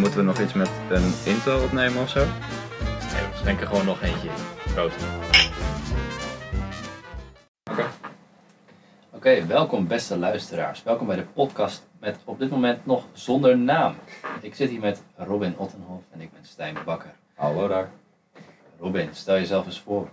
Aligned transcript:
Moeten 0.00 0.18
we 0.18 0.24
nog 0.24 0.40
iets 0.40 0.52
met 0.52 0.70
een 0.90 1.12
intro 1.24 1.64
opnemen 1.64 2.02
of 2.02 2.08
zo? 2.08 2.18
Nee, 2.18 3.30
we 3.30 3.36
schenken 3.36 3.66
gewoon 3.66 3.84
nog 3.84 4.02
eentje. 4.02 4.28
Proost. 4.74 4.96
Oké, 9.10 9.46
welkom 9.46 9.86
beste 9.86 10.18
luisteraars. 10.18 10.82
Welkom 10.82 11.06
bij 11.06 11.16
de 11.16 11.24
podcast 11.32 11.88
met 11.98 12.18
op 12.24 12.38
dit 12.38 12.50
moment 12.50 12.86
nog 12.86 13.04
zonder 13.12 13.58
naam. 13.58 13.94
Ik 14.40 14.54
zit 14.54 14.70
hier 14.70 14.80
met 14.80 15.02
Robin 15.16 15.54
Ottenhoff 15.56 16.04
en 16.10 16.20
ik 16.20 16.32
ben 16.32 16.44
Stijn 16.44 16.76
Bakker. 16.84 17.12
Hallo 17.34 17.68
daar. 17.68 17.90
Robin, 18.78 19.08
stel 19.12 19.34
jezelf 19.34 19.66
eens 19.66 19.80
voor. 19.80 20.08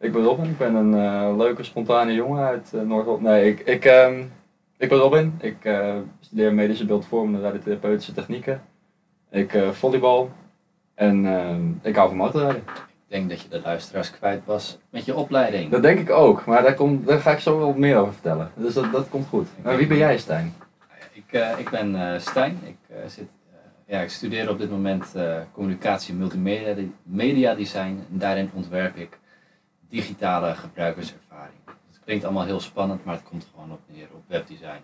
Ik 0.00 0.12
ben 0.12 0.22
Robin, 0.22 0.50
ik 0.50 0.58
ben 0.58 0.74
een 0.74 0.94
eh, 0.94 1.36
leuke, 1.36 1.62
spontane 1.62 2.12
jongen 2.12 2.44
uit 2.44 2.72
uh, 2.74 2.82
Noord-Holland. 2.82 3.22
Nee, 3.22 3.48
ik, 3.50 3.60
ik, 3.60 3.84
ehm, 3.84 4.22
ik 4.76 4.88
ben 4.88 4.98
Robin. 4.98 5.38
Ik 5.40 5.64
eh, 5.64 5.96
studeer 6.20 6.54
medische 6.54 6.86
beeldvormende 6.86 7.40
radiotherapeutische 7.40 8.12
technieken. 8.12 8.62
Ik 9.32 9.54
eh, 9.54 9.70
volleybal 9.70 10.30
en 10.94 11.26
ehm, 11.26 11.62
ik 11.82 11.96
hou 11.96 12.08
van 12.08 12.16
motorrijden. 12.16 12.62
Ik 12.66 13.18
denk 13.18 13.28
dat 13.30 13.40
je 13.40 13.48
de 13.48 13.60
luisteraars 13.60 14.10
kwijt 14.10 14.44
was 14.44 14.78
met 14.90 15.04
je 15.04 15.14
opleiding. 15.14 15.70
Dat 15.70 15.82
denk 15.82 15.98
ik 15.98 16.10
ook, 16.10 16.44
maar 16.46 16.62
daar, 16.62 16.74
komt, 16.74 17.06
daar 17.06 17.20
ga 17.20 17.30
ik 17.30 17.38
zo 17.38 17.58
wel 17.58 17.72
meer 17.72 17.96
over 17.96 18.12
vertellen. 18.12 18.50
Dus 18.54 18.74
dat, 18.74 18.92
dat 18.92 19.08
komt 19.08 19.26
goed. 19.28 19.48
Maar 19.62 19.76
wie 19.76 19.86
ben 19.86 19.96
jij, 19.96 20.18
Stijn? 20.18 20.54
Ik, 21.12 21.32
eh, 21.32 21.58
ik 21.58 21.70
ben 21.70 22.12
eh, 22.12 22.20
Stijn. 22.20 22.58
Ik, 22.64 22.76
eh, 22.88 22.96
zit, 23.06 23.28
eh, 23.50 23.56
ja, 23.86 24.00
ik 24.00 24.10
studeer 24.10 24.50
op 24.50 24.58
dit 24.58 24.70
moment 24.70 25.14
eh, 25.14 25.36
communicatie 25.52 26.12
en 26.12 26.18
multimedia 26.18 26.74
media 27.02 27.54
design. 27.54 28.04
En 28.10 28.18
daarin 28.18 28.50
ontwerp 28.54 28.96
ik 28.96 29.18
digitale 29.88 30.54
gebruikerservaring. 30.54 31.58
Het 31.66 32.00
klinkt 32.04 32.24
allemaal 32.24 32.44
heel 32.44 32.60
spannend, 32.60 33.04
maar 33.04 33.14
het 33.14 33.24
komt 33.24 33.46
gewoon 33.54 33.72
op 33.72 33.80
neer 33.86 34.08
op 34.14 34.22
webdesign. 34.26 34.80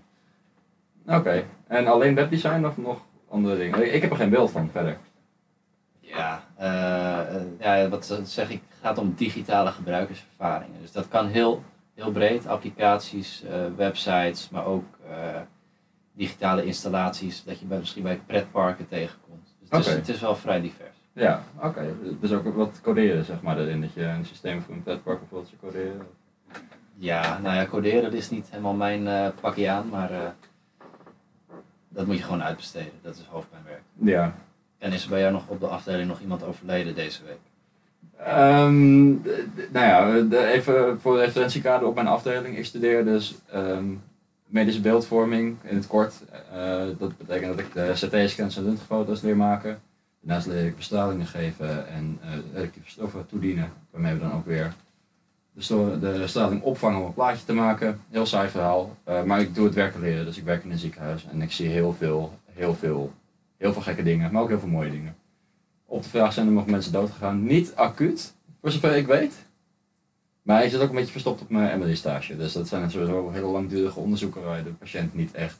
Oké, 1.07 1.45
en 1.67 1.87
alleen 1.87 2.15
webdesign 2.15 2.65
of 2.65 2.77
nog 2.77 3.01
andere 3.31 3.57
dingen? 3.59 3.95
Ik- 3.95 4.03
heb 4.03 4.11
er 4.11 4.17
geen 4.17 4.31
beeld 4.31 4.51
van 4.51 4.69
verder. 4.73 4.97
Ja, 6.01 6.43
eh, 6.57 7.41
ja, 7.59 7.89
wat 7.89 8.19
zeg 8.25 8.51
ik, 8.51 8.61
het 8.69 8.79
gaat 8.83 8.99
om 8.99 9.15
digitale 9.17 9.71
gebruikerservaringen. 9.71 10.81
Dus 10.81 10.93
dat 10.93 11.09
kan 11.09 11.27
heel, 11.27 11.63
heel 11.95 12.11
breed, 12.11 12.47
applicaties, 12.47 13.43
eh, 13.45 13.61
websites, 13.77 14.49
maar 14.51 14.65
ook 14.65 14.85
digitale 16.13 16.65
installaties, 16.65 17.45
dat 17.45 17.59
je 17.61 17.67
bij, 17.67 17.79
misschien 17.79 18.03
bij 18.03 18.21
pretparken 18.27 18.89
tegenkomt. 18.89 19.55
Dus 19.61 19.69
het, 19.71 19.87
is, 19.87 19.93
het 19.93 20.09
is 20.09 20.21
wel 20.21 20.37
vrij 20.37 20.61
divers. 20.61 20.97
Ja, 21.13 21.43
oké. 21.63 21.95
Dus 22.21 22.33
ook 22.33 22.55
wat 22.55 22.81
coderen, 22.83 23.25
zeg 23.25 23.43
maar, 23.43 23.59
erin. 23.59 23.81
Dat 23.81 23.95
je 23.95 24.03
een 24.05 24.25
systeem 24.25 24.63
voor 24.63 24.75
een 24.75 24.83
pretpark 24.83 25.19
bijvoorbeeld 25.19 25.55
zou 25.61 25.73
coderen. 25.73 26.07
Ja, 26.95 27.39
nou 27.39 27.57
ja, 27.57 27.67
coderen 27.67 28.13
is 28.13 28.31
niet 28.31 28.49
helemaal 28.51 28.75
mijn 28.75 29.33
pakje 29.41 29.71
aan, 29.71 29.89
maar 29.89 30.35
dat 31.99 32.07
moet 32.07 32.17
je 32.17 32.23
gewoon 32.23 32.43
uitbesteden. 32.43 32.93
Dat 33.03 33.15
is 33.17 33.23
hoofdpijnwerk. 33.29 33.83
Ja. 33.95 34.35
En 34.79 34.93
is 34.93 35.05
er 35.05 35.11
bij 35.11 35.21
jou 35.21 35.33
nog 35.33 35.49
op 35.49 35.61
de 35.61 35.67
afdeling 35.67 36.09
nog 36.09 36.21
iemand 36.21 36.43
overleden 36.43 36.95
deze 36.95 37.21
week? 37.25 37.39
D- 39.23 39.73
nou 39.73 39.87
ja, 39.87 40.15
even 40.47 41.01
voor 41.01 41.17
de 41.17 41.21
referentiekader 41.25 41.89
op 41.89 41.95
mijn 41.95 42.07
afdeling. 42.07 42.57
Ik 42.59 42.65
studeer 42.65 43.05
dus 43.05 43.35
ehm, 43.51 43.85
medische 44.47 44.81
beeldvorming 44.81 45.57
in 45.63 45.77
het 45.77 45.87
kort. 45.87 46.15
Eh, 46.53 46.83
dat 46.99 47.17
betekent 47.19 47.57
dat 47.57 47.67
ik 47.67 47.73
de 47.73 47.93
CT-scans 47.93 48.57
en 48.57 48.65
röntgenfoto's 48.65 49.21
leer 49.23 49.37
maken. 49.37 49.81
Daarnaast 50.21 50.47
leer 50.47 50.67
ik 50.67 50.77
bestralingen 50.77 51.27
geven 51.27 51.89
en 51.89 52.21
relatieve 52.55 52.91
stoffen 52.91 53.27
toedienen. 53.27 53.73
Waarmee 53.91 54.15
we 54.15 54.21
dan 54.21 54.33
ook 54.33 54.47
weer 54.47 54.75
de, 55.59 55.65
sto- 55.65 55.99
de 55.99 56.27
straling 56.27 56.63
opvangen 56.63 57.01
om 57.01 57.07
een 57.07 57.15
plaatje 57.15 57.45
te 57.45 57.53
maken. 57.53 58.01
Heel 58.11 58.27
saai 58.27 58.49
verhaal. 58.49 58.97
Eh, 59.05 59.23
maar 59.23 59.41
ik 59.41 59.55
doe 59.55 59.65
het 59.65 59.75
werken 59.75 60.01
leren, 60.01 60.25
dus 60.25 60.37
ik 60.37 60.45
werk 60.45 60.65
in 60.65 60.71
een 60.71 60.79
ziekenhuis. 60.79 61.27
En 61.31 61.43
ik 61.43 61.53
zie 61.53 61.69
heel 61.69 61.93
veel, 61.93 62.39
heel 62.45 62.75
veel, 62.75 63.13
heel 63.57 63.73
veel 63.73 63.83
gekke 63.83 64.03
dingen, 64.03 64.33
maar 64.33 64.43
ook 64.43 64.49
heel 64.49 64.59
veel 64.59 64.69
mooie 64.69 64.91
dingen. 64.91 65.17
Op 65.87 66.03
de 66.03 66.09
vraag 66.09 66.33
zijn 66.33 66.47
er 66.47 66.53
nog 66.53 66.67
mensen 66.67 66.93
dood 66.93 67.11
gegaan. 67.11 67.45
Niet 67.45 67.75
acuut, 67.75 68.35
voor 68.61 68.71
zover 68.71 68.97
ik 68.97 69.07
weet. 69.07 69.35
Maar 70.43 70.65
ik 70.65 70.71
zit 70.71 70.81
ook 70.81 70.89
een 70.89 70.95
beetje 70.95 71.13
verstopt 71.13 71.41
op 71.41 71.51
mijn 71.51 71.79
MRI-stage. 71.79 72.37
Dus 72.37 72.53
dat 72.53 72.69
zijn 72.69 72.91
sowieso 72.91 73.31
hele 73.31 73.47
langdurige 73.47 74.01
onderzoeken 74.01 74.43
waar 74.43 74.65
de 74.65 74.71
patiënt 74.71 75.15
niet 75.15 75.33
echt 75.33 75.59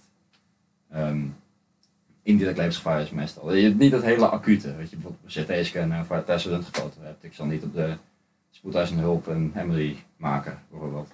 ehm 0.91 1.21
in 2.23 2.37
direct 2.37 2.57
levensgevaar 2.57 3.01
is 3.01 3.11
meestal. 3.11 3.55
Je 3.55 3.65
hebt 3.65 3.79
niet 3.79 3.91
dat 3.91 4.03
hele 4.03 4.29
acute, 4.29 4.77
weet 4.77 4.91
je, 4.91 4.97
bijvoorbeeld 4.97 5.37
een 5.37 5.61
CT-scan 5.61 6.07
waar 6.07 6.25
thuis 6.25 6.45
een 6.45 6.65
hebt. 7.01 7.25
Ik 7.25 7.35
zal 7.35 7.47
niet 7.47 7.63
op 7.63 7.75
de 7.75 7.97
spoedeisende 8.59 9.03
hulp 9.03 9.27
een 9.27 9.53
MRI 9.67 9.99
maken, 10.17 10.59
bijvoorbeeld. 10.71 11.09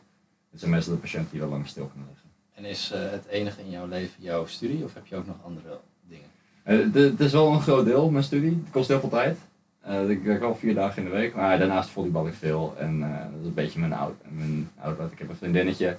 Het 0.50 0.60
zijn 0.60 0.72
meestal 0.72 0.94
de 0.94 1.00
patiënten 1.00 1.30
die 1.30 1.40
wel 1.40 1.48
lang 1.48 1.66
stil 1.66 1.86
kunnen 1.86 2.08
liggen. 2.08 2.30
En 2.54 2.64
is 2.64 2.90
eh, 2.92 3.10
het 3.10 3.26
enige 3.26 3.60
in 3.60 3.70
jouw 3.70 3.86
leven 3.86 4.22
jouw 4.22 4.46
studie 4.46 4.84
of 4.84 4.94
heb 4.94 5.06
je 5.06 5.16
ook 5.16 5.26
nog 5.26 5.36
andere 5.44 5.78
dingen? 6.08 6.28
Eh, 6.62 7.02
Het 7.10 7.20
is 7.20 7.32
wel 7.32 7.52
een 7.52 7.60
groot 7.60 7.84
deel, 7.84 8.10
mijn 8.10 8.24
studie. 8.24 8.50
Het 8.64 8.70
kost 8.72 8.88
heel 8.88 9.00
veel 9.00 9.08
tijd. 9.08 9.38
Eh, 9.80 10.08
ik 10.08 10.22
werk 10.22 10.40
wel 10.40 10.54
vier 10.54 10.74
dagen 10.74 11.02
in 11.02 11.08
de 11.08 11.14
week, 11.16 11.34
maar 11.34 11.58
daarnaast 11.58 11.88
volleybal 11.88 12.26
ik 12.26 12.34
veel. 12.34 12.74
En 12.78 13.00
dat 13.00 13.40
is 13.40 13.46
een 13.46 13.54
beetje 13.54 13.80
mijn, 13.80 13.92
out, 13.92 14.14
mijn 14.28 14.70
outlet. 14.80 15.12
Ik 15.12 15.18
heb 15.18 15.28
een 15.28 15.36
vriendinnetje 15.36 15.96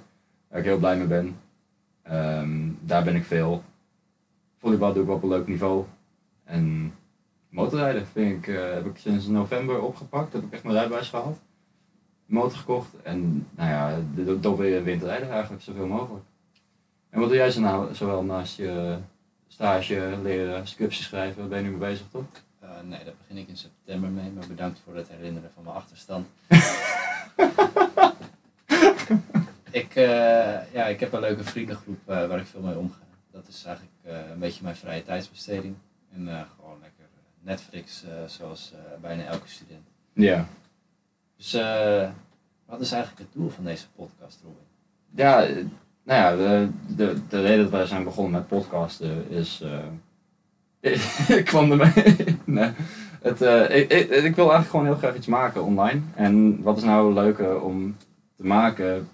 waar 0.47 0.59
ik 0.59 0.65
heel 0.65 0.77
blij 0.77 0.97
mee 0.97 1.07
ben. 1.07 1.37
Ehm, 2.01 2.69
daar 2.79 3.03
ben 3.03 3.15
ik 3.15 3.25
veel. 3.25 3.63
Volleybal 4.57 4.93
doe 4.93 5.03
ik 5.03 5.09
op 5.09 5.23
een 5.23 5.29
leuk 5.29 5.47
niveau. 5.47 5.85
En 6.43 6.93
motorrijden 7.55 8.07
vind 8.07 8.47
ik, 8.47 8.55
eh, 8.55 8.73
heb 8.73 8.85
ik 8.85 8.97
sinds 8.97 9.25
november 9.27 9.81
opgepakt. 9.81 10.33
Heb 10.33 10.43
ik 10.43 10.53
echt 10.53 10.63
mijn 10.63 10.75
rijbewijs 10.75 11.09
gehad. 11.09 11.37
Motor 12.25 12.57
gekocht. 12.57 12.89
En 13.03 13.47
nou 13.55 13.69
ja, 13.69 13.99
de- 14.15 14.39
door 14.39 14.57
weer 14.57 14.83
winterrijden 14.83 15.29
eigenlijk, 15.31 15.63
zoveel 15.63 15.87
mogelijk. 15.87 16.23
En 17.09 17.19
wat 17.19 17.29
doe 17.29 17.37
jij 17.37 17.51
zo 17.51 17.61
nou, 17.61 17.93
zowel 17.95 18.23
naast 18.23 18.57
je 18.57 18.97
stage, 19.47 20.17
leren, 20.23 20.67
scriptie 20.67 21.03
schrijven, 21.03 21.37
daar 21.39 21.47
ben 21.47 21.57
je 21.57 21.63
nu 21.63 21.69
mee 21.69 21.89
bezig 21.89 22.05
toch? 22.11 22.23
Eh, 22.59 22.69
nee, 22.83 23.03
daar 23.03 23.13
begin 23.17 23.37
ik 23.41 23.47
in 23.47 23.57
september 23.57 24.09
mee, 24.09 24.31
maar 24.31 24.47
bedankt 24.47 24.79
voor 24.83 24.95
het 24.95 25.07
herinneren 25.09 25.51
van 25.53 25.63
mijn 25.63 25.75
achterstand. 25.75 26.27
ik, 29.71 29.95
eh, 29.95 30.73
ja, 30.73 30.85
ik 30.85 30.99
heb 30.99 31.13
een 31.13 31.19
leuke 31.19 31.43
vriendengroep 31.43 31.99
waar 32.05 32.39
ik 32.39 32.45
veel 32.45 32.61
mee 32.61 32.77
omga. 32.77 32.97
Dat 33.31 33.47
is 33.47 33.63
eigenlijk 33.65 33.95
een 34.31 34.39
beetje 34.39 34.63
mijn 34.63 34.75
vrije 34.75 35.03
tijdsbesteding. 35.03 35.75
En 36.13 36.21
gewoon 36.55 36.77
lekker 36.81 37.04
Netflix, 37.45 38.03
eh, 38.03 38.11
zoals 38.27 38.73
eh, 38.73 39.01
bijna 39.01 39.23
elke 39.23 39.47
student. 39.47 39.87
Ja. 40.13 40.45
Dus 41.37 41.53
eh, 41.53 42.09
wat 42.65 42.81
is 42.81 42.91
eigenlijk 42.91 43.21
het 43.21 43.33
doel 43.33 43.49
van 43.49 43.63
deze 43.63 43.85
podcast, 43.95 44.39
Robin? 44.43 44.63
Ja, 45.15 45.39
nou 46.03 46.21
ja, 46.21 46.35
de, 46.35 46.69
de, 46.95 47.27
de 47.29 47.41
reden 47.41 47.63
dat 47.63 47.71
wij 47.71 47.85
zijn 47.85 48.03
begonnen 48.03 48.31
met 48.31 48.47
podcasten 48.47 49.29
is. 49.29 49.63
ik 51.39 51.45
kwam 51.45 51.71
ermee. 51.71 52.15
nee. 52.45 52.71
Het, 53.21 53.41
ik, 53.71 53.91
ik, 53.91 54.09
ik 54.09 54.35
wil 54.35 54.51
eigenlijk 54.51 54.69
gewoon 54.69 54.85
heel 54.85 54.95
graag 54.95 55.15
iets 55.15 55.27
maken 55.27 55.63
online. 55.63 56.01
En 56.15 56.61
wat 56.61 56.77
is 56.77 56.83
nou 56.83 57.13
leuker 57.13 57.61
om 57.61 57.97
te 58.37 58.45
maken 58.45 59.07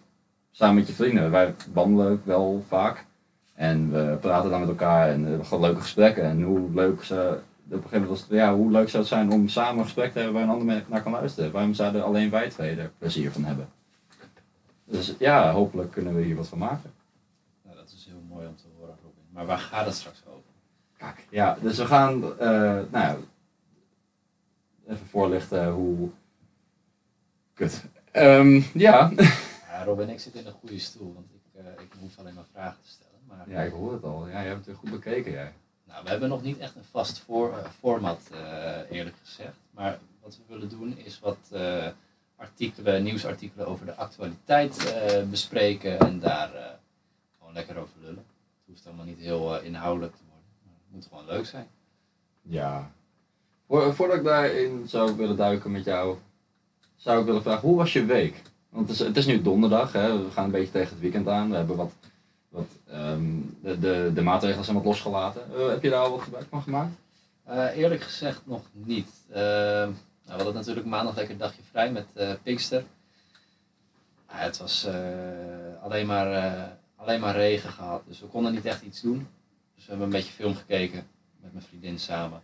samen 0.52 0.76
met 0.76 0.88
je 0.88 0.94
vrienden? 0.94 1.32
Wij 1.32 1.54
wandelen 1.74 2.22
wel 2.24 2.64
vaak. 2.68 3.06
En 3.54 3.92
we 3.92 4.18
praten 4.22 4.50
dan 4.50 4.60
met 4.60 4.70
elkaar 4.70 5.10
en 5.10 5.24
we 5.24 5.28
hebben 5.30 5.48
gewoon 5.48 5.64
leuke 5.64 5.82
gesprekken. 5.82 6.24
En 6.24 6.42
hoe 6.42 6.70
leuk 6.74 7.04
ze. 7.04 7.40
Op 7.72 7.78
een 7.78 7.90
gegeven 7.90 8.02
moment 8.02 8.20
was 8.20 8.30
het, 8.30 8.40
ja, 8.40 8.56
hoe 8.56 8.72
leuk 8.72 8.90
zou 8.90 9.04
het 9.04 9.12
zijn 9.12 9.32
om 9.32 9.48
samen 9.48 9.78
een 9.78 9.84
gesprek 9.84 10.12
te 10.12 10.18
hebben 10.18 10.34
waar 10.34 10.44
een 10.44 10.50
ander 10.50 10.66
mens 10.66 10.84
naar 10.88 11.04
kan 11.04 11.12
luisteren? 11.12 11.52
Waarom 11.52 11.74
zouden 11.74 12.04
alleen 12.04 12.30
wij 12.30 12.50
twee 12.50 12.76
er 12.76 12.92
plezier 12.98 13.32
van 13.32 13.44
hebben? 13.44 13.70
Dus 14.86 15.16
ja, 15.20 15.52
hopelijk 15.52 15.92
kunnen 15.92 16.16
we 16.16 16.22
hier 16.22 16.36
wat 16.36 16.48
van 16.48 16.58
maken. 16.58 16.94
Nou, 17.64 17.76
dat 17.76 17.92
is 17.96 18.08
heel 18.10 18.22
mooi 18.30 18.48
om 18.48 18.56
te 18.56 18.64
horen, 18.78 18.96
Robin. 19.04 19.24
Maar 19.30 19.46
waar 19.46 19.58
gaat 19.58 19.86
het 19.86 19.96
straks 19.96 20.24
over? 20.28 20.42
Kijk, 20.98 21.28
ja, 21.30 21.58
dus 21.62 21.78
we 21.78 21.86
gaan, 21.86 22.40
eh, 22.40 22.50
nou 22.50 22.88
ja, 22.92 23.18
even 24.88 25.08
voorlichten 25.08 25.70
hoe. 25.72 26.10
Kut. 27.54 27.84
Ehm, 28.12 28.62
ja. 28.74 29.12
Ja, 29.72 29.84
Robin, 29.84 30.10
ik 30.10 30.20
zit 30.20 30.36
in 30.36 30.46
een 30.46 30.52
goede 30.52 30.80
stoel, 30.80 31.14
want 31.14 31.26
ik, 31.34 31.62
eh, 31.64 31.84
ik 31.84 31.92
hoef 32.00 32.20
alleen 32.20 32.34
maar 32.34 32.46
vragen 32.52 32.82
te 32.82 32.90
stellen. 32.90 33.20
Maar, 33.28 33.50
ja, 33.50 33.62
ik 33.62 33.72
hoor 33.72 33.94
het 33.94 34.04
al. 34.04 34.28
Ja, 34.28 34.42
je 34.42 34.48
hebt 34.48 34.58
het 34.58 34.66
weer 34.66 34.76
goed 34.76 34.92
bekeken, 34.92 35.32
jij. 35.32 35.54
Nou, 35.92 36.04
we 36.04 36.10
hebben 36.10 36.30
nog 36.30 36.44
niet 36.44 36.58
echt 36.58 36.76
een 36.76 36.84
vast 36.92 37.20
voor, 37.20 37.58
eh, 37.58 37.70
format, 37.80 38.30
eh, 38.32 38.98
eerlijk 38.98 39.16
gezegd. 39.24 39.56
Maar 39.72 40.00
wat 40.22 40.38
we 40.38 40.54
willen 40.54 40.70
doen 40.70 40.98
is 40.98 41.20
wat 41.20 41.38
eh, 41.52 41.88
artikelen, 42.36 43.04
nieuwsartikelen 43.04 43.68
over 43.68 43.86
de 43.86 43.96
actualiteit 43.96 44.94
eh, 44.94 45.24
bespreken 45.30 46.00
en 46.00 46.20
daar 46.20 46.54
eh, 46.54 46.64
gewoon 47.38 47.54
lekker 47.54 47.78
over 47.78 47.94
lullen. 48.00 48.26
Het 48.58 48.66
hoeft 48.68 48.88
allemaal 48.88 49.06
niet 49.06 49.20
heel 49.20 49.62
inhoudelijk 49.62 50.16
te 50.16 50.24
worden, 50.28 50.50
maar 50.64 50.74
het 50.84 50.94
moet 50.94 51.08
gewoon 51.10 51.26
leuk 51.26 51.46
zijn. 51.46 51.68
Ja. 52.42 52.92
Voor, 53.68 53.96
voordat 53.96 54.18
ik 54.18 54.24
daarin 54.24 54.88
zou 54.88 55.16
willen 55.16 55.38
duiken 55.38 55.72
met 55.72 55.84
jou, 55.84 56.18
zou 56.96 57.20
ik 57.20 57.26
willen 57.26 57.42
vragen, 57.42 57.68
hoe 57.68 57.78
was 57.78 57.94
je 57.94 58.06
week? 58.06 58.42
Want 58.70 58.90
het 58.90 59.00
is, 59.00 59.06
het 59.06 59.18
is 59.18 59.26
nu 59.26 59.42
donderdag, 59.42 59.92
hè? 59.92 60.24
we 60.24 60.32
gaan 60.32 60.46
een 60.46 60.52
beetje 60.52 60.72
tegen 60.72 60.90
het 60.90 61.00
weekend 61.00 61.28
aan. 61.28 61.50
We 61.50 61.56
hebben 61.56 61.76
wat, 61.76 61.94
ehm, 62.92 63.24
de, 63.62 63.80
de, 63.80 64.12
de 64.14 64.22
maatregelen 64.22 64.64
zijn 64.66 64.78
wat 64.78 64.86
losgelaten. 64.86 65.42
Eh, 65.56 65.68
heb 65.68 65.84
je 65.84 65.90
daar 65.90 66.00
al 66.00 66.12
wat 66.12 66.22
gebruik 66.22 66.46
van 66.50 66.62
gemaakt? 66.62 66.96
Eh, 67.44 67.78
eerlijk 67.78 68.02
gezegd 68.02 68.42
nog 68.44 68.62
niet. 68.72 69.10
Eh, 69.30 69.42
nou, 69.42 69.94
we 70.26 70.32
hadden 70.32 70.54
natuurlijk 70.54 70.86
maandag 70.86 71.16
lekker 71.16 71.34
een 71.34 71.40
dagje 71.40 71.62
vrij 71.72 71.92
met 71.92 72.06
eh 72.14 72.32
Pinkster. 72.44 72.84
Het 74.26 74.58
was 74.58 74.88
alleen, 75.82 76.06
maar, 76.06 76.70
alleen 76.96 77.20
maar 77.20 77.36
regen 77.36 77.70
gehad, 77.70 78.04
dus 78.08 78.20
we 78.20 78.28
konden 78.28 78.54
niet 78.54 78.66
echt 78.66 78.82
iets 78.82 79.02
doen. 79.02 79.28
Dus 79.76 79.84
we 79.84 79.90
hebben 79.90 80.06
een 80.06 80.14
beetje 80.14 80.34
film 80.34 80.56
gekeken, 80.56 81.08
met 81.42 81.54
mijn 81.54 81.66
vriendin 81.66 82.00
samen. 82.00 82.42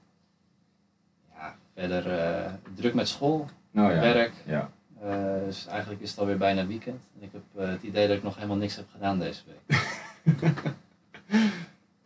Ja, 1.33 1.55
verder 1.73 2.03
druk 2.75 2.93
met 2.93 3.07
school, 3.07 3.49
Nou 3.71 3.93
ja. 3.93 3.99
werk. 3.99 4.33
Ja. 4.45 4.69
Dus 5.45 5.67
eigenlijk 5.67 6.01
is 6.01 6.09
het 6.09 6.19
alweer 6.19 6.37
bijna 6.37 6.67
weekend. 6.67 7.01
En 7.19 7.23
ik 7.23 7.29
heb 7.31 7.69
het 7.69 7.83
idee 7.83 8.07
dat 8.07 8.17
ik 8.17 8.23
nog 8.23 8.35
helemaal 8.35 8.57
niks 8.57 8.75
heb 8.75 8.85
gedaan 8.91 9.19
deze 9.19 9.41
week. 9.45 9.79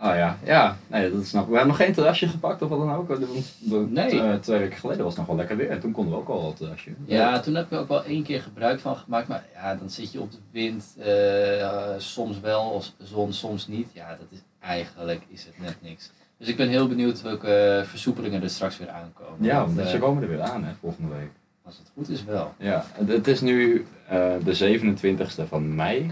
Oh 0.03 0.15
ja, 0.15 0.37
ja, 0.43 0.77
nee, 0.87 1.11
dat 1.11 1.25
snap 1.25 1.41
ik. 1.43 1.49
We 1.49 1.55
hebben 1.55 1.73
nog 1.73 1.81
geen 1.85 1.93
terrasje 1.93 2.27
gepakt 2.27 2.61
of 2.61 2.69
wat 2.69 2.79
dan 2.79 2.93
ook. 2.93 3.07
Want 3.07 3.91
Nee. 3.91 4.21
eh, 4.21 4.33
twee 4.35 4.59
weken 4.59 4.77
geleden 4.77 5.03
was 5.03 5.09
het 5.15 5.17
nog 5.17 5.27
wel 5.27 5.35
lekker 5.35 5.57
weer 5.57 5.69
en 5.69 5.79
toen 5.79 5.91
konden 5.91 6.13
we 6.13 6.19
ook 6.19 6.27
al 6.29 6.47
het 6.47 6.57
terrasje. 6.57 6.89
Ja, 7.05 7.39
toen 7.39 7.55
heb 7.55 7.65
ik 7.65 7.71
er 7.71 7.79
ook 7.79 7.87
wel 7.87 8.03
één 8.03 8.23
keer 8.23 8.41
gebruik 8.41 8.79
van 8.79 8.95
gemaakt. 8.95 9.27
Maar 9.27 9.45
ja, 9.53 9.75
dan 9.75 9.89
zit 9.89 10.11
je 10.11 10.21
op 10.21 10.31
de 10.31 10.37
wind. 10.51 10.95
eh, 10.99 11.93
soms 11.97 12.39
wel, 12.39 12.73
als 12.73 12.95
zon, 13.03 13.33
soms 13.33 13.67
niet. 13.67 13.87
Ja, 13.93 14.09
dat 14.09 14.27
is 14.29 14.39
eigenlijk 14.59 15.21
is 15.27 15.45
het 15.45 15.59
net 15.59 15.75
niks. 15.81 16.11
Dus 16.37 16.47
ik 16.47 16.55
ben 16.57 16.69
heel 16.69 16.87
benieuwd 16.87 17.21
welke 17.21 17.83
versoepelingen 17.85 18.43
er 18.43 18.49
straks 18.49 18.77
weer 18.77 18.89
aankomen. 18.89 19.37
Ja, 19.45 19.65
Want, 19.65 19.77
eh, 19.77 19.85
ze 19.87 19.97
komen 19.99 20.23
er 20.23 20.29
weer 20.29 20.41
aan 20.41 20.63
hè, 20.63 20.71
volgende 20.79 21.15
week. 21.15 21.29
als 21.63 21.77
het 21.77 21.91
goed 21.93 22.09
is 22.09 22.23
wel. 22.23 22.53
Ja, 22.57 22.85
het- 23.05 23.27
is 23.27 23.41
nu 23.41 23.85
eh, 24.07 24.31
de 24.43 24.53
27e 24.53 25.47
van 25.47 25.75
mei. 25.75 26.11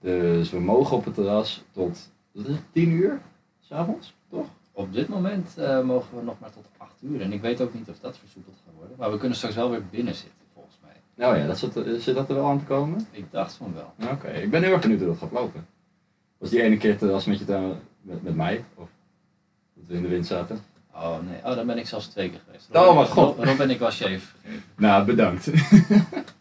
Dus 0.00 0.50
we 0.50 0.60
mogen 0.60 0.96
op 0.96 1.04
het 1.04 1.14
terras 1.14 1.64
tot 1.72 2.10
wat 2.32 2.46
is 2.46 2.52
het, 2.54 2.62
10 2.72 2.90
uur 2.90 3.20
s'avonds, 3.60 4.14
toch? 4.30 4.46
Op 4.72 4.92
dit 4.92 5.08
moment 5.08 5.58
eh, 5.58 5.82
mogen 5.82 6.16
we 6.18 6.22
nog 6.24 6.38
maar 6.40 6.50
tot 6.52 6.64
8 6.76 6.92
uur. 7.00 7.20
En 7.20 7.32
ik 7.32 7.40
weet 7.40 7.60
ook 7.60 7.74
niet 7.74 7.88
of 7.88 7.98
dat 8.00 8.18
versoepeld 8.18 8.56
gaat 8.64 8.74
worden. 8.76 8.96
Maar 8.98 9.10
we 9.10 9.18
kunnen 9.18 9.36
straks 9.36 9.54
wel 9.54 9.70
weer 9.70 9.86
binnen 9.90 10.14
zitten, 10.14 10.40
volgens 10.54 10.78
mij. 10.82 10.92
Nou 11.14 11.36
ja, 11.38 11.46
dat 11.46 11.58
zit, 11.58 11.76
er- 11.76 12.00
zit 12.00 12.14
dat 12.14 12.28
er 12.28 12.34
wel 12.34 12.46
aan 12.46 12.58
te 12.58 12.64
komen? 12.64 13.06
Ik 13.10 13.24
dacht 13.30 13.52
van 13.54 13.74
wel. 13.74 14.10
Oké, 14.12 14.28
ik 14.28 14.50
ben 14.50 14.62
heel 14.62 14.72
erg 14.72 14.80
benieuwd 14.80 14.98
hoe 15.00 15.08
dat 15.08 15.18
gaat 15.18 15.32
lopen. 15.32 15.66
Was 16.38 16.50
die 16.50 16.62
ene 16.62 16.76
keer 16.76 16.90
het 16.90 16.98
terras 16.98 17.24
met 17.24 17.38
je 17.38 17.44
tuin- 17.44 17.78
met, 18.00 18.22
met 18.22 18.34
mij? 18.34 18.64
Of 18.74 18.88
dat 19.74 19.86
we 19.86 19.94
in 19.94 20.02
de 20.02 20.08
wind 20.08 20.26
zaten? 20.26 20.58
Oh 20.94 21.16
nee, 21.28 21.38
oh, 21.44 21.54
dan 21.56 21.66
ben 21.66 21.78
ik 21.78 21.86
zelfs 21.86 22.06
twee 22.06 22.30
keer 22.30 22.40
geweest. 22.44 22.68
Oh, 22.76 22.94
mijn 22.94 23.06
god. 23.06 23.36
Rob, 23.36 23.44
Rob 23.46 23.60
en 23.60 23.70
ik 23.70 23.78
was 23.78 23.98
je 23.98 24.06
even 24.06 24.26
vergeten. 24.28 24.62
Nou, 24.76 25.04
bedankt. 25.04 25.50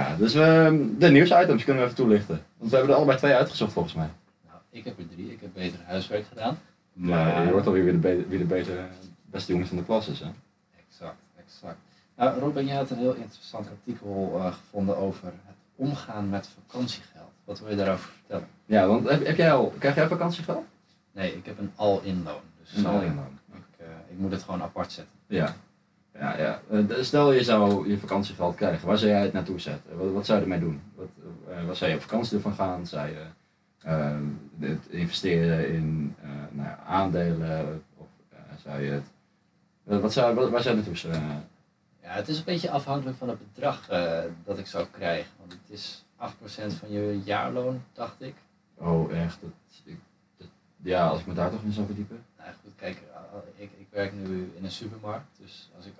ja, 0.00 0.16
dus 0.16 0.34
ehm, 0.34 0.86
de 0.98 1.08
nieuwsitems 1.10 1.64
kunnen 1.64 1.82
we 1.82 1.88
even 1.90 2.02
toelichten. 2.02 2.44
Want 2.56 2.70
we 2.70 2.76
hebben 2.76 2.94
er 2.94 3.00
allebei 3.00 3.18
twee 3.18 3.34
uitgezocht 3.34 3.72
volgens 3.72 3.94
mij. 3.94 4.08
Nou, 4.46 4.58
ik 4.70 4.84
heb 4.84 4.98
er 4.98 5.08
drie. 5.08 5.32
Ik 5.32 5.40
heb 5.40 5.50
beter 5.54 5.78
huiswerk 5.86 6.26
gedaan. 6.26 6.58
Maar 6.92 7.44
je 7.44 7.50
hoort 7.50 7.66
alweer 7.66 7.84
wie 7.84 7.92
de, 7.92 7.98
be- 7.98 8.26
wie 8.28 8.38
de 8.38 8.44
betere, 8.44 8.86
beste 9.26 9.52
jongen 9.52 9.66
van 9.68 9.76
de 9.76 9.84
klas 9.84 10.08
is. 10.08 10.20
Hè? 10.20 10.26
Exact, 10.88 11.16
exact. 11.44 11.76
Nou, 12.16 12.38
Robin, 12.40 12.66
jij 12.66 12.76
had 12.76 12.90
een 12.90 12.98
heel 12.98 13.14
interessant 13.14 13.66
artikel 13.70 14.32
eh, 14.38 14.52
gevonden 14.52 14.96
over 14.96 15.24
het 15.26 15.56
omgaan 15.76 16.28
met 16.28 16.48
vakantiegeld. 16.66 17.30
Wat 17.44 17.60
wil 17.60 17.70
je 17.70 17.76
daarover 17.76 18.10
vertellen? 18.18 18.48
Ja, 18.66 18.86
want 18.86 19.08
heb, 19.08 19.26
heb 19.26 19.36
jij 19.36 19.52
al, 19.52 19.74
krijg 19.78 19.94
jij 19.94 20.08
vakantiegeld? 20.08 20.64
Nee, 21.12 21.36
ik 21.36 21.46
heb 21.46 21.58
een 21.58 21.72
all-in 21.76 22.22
loon. 22.24 22.40
Dus 22.62 22.76
Een 22.76 22.84
eh, 22.84 22.90
all-in-loon. 22.90 23.38
Ik, 23.54 23.62
eh, 23.78 23.86
ik 24.10 24.18
moet 24.18 24.30
het 24.32 24.42
gewoon 24.42 24.62
apart 24.62 24.92
zetten. 24.92 25.14
Ja. 25.26 25.54
Ja, 26.18 26.38
ja. 26.38 26.60
Eh, 26.70 26.84
Stel 27.02 27.32
je 27.32 27.42
zou 27.44 27.88
je 27.88 27.98
vakantiegeld 27.98 28.54
krijgen, 28.54 28.86
waar 28.88 28.98
zou 28.98 29.10
jij 29.10 29.22
het 29.22 29.32
naartoe 29.32 29.60
zetten? 29.60 29.98
Wat, 29.98 30.12
wat 30.12 30.26
zou 30.26 30.38
je 30.38 30.44
ermee 30.44 30.60
doen? 30.60 30.80
Wat, 30.94 31.06
eh, 31.50 31.66
wat 31.66 31.76
zou 31.76 31.90
je 31.90 31.96
op 31.96 32.02
vakantie 32.02 32.36
ervan 32.36 32.54
gaan? 32.54 32.86
Zou 32.86 33.08
je 33.08 33.22
ehm, 33.82 34.24
het 34.58 34.86
investeren 34.88 35.68
in 35.68 36.14
eh, 36.22 36.28
nou 36.50 36.68
ja, 36.68 36.78
aandelen? 36.86 37.82
Of 37.96 38.06
eh, 38.30 38.38
zou 38.64 38.82
je 38.82 38.90
het... 38.90 39.04
eh, 39.86 39.98
wat 39.98 40.12
zou, 40.12 40.34
wat, 40.34 40.50
waar 40.50 40.62
zou 40.62 40.76
je 40.76 40.82
naartoe? 40.82 41.10
eh, 41.10 41.20
Ja, 42.02 42.08
het 42.14 42.28
is 42.28 42.38
een 42.38 42.44
beetje 42.44 42.70
afhankelijk 42.70 43.16
van 43.16 43.28
het 43.28 43.38
bedrag 43.52 43.88
eh, 43.88 44.18
dat 44.44 44.58
ik 44.58 44.66
zou 44.66 44.86
krijgen. 44.90 45.30
Want 45.38 45.52
het 45.52 45.60
is 45.78 46.04
8% 46.18 46.78
van 46.78 46.90
je 46.90 47.20
jaarloon, 47.24 47.82
dacht 47.92 48.20
ik. 48.22 48.34
oh, 48.74 49.12
echt? 49.12 49.38
Dat, 49.40 49.50
ik, 49.84 49.96
dat- 50.36 50.48
ja, 50.82 51.06
als 51.06 51.20
ik 51.20 51.26
me 51.26 51.34
daar 51.34 51.50
toch 51.50 51.62
in 51.62 51.72
zou 51.72 51.86
verdiepen. 51.86 52.24
Nou 52.38 52.50
goed, 52.62 52.72
kijk, 52.76 53.02
eh, 53.12 53.62
ik, 53.62 53.70
ik 53.90 53.94
werk 53.96 54.12
nu 54.12 54.52
in 54.56 54.64
een 54.64 54.70
supermarkt. 54.70 55.26
Dus 55.40 55.70
als 55.76 55.86
ik 55.86 55.92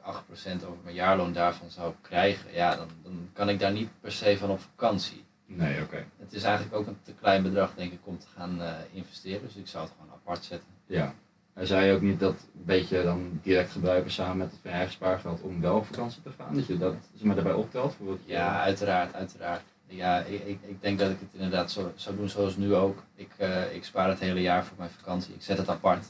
8% 0.60 0.64
over 0.64 0.78
mijn 0.82 0.94
jaarloon 0.94 1.32
daarvan 1.32 1.70
zou 1.70 1.92
krijgen, 2.00 2.52
ja, 2.52 2.76
dan, 2.76 2.88
dan 3.02 3.28
kan 3.32 3.48
ik 3.48 3.58
daar 3.58 3.72
niet 3.72 3.88
per 4.00 4.12
se 4.12 4.38
van 4.38 4.50
op 4.50 4.60
vakantie. 4.60 5.24
Nee, 5.46 5.82
oké. 5.82 6.04
Het 6.18 6.32
is 6.32 6.42
eigenlijk 6.42 6.74
ook 6.76 6.86
een 6.86 6.98
te 7.02 7.12
klein 7.12 7.42
bedrag, 7.42 7.74
denk 7.74 7.92
ik, 7.92 7.98
om 8.04 8.18
te 8.18 8.26
gaan 8.36 8.62
eh, 8.62 8.72
investeren. 8.92 9.40
Dus 9.42 9.56
ik 9.56 9.66
zou 9.66 9.84
het 9.84 9.92
gewoon 9.98 10.12
apart 10.12 10.44
zetten. 10.44 10.68
Ja. 10.86 11.14
En 11.54 11.66
zou 11.66 11.82
je 11.82 11.94
ook 11.94 12.00
niet 12.00 12.20
dat 12.20 12.32
een 12.54 12.64
beetje 12.64 13.02
dan 13.02 13.40
direct 13.42 13.70
gebruiken 13.70 14.10
samen 14.10 14.36
met 14.36 14.50
het 14.62 14.72
eigen 14.72 14.92
spaargeld 14.92 15.40
om 15.40 15.60
wel 15.60 15.76
op 15.76 15.86
vakantie 15.86 16.22
te 16.22 16.30
gaan? 16.38 16.54
Dat 16.54 16.66
je 16.66 16.78
dat 16.78 16.94
zeg 17.14 17.22
maar, 17.26 17.34
daarbij 17.34 17.52
optelt? 17.54 17.96
Je- 18.00 18.16
Ja, 18.24 18.60
uiteraard, 18.62 19.14
uiteraard. 19.14 19.62
Ja, 19.86 20.18
ik, 20.20 20.44
ik, 20.44 20.58
ik 20.62 20.82
denk 20.82 20.98
dat 20.98 21.10
ik 21.10 21.20
het 21.20 21.28
inderdaad 21.32 21.70
zo 21.70 21.92
zou 21.94 22.16
doen 22.16 22.28
zoals 22.28 22.56
nu 22.56 22.74
ook. 22.74 23.02
Ik, 23.14 23.30
eh, 23.36 23.74
ik 23.74 23.84
spaar 23.84 24.08
het 24.08 24.18
hele 24.18 24.40
jaar 24.40 24.64
voor 24.64 24.76
mijn 24.78 24.90
vakantie. 24.90 25.34
Ik 25.34 25.42
zet 25.42 25.58
het 25.58 25.68
apart. 25.68 26.06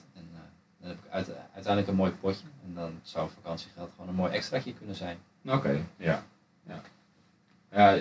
Dan 0.81 0.89
heb 0.89 0.99
ik 1.05 1.11
uit- 1.11 1.31
uiteindelijk 1.53 1.89
een 1.89 1.95
mooi 1.95 2.13
potje. 2.13 2.47
En 2.67 2.75
dan 2.75 2.93
zou 3.03 3.31
vakantiegeld 3.31 3.91
gewoon 3.91 4.09
een 4.09 4.15
mooi 4.15 4.33
extraatje 4.33 4.75
kunnen 4.75 4.95
zijn. 4.97 5.19
Oké, 5.45 5.85
ja. 5.97 6.25
Ja, 6.67 6.83
ja 7.71 8.01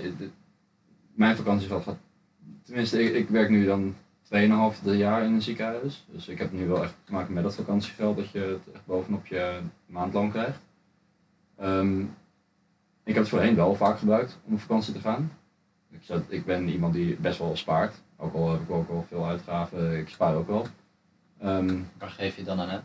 mijn 1.13 1.35
vakantiegeld 1.35 1.83
gaat... 1.83 1.97
Tenminste, 2.63 3.13
ik, 3.13 3.29
werk 3.29 3.49
nu 3.49 3.65
dan 3.65 3.95
2,5 4.23 4.81
drie 4.83 4.97
jaar 4.97 5.23
in 5.23 5.33
een 5.33 5.41
ziekenhuis. 5.41 6.05
Dus 6.11 6.27
ik 6.27 6.37
heb 6.37 6.51
nu 6.51 6.67
wel 6.67 6.83
echt 6.83 6.95
te 7.03 7.11
maken 7.11 7.33
met 7.33 7.43
dat 7.43 7.55
vakantiegeld 7.55 8.17
dat 8.17 8.29
je 8.29 8.39
het 8.39 8.73
echt 8.73 8.85
bovenop 8.85 9.25
je 9.25 9.59
maandloon 9.85 10.31
krijgt. 10.31 10.59
Ehm, 11.57 12.01
ik 13.03 13.13
heb 13.13 13.15
het 13.15 13.29
voorheen 13.29 13.55
wel 13.55 13.75
vaak 13.75 13.99
gebruikt 13.99 14.37
om 14.43 14.53
op 14.53 14.59
vakantie 14.59 14.93
te 14.93 14.99
gaan. 14.99 15.31
Ik, 15.89 16.01
ik 16.27 16.45
ben 16.45 16.69
iemand 16.69 16.93
die 16.93 17.15
best 17.15 17.39
wel 17.39 17.55
spaart. 17.55 18.01
Ook 18.17 18.33
al 18.33 18.51
heb 18.51 18.61
ik 18.61 18.69
ook 18.69 18.89
al 18.89 19.05
veel 19.07 19.25
uitgaven, 19.27 19.97
ik 19.97 20.09
spaar 20.09 20.35
ook 20.35 20.47
wel. 20.47 20.67
Ehm, 21.41 21.75
Waar 21.97 22.09
geef 22.09 22.35
je 22.35 22.43
dan 22.43 22.59
aan 22.59 22.69
aan? 22.69 22.83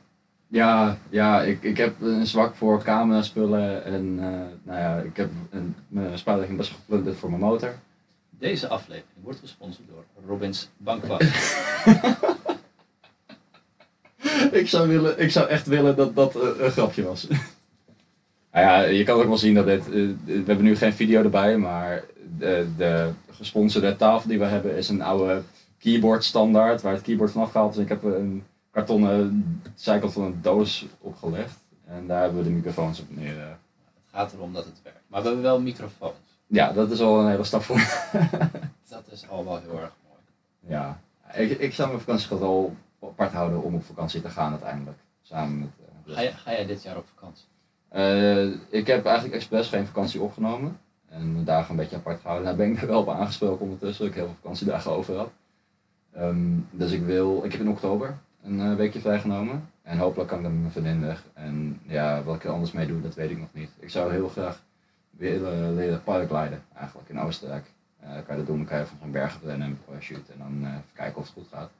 ja, 0.49 0.99
ja 1.11 1.43
ik, 1.43 1.63
ik 1.63 1.77
heb 1.77 2.01
een 2.01 2.27
zwak 2.27 2.55
voor 2.55 2.83
camera 2.83 3.23
spullen 3.23 3.85
en 3.85 4.19
eh, 4.19 4.29
nou 4.63 4.79
ja, 4.79 4.97
ik 4.99 5.17
heb 5.17 5.31
een, 5.51 5.75
mijn 5.89 6.19
spaarrekening 6.19 6.59
best 6.59 6.73
geplunderd 6.73 7.17
voor 7.17 7.29
mijn 7.29 7.43
motor. 7.43 7.75
Deze 8.31 8.69
aflevering 8.69 9.23
wordt 9.23 9.39
gesponsord 9.39 9.89
door 9.89 10.05
Robins 10.27 10.69
Bankpas. 10.77 11.21
ik, 14.61 14.69
zou 14.69 14.89
willen, 14.89 15.21
ik 15.21 15.31
zou 15.31 15.49
echt 15.49 15.67
willen 15.67 15.97
dat 15.97 16.15
dat 16.15 16.37
eh, 16.37 16.49
een 16.59 16.71
grapje 16.71 17.03
was. 17.03 17.27
nou 18.53 18.67
ja, 18.67 18.83
je 18.83 19.05
kan 19.05 19.21
ook 19.21 19.27
wel 19.27 19.39
zien 19.39 19.55
dat 19.55 19.67
dit, 19.67 19.87
eh, 19.87 19.93
we 20.25 20.43
hebben 20.47 20.63
nu 20.63 20.77
geen 20.77 20.93
video 20.93 21.23
erbij, 21.23 21.57
maar 21.57 22.05
de, 22.39 22.67
de 22.77 23.11
gesponsorde 23.31 23.97
tafel 23.97 24.29
die 24.29 24.39
we 24.39 24.45
hebben 24.45 24.77
is 24.77 24.89
een 24.89 25.03
oude 25.03 25.43
keyboard 25.83 26.25
standaard 26.25 26.83
waar 26.83 26.93
het 26.93 27.03
keyboard 27.03 27.31
van 27.31 27.43
afgehaald 27.43 27.75
is. 27.77 27.83
Ik 27.83 27.89
heb 27.89 28.03
een 28.03 28.45
kartonnen 28.71 29.63
zijkant 29.75 30.13
van 30.13 30.23
een 30.23 30.39
doos 30.43 30.87
opgelegd 31.01 31.59
en 31.87 32.07
daar 32.07 32.21
hebben 32.23 32.39
we 32.39 32.45
de 32.45 32.51
microfoons 32.55 33.01
op 33.01 33.07
neer. 33.17 33.39
eh. 33.41 33.47
het 33.47 33.57
gaat 34.13 34.33
erom 34.33 34.53
dat 34.53 34.65
het 34.65 34.81
werkt. 34.83 34.99
Maar 35.07 35.21
we 35.21 35.27
hebben 35.27 35.45
wel 35.45 35.61
microfoons. 35.61 36.15
Ja, 36.47 36.73
dat 36.73 36.91
is 36.91 37.01
al 37.01 37.21
een 37.21 37.29
hele 37.31 37.45
stap 37.45 37.63
voor. 37.63 37.77
Dat 38.89 39.03
is 39.11 39.29
al 39.29 39.45
wel 39.45 39.61
heel 39.61 39.81
erg 39.81 39.93
mooi. 40.09 40.21
Ja, 40.75 41.01
ik, 41.35 41.59
ik 41.59 41.75
zou 41.75 41.89
mijn 41.89 42.01
vakantiegeld 42.01 42.41
wel 42.41 42.77
apart 43.03 43.33
houden 43.33 43.63
om 43.63 43.75
op 43.75 43.85
vakantie 43.85 44.21
te 44.21 44.29
gaan 44.29 44.51
uiteindelijk. 44.51 44.99
Samen 45.23 45.59
met. 45.59 45.69
eh, 46.07 46.15
Ga, 46.15 46.23
jij- 46.23 46.33
ga 46.33 46.51
jij 46.51 46.67
dit 46.67 46.83
jaar 46.83 46.97
op 46.97 47.07
vakantie? 47.15 47.45
Eh, 47.89 48.45
ik 48.81 48.87
heb 48.87 49.05
eigenlijk 49.05 49.35
expres 49.35 49.69
geen 49.69 49.87
vakantie 49.87 50.21
opgenomen. 50.21 50.79
En 51.09 51.33
mijn 51.33 51.45
dagen 51.45 51.71
een 51.71 51.77
beetje 51.77 51.97
apart 51.97 52.21
gehouden. 52.21 52.47
Daar 52.47 52.57
ben 52.57 52.71
ik 52.73 52.81
er 52.83 52.87
wel 52.89 53.01
op 53.01 53.09
aangesproken 53.09 53.61
ondertussen. 53.65 54.05
Dat 54.05 54.15
ik 54.15 54.19
heel 54.21 54.29
veel 54.29 54.37
vakantiedagen 54.41 54.91
over 54.91 55.17
had. 55.17 55.31
Ehm, 56.13 56.59
dus 56.71 56.93
ik 56.93 57.03
wil, 57.03 57.45
ik 57.45 57.53
heb 57.53 57.61
in 57.61 57.69
oktober 57.69 58.19
een 58.43 58.61
eh, 58.61 58.75
weekje 58.75 59.01
vrijgenomen. 59.01 59.69
En 59.83 59.99
hopelijk 59.99 60.29
kan 60.29 60.39
ik 60.39 60.45
dan 60.45 60.53
met 60.53 60.61
mijn 60.61 60.73
vriendin 60.73 61.07
weg. 61.07 61.25
En 61.33 61.81
ja, 61.87 62.23
wat 62.23 62.35
ik 62.35 62.45
er 62.45 62.51
anders 62.51 62.73
mee 62.73 62.87
doe, 62.87 63.01
dat 63.01 63.15
weet 63.15 63.31
ik 63.31 63.39
nog 63.39 63.53
niet. 63.53 63.71
Ik 63.79 63.91
zou 63.91 64.13
heel 64.13 64.29
graag 64.29 64.63
willen 65.11 65.75
leren 65.75 66.03
paragliden 66.03 66.63
eigenlijk 66.75 67.09
in 67.09 67.21
Oostenrijk. 67.21 67.71
Eh, 68.01 68.09
kan 68.09 68.23
je 68.29 68.37
dat 68.37 68.47
doen, 68.47 68.57
dan 68.57 68.67
kan 68.67 68.79
je 68.79 68.87
van 68.87 68.99
zo'n 69.01 69.11
bergen 69.11 69.41
rennen 69.45 69.67
en 69.67 69.79
parachute 69.85 70.33
en 70.33 70.39
dan 70.39 70.71
eh, 70.71 70.77
kijken 70.93 71.17
of 71.17 71.25
het 71.25 71.33
goed 71.33 71.49
gaat. 71.51 71.71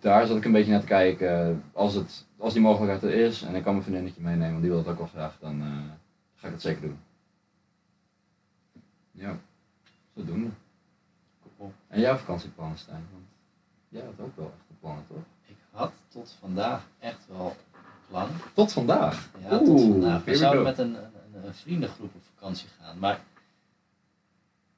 Daar 0.00 0.26
zat 0.26 0.36
ik 0.36 0.44
een 0.44 0.52
beetje 0.52 0.70
naar 0.70 0.80
te 0.80 0.86
kijken. 0.86 1.62
Als, 1.72 1.94
het, 1.94 2.24
als 2.36 2.52
die 2.52 2.62
mogelijkheid 2.62 3.02
er 3.02 3.14
is 3.14 3.42
en 3.42 3.54
ik 3.54 3.62
kan 3.62 3.72
mijn 3.72 3.84
vriendinnetje 3.84 4.22
meenemen, 4.22 4.50
want 4.50 4.60
die 4.60 4.70
wil 4.70 4.78
het 4.78 4.88
ook 4.88 4.98
wel 4.98 5.06
graag, 5.06 5.36
dan 5.40 5.62
ga 6.34 6.46
ik 6.46 6.52
het 6.52 6.62
zeker 6.62 6.80
doen. 6.80 6.98
Ja, 9.10 9.36
zodoende. 10.14 10.48
En 11.96 12.02
jouw 12.02 12.16
vakantieplannen, 12.16 12.78
Stijn? 12.78 13.06
Want 13.12 13.24
jij 13.88 14.02
had 14.02 14.26
ook 14.26 14.36
wel 14.36 14.52
echt 14.68 14.80
plannen, 14.80 15.04
toch? 15.08 15.22
Ik 15.46 15.56
had 15.70 15.92
tot 16.08 16.36
vandaag 16.40 16.82
echt 16.98 17.26
wel 17.28 17.56
plannen. 18.08 18.36
Tot 18.54 18.72
vandaag? 18.72 19.28
Ja, 19.42 19.58
tot 19.58 19.80
vandaag. 19.80 20.24
We 20.24 20.36
zouden 20.36 20.62
go. 20.62 20.68
met 20.68 20.78
een, 20.78 20.94
een, 20.94 21.44
een 21.44 21.54
vriendengroep 21.54 22.14
op 22.14 22.22
vakantie 22.34 22.68
gaan. 22.80 22.98
Maar 22.98 23.20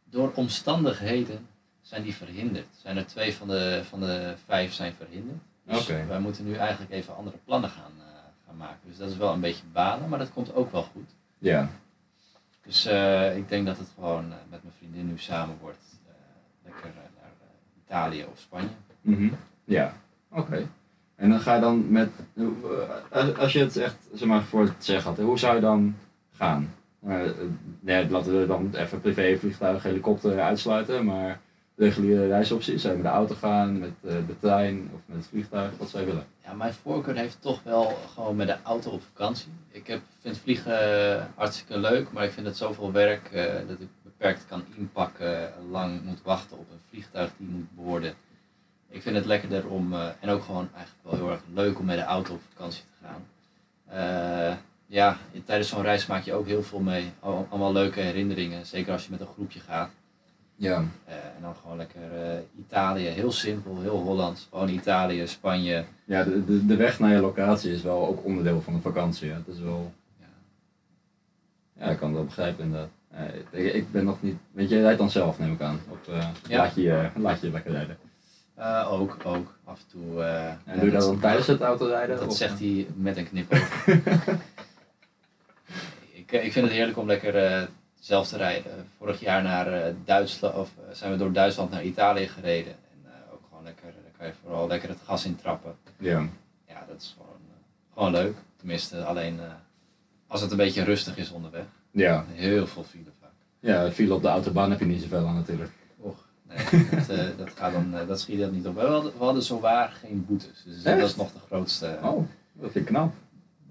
door 0.04 0.32
omstandigheden 0.34 1.46
zijn 1.82 2.02
die 2.02 2.14
verhinderd. 2.14 2.66
Zijn 2.76 2.96
er 2.96 3.06
twee 3.06 3.34
van 3.34 3.48
de, 3.48 3.80
van 3.84 4.00
de 4.00 4.34
vijf 4.46 4.72
zijn 4.72 4.92
verhinderd. 4.92 5.38
Dus 5.64 5.86
wij 5.86 6.20
moeten 6.20 6.44
nu 6.44 6.54
eigenlijk 6.54 6.90
even 6.92 7.16
andere 7.16 7.36
plannen 7.44 7.70
gaan, 7.70 7.92
eh, 7.98 8.04
gaan 8.46 8.56
maken. 8.56 8.88
Dus 8.88 8.96
dat 8.96 9.10
is 9.10 9.16
wel 9.16 9.32
een 9.32 9.40
beetje 9.40 9.64
balen, 9.72 10.08
maar 10.08 10.18
dat 10.18 10.32
komt 10.32 10.54
ook 10.54 10.72
wel 10.72 10.82
goed. 10.82 11.10
Ja, 11.38 11.68
Dus 12.62 12.86
eh, 12.86 13.36
ik 13.36 13.48
denk 13.48 13.66
dat 13.66 13.78
het 13.78 13.88
gewoon 13.94 14.32
eh, 14.32 14.38
met 14.50 14.62
mijn 14.62 14.74
vriendin 14.78 15.06
nu 15.06 15.18
samen 15.18 15.56
wordt. 15.60 15.87
Eh, 16.78 16.84
lekker 16.84 17.00
eh, 17.00 17.20
naar 17.20 17.30
eh, 17.40 17.84
Italië 17.86 18.24
of 18.32 18.38
Spanje. 18.38 18.68
Mhm. 19.00 19.28
Ja, 19.64 19.92
oké. 20.30 20.66
En 21.16 21.30
dan 21.30 21.40
ga 21.40 21.54
je 21.54 21.60
dan 21.60 21.92
met, 21.92 22.10
als- 23.10 23.36
als 23.36 23.52
je 23.52 23.58
het 23.58 23.76
echt, 23.76 23.96
zeg 24.14 24.28
maar, 24.28 24.42
voor 24.42 24.62
het 24.62 24.72
zeggen 24.78 25.10
had, 25.14 25.18
hoe 25.24 25.38
zou 25.38 25.54
je 25.54 25.60
dan 25.60 25.96
gaan? 26.36 26.74
Eh, 27.06 27.24
eh, 27.24 27.30
nee, 27.80 28.10
laten 28.10 28.40
we 28.40 28.46
dan 28.46 28.70
even 28.74 29.00
privé, 29.00 29.36
vliegtuig, 29.38 29.82
helikopter 29.82 30.40
uitsluiten, 30.40 31.04
maar 31.04 31.40
reguliere 31.76 32.26
reisopties, 32.26 32.80
zou 32.82 32.96
je 32.96 33.02
met 33.02 33.10
de 33.12 33.16
auto 33.18 33.34
gaan, 33.34 33.78
met 33.78 33.90
eh, 34.04 34.12
de 34.26 34.38
trein 34.40 34.90
of 34.94 35.00
met 35.06 35.16
het 35.16 35.26
vliegtuig, 35.26 35.70
wat 35.78 35.88
zou 35.88 36.02
je 36.02 36.08
willen? 36.08 36.26
Ja, 36.44 36.52
mijn 36.52 36.72
voorkeur 36.74 37.16
heeft 37.16 37.36
toch 37.40 37.62
wel 37.62 37.98
gewoon 38.14 38.36
met 38.36 38.46
de 38.46 38.56
auto 38.62 38.90
op 38.90 39.02
vakantie. 39.14 39.48
Ik 39.70 39.86
heb, 39.86 40.00
vind 40.20 40.38
vliegen 40.38 41.12
eh, 41.16 41.24
hartstikke 41.34 41.78
leuk, 41.78 42.12
maar 42.12 42.24
ik 42.24 42.30
vind 42.32 42.46
het 42.46 42.56
zoveel 42.56 42.92
werk 42.92 43.28
eh, 43.32 43.44
dat 43.68 43.80
ik 43.80 43.88
beperkt 44.18 44.46
kan 44.46 44.64
inpakken, 44.76 45.52
lang 45.70 46.02
moet 46.04 46.22
wachten 46.22 46.58
op 46.58 46.70
een 46.70 46.80
vliegtuig 46.88 47.30
die 47.36 47.48
moet 47.48 47.74
boorden. 47.74 48.14
Ik 48.88 49.02
vind 49.02 49.16
het 49.16 49.24
lekkerder 49.24 49.68
om, 49.68 49.92
eh, 49.92 50.08
en 50.20 50.28
ook 50.28 50.42
gewoon 50.42 50.68
eigenlijk 50.74 51.04
wel 51.04 51.14
heel 51.14 51.30
erg 51.30 51.40
leuk 51.54 51.78
om 51.78 51.84
met 51.84 51.96
de 51.96 52.02
auto 52.04 52.34
op 52.34 52.40
vakantie 52.54 52.82
te 52.82 53.06
gaan. 53.06 53.24
Eh, 53.84 54.56
ja, 54.86 55.16
in- 55.32 55.44
tijdens 55.44 55.68
zo'n 55.68 55.82
reis 55.82 56.06
maak 56.06 56.22
je 56.22 56.32
ook 56.34 56.46
heel 56.46 56.62
veel 56.62 56.80
mee. 56.80 57.12
Al- 57.20 57.46
Allemaal 57.50 57.72
leuke 57.72 58.00
herinneringen, 58.00 58.66
zeker 58.66 58.92
als 58.92 59.04
je 59.04 59.10
met 59.10 59.20
een 59.20 59.26
groepje 59.26 59.60
gaat. 59.60 59.90
Ja. 60.54 60.84
Eh, 61.04 61.14
en 61.14 61.42
dan 61.42 61.54
gewoon 61.56 61.76
lekker 61.76 62.00
Italië, 62.58 63.04
heel 63.06 63.32
simpel, 63.32 63.80
heel 63.80 63.96
Hollands. 64.02 64.46
Gewoon 64.50 64.68
Italië, 64.68 65.26
Spanje. 65.26 65.84
Ja, 66.04 66.24
de, 66.24 66.44
de, 66.44 66.66
de 66.66 66.76
weg 66.76 66.98
naar 66.98 67.12
je 67.12 67.20
locatie 67.20 67.72
is 67.72 67.82
wel 67.82 68.06
ook 68.06 68.24
onderdeel 68.24 68.60
van 68.60 68.72
de 68.74 68.80
vakantie. 68.80 69.28
Hè. 69.30 69.34
Het 69.36 69.48
is 69.48 69.58
wel, 69.60 69.92
Ja. 70.20 70.26
ja, 71.84 71.90
ik 71.90 71.98
kan 71.98 72.12
wel 72.14 72.24
begrijpen 72.24 72.64
inderdaad. 72.64 72.88
Eh, 73.10 73.74
ik, 73.74 73.90
ben 73.92 74.04
nog 74.04 74.22
niet, 74.22 74.36
weet 74.52 74.68
je, 74.68 74.74
je 74.76 74.82
rijdt 74.82 74.98
dan 74.98 75.10
zelf 75.10 75.38
neem 75.38 75.52
ik 75.52 75.60
aan. 75.60 75.80
Op, 75.88 76.08
eh, 76.08 76.28
Ja. 76.48 76.56
laat, 76.56 76.74
je, 76.74 76.82
je- 76.82 77.10
laat 77.16 77.40
je 77.40 77.50
lekker 77.50 77.72
rijden. 77.72 77.98
Eh, 78.54 78.92
ook, 78.92 79.16
ook. 79.24 79.54
Af 79.64 79.78
en 79.80 79.86
toe. 79.88 80.22
eh, 80.22 80.46
En 80.48 80.58
doe 80.78 80.84
je 80.84 80.90
dat 80.90 81.00
dan 81.02 81.20
tijdens 81.20 81.46
het 81.46 81.60
autorijden? 81.60 82.16
Dat 82.16 82.26
of- 82.28 82.36
zegt 82.36 82.58
hij 82.58 82.86
met 82.94 83.16
een 83.16 83.28
knipoog. 83.28 83.86
ik, 86.12 86.32
eh, 86.32 86.44
ik 86.44 86.52
vind 86.52 86.64
het 86.66 86.74
heerlijk 86.74 86.98
om 86.98 87.06
lekker 87.06 87.36
eh, 87.36 87.62
zelf 88.00 88.28
te 88.28 88.36
rijden. 88.36 88.86
Vorig 88.98 89.20
jaar 89.20 89.42
naar 89.42 89.72
eh, 89.72 89.94
Duitsland, 90.04 90.54
of 90.54 90.70
eh, 90.88 90.94
zijn 90.94 91.12
we 91.12 91.18
door 91.18 91.32
Duitsland 91.32 91.70
naar 91.70 91.84
Italië 91.84 92.28
gereden. 92.28 92.72
En 92.72 92.98
eh, 93.04 93.32
ook 93.32 93.40
gewoon 93.48 93.64
lekker, 93.64 93.84
daar 93.84 94.12
kan 94.18 94.26
je 94.26 94.32
vooral 94.42 94.66
lekker 94.68 94.88
het 94.88 94.98
gas 95.04 95.24
intrappen. 95.24 95.74
Ja. 95.98 96.26
Ja, 96.68 96.84
dat 96.88 97.00
is 97.00 97.14
gewoon, 97.16 97.38
eh, 97.48 97.92
gewoon 97.94 98.10
leuk. 98.12 98.36
Tenminste, 98.56 99.04
alleen 99.04 99.40
eh, 99.40 99.46
als 100.26 100.40
het 100.40 100.50
een 100.50 100.56
beetje 100.56 100.84
rustig 100.84 101.16
is 101.16 101.30
onderweg. 101.30 101.64
Ja. 101.90 102.24
Heel 102.28 102.66
veel 102.66 102.84
file 102.84 103.10
vaak. 103.20 103.30
ja, 103.60 103.90
viel 103.92 104.14
op 104.14 104.22
de 104.22 104.28
autobaan 104.28 104.70
heb 104.70 104.78
je 104.80 104.86
niet 104.86 105.02
zoveel 105.02 105.26
aan 105.26 105.34
natuurlijk. 105.34 105.70
Och, 105.98 106.28
nee, 106.48 106.88
dat, 106.90 107.08
eh, 107.08 107.26
dat, 107.36 107.50
gaat 107.54 107.72
dan, 107.72 107.94
eh, 107.96 108.06
dat 108.06 108.20
schiet 108.20 108.40
dat 108.40 108.52
niet 108.52 108.66
op. 108.66 108.74
We 108.74 108.80
hadden, 108.80 109.12
we 109.18 109.24
hadden 109.24 109.42
zowaar 109.42 109.88
geen 110.00 110.24
boetes. 110.28 110.62
Dus 110.64 110.82
dat 110.82 110.94
Echt? 110.98 111.04
is 111.06 111.16
nog 111.16 111.32
de 111.32 111.38
grootste. 111.46 111.98
Oh, 112.02 112.26
dat 112.52 112.70
vind 112.72 112.74
ik 112.74 112.84
knap. 112.84 113.12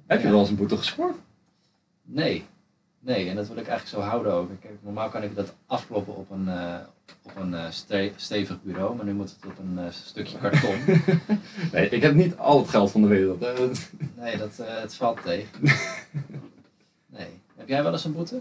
Heb 0.07 0.19
je 0.19 0.25
Ja. 0.25 0.31
wel 0.31 0.39
eens 0.39 0.49
een 0.49 0.55
boete 0.55 0.77
gescoord? 0.77 1.15
Nee. 2.03 2.45
Nee, 2.99 3.29
en 3.29 3.35
dat 3.35 3.47
wil 3.47 3.57
ik 3.57 3.67
eigenlijk 3.67 4.03
zo 4.03 4.09
houden 4.09 4.33
ook. 4.33 4.49
Kijk, 4.61 4.73
normaal 4.81 5.09
kan 5.09 5.23
ik 5.23 5.35
dat 5.35 5.53
afkloppen 5.65 6.15
op 6.15 6.29
een, 6.31 6.47
eh, 6.49 6.75
op 7.23 7.35
een 7.35 7.53
eh, 7.53 7.65
ste- 7.69 8.11
stevig 8.15 8.63
bureau, 8.63 8.95
maar 8.95 9.05
nu 9.05 9.13
moet 9.13 9.29
het 9.39 9.45
op 9.51 9.57
een 9.59 9.77
eh, 9.85 9.91
stukje 9.91 10.37
karton. 10.49 10.75
Nee, 11.71 11.89
ik 11.89 12.01
heb 12.01 12.13
niet 12.13 12.37
al 12.37 12.59
het 12.59 12.69
geld 12.69 12.91
van 12.91 13.01
de 13.01 13.07
wereld. 13.07 13.41
Dat- 13.41 13.89
Nee, 14.15 14.37
dat, 14.37 14.59
eh, 14.59 14.79
het 14.81 14.95
valt 14.95 15.21
tegen. 15.23 15.49
Nee. 17.05 17.27
Heb 17.67 17.75
jij 17.75 17.83
wel 17.83 17.93
eens 17.93 18.05
een 18.05 18.13
boete? 18.13 18.39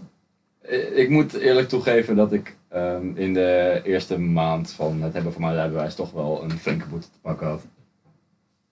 Ik 0.95 1.09
moet 1.09 1.33
eerlijk 1.33 1.67
toegeven 1.69 2.15
dat 2.15 2.33
ik 2.33 2.57
ehm, 2.67 3.15
in 3.15 3.33
de 3.33 3.81
eerste 3.83 4.19
maand 4.19 4.71
van 4.71 5.01
het 5.01 5.13
hebben 5.13 5.33
van 5.33 5.41
mijn 5.41 5.53
rijbewijs 5.53 5.95
toch 5.95 6.11
wel 6.11 6.43
een 6.43 6.51
flinke 6.51 6.87
boete 6.87 7.09
te 7.09 7.19
pakken 7.21 7.47
had. 7.47 7.61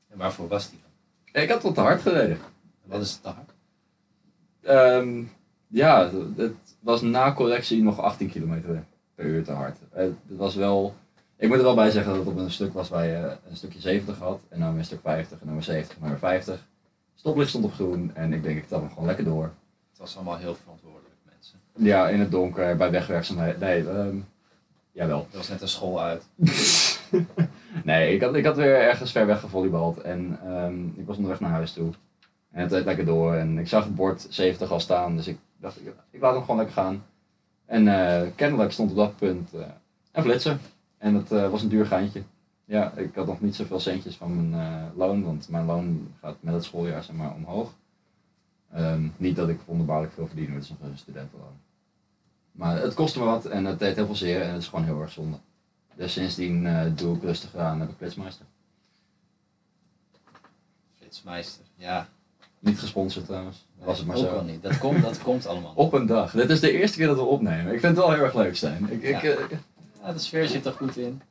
En 0.10 0.18
waarvoor 0.18 0.48
was 0.48 0.70
die 0.70 0.80
dan? 0.82 1.44
Ik 1.44 1.50
had 1.50 1.62
tot 1.62 1.76
te 1.76 1.82
hard 1.82 2.02
gereden. 2.02 2.38
Wat 2.84 3.02
is 3.02 3.12
het 3.12 3.22
te 3.22 3.30
hard? 3.30 3.52
Ehm, 4.62 5.24
ja, 5.68 6.10
het 6.36 6.76
was 6.80 7.02
na 7.02 7.34
correctie 7.34 7.84
nog 7.84 8.00
18 8.00 8.30
kilometer 8.30 8.84
per 9.16 9.26
uur 9.26 9.44
te 9.44 9.52
hard. 9.52 9.78
Het 9.92 10.16
was 10.28 10.56
wel, 10.56 10.96
ik 11.38 11.48
moet 11.48 11.58
er 11.58 11.64
wel 11.64 11.76
bij 11.76 11.92
zeggen 11.92 12.14
dat 12.16 12.26
het 12.26 12.34
op 12.34 12.40
een 12.40 12.52
stuk 12.52 12.74
was 12.74 12.90
waar 12.90 13.06
je 13.06 13.38
een 13.50 13.56
stukje 13.56 13.80
70 13.82 14.18
had. 14.18 14.42
En 14.50 14.60
dan 14.60 14.70
weer 14.70 14.80
een 14.80 14.86
stuk 14.86 15.02
50 15.02 15.40
en 15.40 15.46
dan 15.46 15.56
weer 15.56 15.64
70 15.64 15.96
en 15.96 16.02
dan 16.02 16.10
weer 16.10 16.20
50. 16.20 16.68
Stoplicht 17.16 17.50
stond 17.50 17.66
op 17.66 17.74
groen 17.74 18.12
en 18.14 18.34
ik 18.34 18.44
denk 18.44 18.58
ik 18.58 18.68
trap 18.68 18.82
hem 18.82 18.90
gewoon 18.90 19.06
lekker 19.06 19.26
door. 19.26 19.52
Het 19.96 20.04
was 20.04 20.16
allemaal 20.16 20.38
heel 20.38 20.56
verantwoordelijk, 20.56 21.16
mensen. 21.30 21.60
Ja, 21.76 22.10
in 22.10 22.20
het 22.20 22.32
donker, 22.32 22.76
bij 22.76 22.92
wegwerkzaamheden. 22.92 23.60
Nee, 23.60 23.90
ehm 23.90 24.18
jawel. 24.92 25.28
Er 25.32 25.38
was 25.38 25.50
net 25.50 25.62
een 25.62 25.68
school 25.68 26.02
uit. 26.02 26.24
Nee, 27.84 28.14
ik 28.14 28.22
had, 28.22 28.36
ik 28.36 28.46
had 28.46 28.56
weer 28.56 28.76
ergens 28.76 29.12
ver 29.12 29.26
weg 29.26 29.40
gevolleybald 29.40 30.02
en 30.02 30.40
ehm, 30.44 30.86
ik 30.86 31.06
was 31.06 31.16
onderweg 31.16 31.40
naar 31.40 31.52
huis 31.52 31.74
toe. 31.74 31.94
En 32.52 32.62
het 32.62 32.70
deed 32.70 32.86
lekker 32.86 33.06
door 33.06 33.34
en 33.34 33.58
ik 33.58 33.68
zag 33.68 33.84
het 33.84 33.96
bord 33.96 34.28
70 34.30 34.72
al 34.72 34.80
staan, 34.80 35.16
dus 35.16 35.28
ik 35.28 35.38
dacht, 35.58 35.80
ik, 35.80 35.94
ik 36.10 36.22
laat 36.22 36.34
hem 36.34 36.42
gewoon 36.42 36.58
lekker 36.58 36.76
gaan. 36.76 37.04
En 37.66 37.88
eh, 37.88 38.28
kennelijk 38.36 38.72
stond 38.72 38.90
op 38.90 38.96
dat 38.96 39.16
punt 39.16 39.54
eh, 39.54 39.62
een 40.12 40.24
flitser. 40.24 40.58
En 40.98 41.14
het 41.14 41.32
eh, 41.32 41.50
was 41.50 41.64
een 41.64 41.70
duur 41.70 41.86
geintje. 41.86 42.24
Ja, 42.66 42.92
ik 42.96 43.16
had 43.16 43.26
nog 43.26 43.42
niet 43.42 43.56
zoveel 43.56 43.80
centjes 43.80 44.16
van 44.16 44.50
mijn 44.50 44.92
loon, 44.96 45.24
want 45.24 45.50
mijn 45.50 45.66
loon 45.66 46.14
gaat 46.22 46.36
met 46.40 46.54
het 46.54 46.64
schooljaar 46.64 47.04
zeg 47.04 47.16
maar 47.16 47.34
omhoog. 47.34 47.74
Ehm, 48.76 49.08
niet 49.18 49.36
dat 49.36 49.50
ik 49.50 49.60
wonderbaarlijk 49.66 50.14
veel 50.14 50.28
verdien, 50.28 50.54
het 50.54 50.64
is 50.64 50.70
nog 50.70 50.78
een 50.82 50.98
studentenloon. 50.98 51.58
Maar 52.52 52.78
het 52.82 52.94
kostte 52.94 53.20
me 53.20 53.26
wat 53.26 53.46
en 53.46 53.66
het 53.66 53.80
deed 53.80 53.96
heel 53.96 54.06
veel 54.06 54.16
zeer 54.16 54.42
en 54.42 54.52
het 54.54 54.62
is 54.62 54.68
gewoon 54.68 54.86
heel 54.86 55.02
erg 55.02 55.12
zonde. 55.12 55.38
Dus 55.96 56.14
sindsdien 56.14 56.66
eh, 56.68 56.86
doe 56.96 57.16
ik 57.16 57.22
rustig 57.24 57.56
aan 57.56 57.80
heb 57.80 57.90
ik 57.90 57.96
flitsmeister. 57.98 58.46
Flitsmeister. 60.98 61.64
Ja, 61.76 62.08
Niet 62.60 62.80
gesponsord 62.80 63.26
trouwens, 63.26 63.66
was 63.80 63.98
het 63.98 64.08
maar 64.08 64.16
ook 64.18 64.24
zo. 64.26 64.36
al 64.36 64.44
niet. 64.44 64.62
Dat 64.64 64.78
komt, 64.78 65.02
dat 65.02 65.22
komt 65.22 65.46
allemaal. 65.48 65.74
Op 65.86 65.94
een 65.94 66.06
dag. 66.06 66.32
Dit 66.32 66.50
is 66.50 66.60
de 66.60 66.72
eerste 66.72 66.98
keer 66.98 67.08
dat 67.08 67.16
we 67.18 67.24
opnemen. 67.24 67.74
Ik 67.74 67.80
vind 67.80 67.96
het 67.96 68.06
wel 68.06 68.14
heel 68.14 68.24
erg 68.24 68.34
leuk, 68.36 68.56
Stijn. 68.56 68.88
Ik, 68.92 69.02
ik, 69.04 69.22
Ja. 69.22 69.30
eh, 69.32 69.58
Ja, 70.04 70.14
de 70.14 70.20
sfeer 70.20 70.48
zit 70.48 70.66
er 70.66 70.72
goed 70.74 70.98
in. 70.98 71.22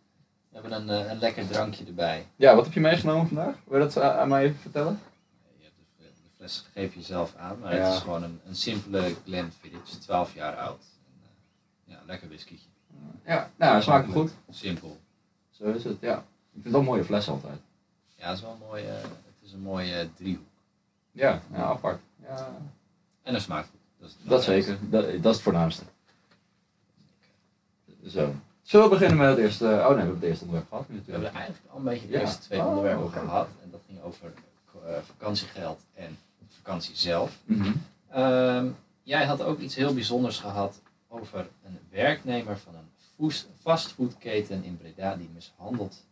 We 0.48 0.60
hebben 0.60 0.72
een, 0.72 1.04
eh, 1.04 1.10
een 1.10 1.18
lekker 1.18 1.46
drankje 1.46 1.84
erbij. 1.84 2.26
ja, 2.36 2.54
wat 2.54 2.64
heb 2.64 2.74
je 2.74 2.80
meegenomen 2.80 3.26
vandaag? 3.26 3.54
Wil 3.66 3.78
je 3.78 3.84
dat 3.84 4.00
aan 4.00 4.28
mij 4.28 4.44
even 4.44 4.58
vertellen? 4.60 5.00
Fles 6.44 6.64
geef 6.72 6.94
je 6.94 7.02
zelf 7.02 7.34
aan, 7.36 7.58
maar 7.58 7.74
Ja. 7.74 7.84
het 7.84 7.94
is 7.94 8.00
gewoon 8.00 8.22
een, 8.22 8.40
een 8.46 8.54
simpele 8.54 9.14
Glenfiddich, 9.24 9.84
12 9.84 10.34
jaar 10.34 10.56
oud. 10.56 10.80
En, 10.80 11.22
eh, 11.22 11.94
ja, 11.94 12.00
lekker 12.06 12.28
whiskytje. 12.28 12.68
Ja, 13.26 13.50
nou, 13.56 13.82
smaakt 13.82 14.12
goed. 14.12 14.32
Simpel. 14.50 14.98
Zo 15.50 15.64
is 15.64 15.84
het, 15.84 15.96
ja. 16.00 16.16
Ik 16.16 16.22
vind 16.52 16.64
het 16.64 16.72
wel 16.72 16.80
een 16.80 16.86
mooie 16.86 17.04
fles 17.04 17.28
altijd. 17.28 17.58
Ja, 18.16 18.28
het 18.28 18.36
is 18.36 18.42
wel 18.42 18.52
een 18.52 18.66
mooie, 18.68 18.86
het 18.86 19.42
is 19.42 19.52
een 19.52 19.60
mooie 19.60 20.08
driehoek. 20.14 20.46
Ja, 21.12 21.40
ja 21.52 21.62
apart. 21.62 22.00
Ja, 22.22 22.48
En 23.22 23.32
hij 23.32 23.40
smaakt 23.42 23.68
goed. 23.68 23.80
Dat, 23.98 24.08
is 24.08 24.16
het 24.20 24.28
dat 24.28 24.42
zeker. 24.44 24.78
Dat, 24.90 25.04
dat 25.04 25.12
is 25.12 25.22
het 25.22 25.40
voornaamste. 25.40 25.84
Zo. 28.06 28.34
Zullen 28.62 28.86
we 28.88 28.92
beginnen 28.92 29.16
met 29.18 29.28
het 29.28 29.38
eerste... 29.38 29.64
Oh 29.64 29.70
nee, 29.70 29.86
we 29.88 29.96
hebben 29.96 30.14
het 30.14 30.22
eerste 30.22 30.44
onderwerp 30.44 30.68
gehad. 30.68 30.86
We 30.88 31.12
hebben 31.12 31.32
eigenlijk 31.32 31.64
al 31.70 31.78
een 31.78 31.84
beetje 31.84 32.06
de 32.06 32.12
Ja. 32.12 32.20
eerste 32.20 32.40
twee 32.42 32.60
Oh, 32.60 32.66
onderwerpen 32.66 33.10
gehad. 33.10 33.48
En 33.62 33.70
dat 33.70 33.80
ging 33.86 34.02
over 34.02 34.32
eh, 34.86 34.96
vakantiegeld 35.02 35.80
en 35.94 36.18
vakantie 36.64 36.96
zelf. 36.96 37.38
Mhm. 37.44 37.72
Ehm, 38.08 38.66
jij 39.02 39.24
had 39.24 39.42
ook 39.42 39.58
iets 39.58 39.74
heel 39.74 39.94
bijzonders 39.94 40.38
gehad 40.38 40.82
over 41.08 41.48
een 41.64 41.78
werknemer 41.90 42.58
van 42.58 42.74
een 42.74 43.30
fastfoodketen 43.60 44.64
in 44.64 44.76
Breda 44.76 45.16
die 45.16 45.30
mishandeld 45.34 46.04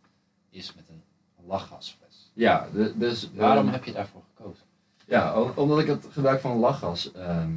is 0.49 0.73
met 0.75 0.83
een 0.89 1.01
lachgasfles. 1.47 2.31
Ja, 2.33 2.67
dus... 2.95 3.29
Waarom 3.33 3.65
ehm, 3.65 3.73
heb 3.73 3.83
je 3.83 3.91
daarvoor 3.91 4.21
gekozen? 4.35 4.63
Ja, 5.05 5.41
omdat 5.55 5.79
ik 5.79 5.87
het 5.87 6.07
gebruik 6.11 6.41
van 6.41 6.57
lachgas 6.57 7.11
ehm, 7.11 7.51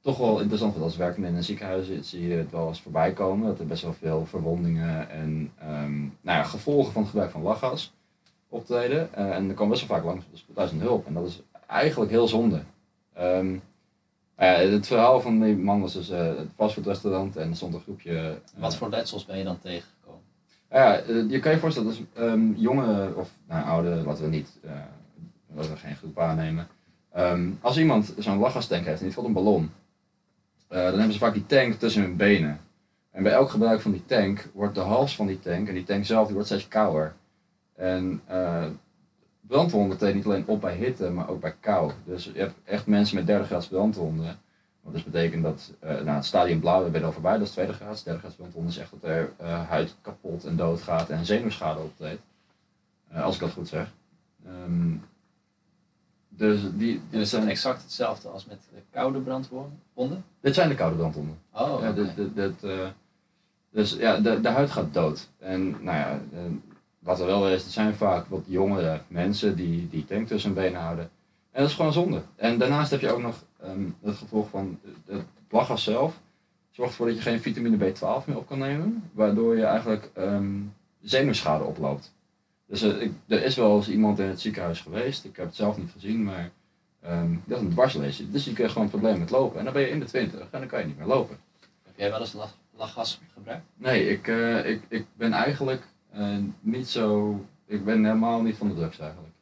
toch 0.00 0.18
wel 0.18 0.38
interessant 0.38 0.72
vind. 0.72 0.84
Als 0.84 0.96
werkende 0.96 1.28
in 1.28 1.34
een 1.34 1.44
ziekenhuis 1.44 1.88
zie 2.00 2.28
je 2.28 2.34
het 2.34 2.50
wel 2.50 2.68
eens 2.68 2.80
voorbij 2.80 3.12
komen. 3.12 3.46
Dat 3.46 3.58
er 3.58 3.66
best 3.66 3.82
wel 3.82 3.92
veel 3.92 4.26
verwondingen 4.26 5.10
en 5.10 5.52
nou 6.20 6.38
ja, 6.38 6.42
gevolgen 6.42 6.92
van 6.92 7.02
het 7.02 7.10
gebruik 7.10 7.30
van 7.30 7.42
lachgas 7.42 7.92
optreden. 8.50 9.14
Eh, 9.14 9.34
en 9.34 9.48
er 9.48 9.54
komen 9.54 9.68
best 9.68 9.86
wel 9.86 9.96
vaak 9.96 10.06
langs 10.06 10.24
de 10.30 10.36
spoedeisende 10.36 10.84
hulp. 10.84 11.06
En 11.06 11.14
dat 11.14 11.26
is 11.26 11.42
eigenlijk 11.70 12.10
heel 12.10 12.28
zonde. 12.28 12.60
Ehm, 13.14 13.46
nou 14.36 14.52
ja, 14.52 14.70
het 14.70 14.86
verhaal 14.86 15.20
van 15.20 15.40
die 15.40 15.56
man 15.56 15.80
was 15.80 15.92
dus 15.92 16.10
eh, 16.10 16.26
het 16.26 16.48
fastfoodrestaurant 16.56 17.36
en 17.36 17.50
er 17.50 17.56
stond 17.56 17.74
een 17.74 17.80
groepje... 17.80 18.18
eh, 18.18 18.60
Wat 18.60 18.76
voor 18.76 18.88
letsels 18.90 19.24
ben 19.24 19.38
je 19.38 19.44
dan 19.44 19.58
tegengekomen? 19.58 20.20
ja, 20.70 20.96
eh, 20.98 21.30
je 21.30 21.38
kan 21.38 21.52
je 21.52 21.58
voorstellen, 21.58 21.88
dat 21.88 21.98
is 21.98 22.22
ehm 22.22 22.52
jonge 22.54 23.14
of 23.14 23.30
nou, 23.48 23.64
oude, 23.64 23.88
laten 23.88 24.24
we 24.24 24.30
niet, 24.30 24.58
laten 25.54 25.70
we 25.72 25.76
geen 25.76 25.96
groep 25.96 26.18
aannemen. 26.18 26.68
Ehm, 27.12 27.50
als 27.60 27.78
iemand 27.78 28.14
zo'n 28.18 28.38
lachgastank 28.38 28.84
heeft 28.84 28.98
en 28.98 29.04
die 29.04 29.14
valt 29.14 29.26
een 29.26 29.32
ballon, 29.32 29.70
dan 30.68 30.78
hebben 30.84 31.12
ze 31.12 31.18
vaak 31.18 31.32
die 31.34 31.46
tank 31.46 31.74
tussen 31.74 32.02
hun 32.02 32.16
benen. 32.16 32.60
En 33.10 33.22
bij 33.22 33.32
elk 33.32 33.50
gebruik 33.50 33.80
van 33.80 33.90
die 33.92 34.04
tank 34.06 34.48
wordt 34.54 34.74
de 34.74 34.80
hals 34.80 35.16
van 35.16 35.26
die 35.26 35.38
tank 35.40 35.68
en 35.68 35.74
die 35.74 35.84
tank 35.84 36.04
zelf 36.04 36.24
die 36.24 36.34
wordt 36.34 36.48
steeds 36.48 36.68
kouder. 36.68 37.14
En 37.76 38.22
brandwonden 39.50 39.96
treden 39.98 40.16
niet 40.16 40.24
alleen 40.24 40.46
op 40.46 40.60
bij 40.60 40.76
hitte, 40.76 41.10
maar 41.10 41.28
ook 41.28 41.40
bij 41.40 41.54
kou. 41.60 41.92
Dus 42.04 42.24
je 42.24 42.38
hebt 42.38 42.54
echt 42.64 42.86
mensen 42.86 43.16
met 43.16 43.26
derde 43.26 43.44
graads 43.44 43.66
brandwonden. 43.66 44.38
Wat 44.80 44.92
dus 44.92 45.04
betekent 45.04 45.42
dat, 45.42 45.72
eh 45.78 45.90
nou, 45.90 46.08
het 46.08 46.24
stadium 46.24 46.60
blauw 46.60 46.90
ben 46.90 47.00
je 47.00 47.06
al 47.06 47.12
voorbij, 47.12 47.32
dat 47.38 47.46
is 47.46 47.50
tweede 47.50 47.72
graads. 47.72 48.02
Derde 48.02 48.20
graads 48.20 48.34
brandwonden 48.34 48.70
is 48.70 48.78
echt 48.78 48.90
dat 48.90 49.10
er 49.10 49.32
eh, 49.36 49.68
huid 49.68 49.94
kapot 50.02 50.44
en 50.44 50.56
dood 50.56 50.82
gaat 50.82 51.08
en 51.08 51.26
zenuwschade 51.26 51.80
optreedt. 51.80 52.20
Eh, 53.08 53.22
als 53.22 53.34
ik 53.34 53.40
dat 53.40 53.50
goed 53.50 53.68
zeg. 53.68 53.92
Ehm, 54.46 54.94
dus 56.28 56.60
die, 56.62 57.00
dit 57.10 57.20
dat 57.20 57.28
zijn, 57.28 57.48
exact 57.48 57.82
hetzelfde 57.82 58.28
als 58.28 58.46
met 58.46 58.58
de 58.74 58.82
koude 58.90 59.18
brandwonden? 59.18 60.24
dit 60.40 60.54
zijn 60.54 60.68
de 60.68 60.74
koude 60.74 60.96
brandwonden. 60.96 61.38
Oh, 61.52 61.80
Ja, 61.80 61.90
oké. 61.90 61.94
dit, 61.94 62.16
dit, 62.16 62.34
dit, 62.34 62.64
eh, 62.64 62.88
dus 63.70 63.92
ja, 63.92 64.20
de, 64.20 64.40
de 64.40 64.48
huid 64.48 64.70
gaat 64.70 64.94
dood. 64.94 65.28
En 65.38 65.70
nou 65.70 65.96
ja, 65.96 66.20
wat 67.10 67.20
er 67.20 67.26
wel 67.26 67.48
is, 67.48 67.62
het 67.62 67.72
zijn 67.72 67.94
vaak 67.94 68.26
wat 68.28 68.42
jongere 68.46 69.00
mensen 69.08 69.56
die, 69.56 69.88
die 69.88 70.04
tank 70.04 70.26
tussen 70.26 70.54
hun 70.54 70.62
benen 70.62 70.80
houden. 70.80 71.10
En 71.50 71.60
dat 71.60 71.70
is 71.70 71.76
gewoon 71.76 71.92
zonde. 71.92 72.22
En 72.36 72.58
daarnaast 72.58 72.90
heb 72.90 73.00
je 73.00 73.12
ook 73.12 73.22
nog 73.22 73.44
ehm, 73.62 73.88
het 74.02 74.16
gevolg 74.16 74.48
van 74.48 74.78
het 75.06 75.22
lachgas 75.48 75.82
zelf. 75.82 76.20
Zorgt 76.70 76.90
ervoor 76.90 77.06
dat 77.06 77.16
je 77.16 77.22
geen 77.22 77.40
vitamine 77.40 77.76
B12 77.76 78.24
meer 78.24 78.36
op 78.36 78.46
kan 78.46 78.58
nemen. 78.58 79.10
Waardoor 79.12 79.56
je 79.56 79.64
eigenlijk 79.64 80.10
ehm, 80.14 80.58
zenuwschade 81.02 81.64
oploopt. 81.64 82.14
Dus 82.66 82.82
eh, 82.82 83.00
ik, 83.00 83.12
er 83.26 83.42
is 83.42 83.56
wel 83.56 83.76
eens 83.76 83.88
iemand 83.88 84.18
in 84.18 84.26
het 84.28 84.40
ziekenhuis 84.40 84.80
geweest. 84.80 85.24
Ik 85.24 85.36
heb 85.36 85.46
het 85.46 85.56
zelf 85.56 85.76
niet 85.78 85.90
gezien, 85.92 86.24
maar 86.24 86.50
dat 87.44 87.58
is 87.58 87.64
een 87.64 87.70
dwarslezen. 87.70 88.32
Dus 88.32 88.44
die 88.44 88.54
kreeg 88.54 88.68
gewoon 88.68 88.84
een 88.84 88.90
probleem 88.90 89.18
met 89.18 89.30
lopen. 89.30 89.58
En 89.58 89.64
dan 89.64 89.72
ben 89.72 89.82
je 89.82 89.90
in 89.90 90.00
de 90.00 90.06
20 90.06 90.40
en 90.40 90.46
dan 90.50 90.66
kan 90.66 90.80
je 90.80 90.86
niet 90.86 90.98
meer 90.98 91.06
lopen. 91.06 91.36
Heb 91.84 91.94
jij 91.96 92.10
wel 92.10 92.20
eens 92.20 92.36
lachgas 92.76 93.20
gebruikt? 93.34 93.64
Nee, 93.76 94.08
ik, 94.08 94.28
eh, 94.28 94.70
ik, 94.70 94.82
ik 94.88 95.06
ben 95.16 95.32
eigenlijk 95.32 95.82
eh, 96.12 96.36
niet 96.60 96.88
zo. 96.88 97.34
Ik 97.66 97.84
ben 97.84 98.04
helemaal 98.04 98.42
niet 98.42 98.56
van 98.56 98.68
de 98.68 98.74
drugs 98.74 98.98
eigenlijk. 98.98 99.32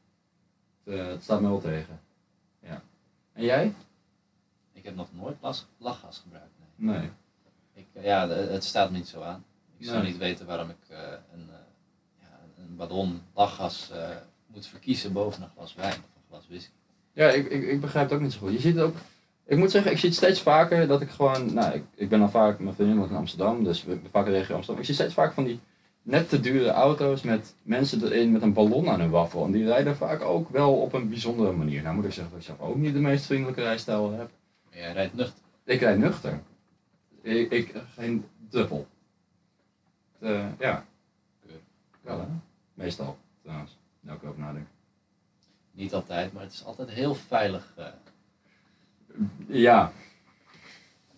Het, 0.85 0.95
eh, 0.95 1.07
het 1.07 1.23
staat 1.23 1.41
me 1.41 1.49
wel 1.49 1.61
tegen. 1.61 2.01
Ja. 2.63 2.83
En 3.33 3.45
jij? 3.45 3.75
Ik 4.73 4.85
heb 4.85 4.97
nog 4.97 5.09
nooit 5.13 5.37
las- 5.41 5.67
lachgas 5.79 6.19
gebruikt. 6.19 6.53
Nee. 6.77 6.99
Nee. 6.99 7.11
Ik, 7.75 7.87
eh, 7.93 8.05
ja, 8.05 8.29
het 8.29 8.65
staat 8.65 8.91
me 8.91 8.97
niet 8.97 9.09
zo 9.09 9.21
aan. 9.23 9.45
Ik 9.77 9.85
zou 9.87 9.99
Nee. 10.03 10.07
niet 10.11 10.19
weten 10.19 10.47
waarom 10.47 10.69
ik 10.71 10.77
eh, 10.89 10.99
een, 11.33 11.47
ja, 12.21 12.39
een 12.59 12.77
ballon 12.77 13.23
lachgas 13.35 13.91
moet 14.47 14.67
verkiezen 14.67 15.13
boven 15.13 15.43
een 15.43 15.49
glas 15.57 15.75
wijn 15.75 15.93
of 15.93 15.99
een 16.17 16.23
glas 16.29 16.49
whisky. 16.49 16.71
Ja, 17.13 17.29
ik, 17.29 17.51
ik, 17.51 17.63
ik 17.67 17.81
begrijp 17.81 18.05
het 18.09 18.15
ook 18.19 18.25
niet 18.25 18.33
zo 18.33 18.39
goed. 18.39 18.53
Je 18.53 18.61
ziet 18.61 18.75
het 18.75 18.85
ook. 18.85 18.97
Ik 19.45 19.59
moet 19.59 19.71
zeggen, 19.71 19.91
ik 19.93 19.99
zie 19.99 20.09
het 20.09 20.19
steeds 20.19 20.41
vaker 20.43 20.87
dat 20.87 21.01
ik 21.01 21.11
gewoon. 21.11 21.55
Nou, 21.55 21.75
ik, 21.75 21.85
ik 21.95 22.09
ben 22.09 22.23
al 22.23 22.29
vaak. 22.29 22.59
Mijn 22.59 22.75
vriendin 22.75 23.03
in 23.09 23.17
Amsterdam, 23.17 23.65
dus 23.65 23.85
we 23.85 24.01
vaak 24.11 24.27
in 24.27 24.33
de 24.33 24.39
regio 24.39 24.55
Amsterdam. 24.55 24.81
Ik 24.81 24.87
zie 24.87 24.95
steeds 24.95 25.15
vaak 25.15 25.33
van 25.33 25.45
die 25.45 25.61
net 26.03 26.29
te 26.29 26.41
dure 26.41 26.71
auto's 26.71 27.23
met 27.23 27.55
mensen 27.63 28.05
erin 28.05 28.33
met 28.33 28.43
een 28.43 28.53
ballon 28.53 28.89
aan 28.89 29.01
hun 29.01 29.11
waffel. 29.11 29.45
En 29.45 29.51
die 29.51 29.65
rijden 29.65 29.97
vaak 29.97 30.21
ook 30.23 30.49
wel 30.49 30.81
op 30.81 30.93
een 30.93 31.09
bijzondere 31.09 31.53
manier. 31.53 31.83
Nou 31.83 31.95
moet 31.95 32.05
ik 32.05 32.13
zeggen 32.13 32.33
dat 32.33 32.41
ik 32.41 32.47
zelf 32.47 32.61
ook 32.61 32.77
niet 32.77 32.93
de 32.95 33.01
meest 33.01 33.25
vriendelijke 33.27 33.63
rijstijl 33.63 34.13
heb. 34.13 34.31
Maar 34.69 34.79
jij 34.79 34.93
rijdt 34.93 35.15
nuchter. 35.15 35.43
Ik 35.65 35.81
rijd 35.81 35.99
nuchter. 35.99 36.41
Ik, 37.23 37.51
ik 37.51 37.75
geen 37.95 38.25
dubbel. 38.39 38.87
Eh, 40.19 40.47
ja. 40.59 40.85
Wel 42.01 42.21
hè? 42.21 42.27
Meestal, 42.75 43.19
trouwens. 43.43 43.77
Nou 44.01 44.17
ik 44.17 44.29
over 44.29 44.41
nadenk. 44.41 44.67
Niet 45.73 45.95
altijd, 45.95 46.33
maar 46.33 46.43
het 46.43 46.53
is 46.53 46.65
altijd 46.65 46.91
heel 46.91 47.15
veilig. 47.15 47.73
eh. 47.77 47.87
Ja. 49.47 49.93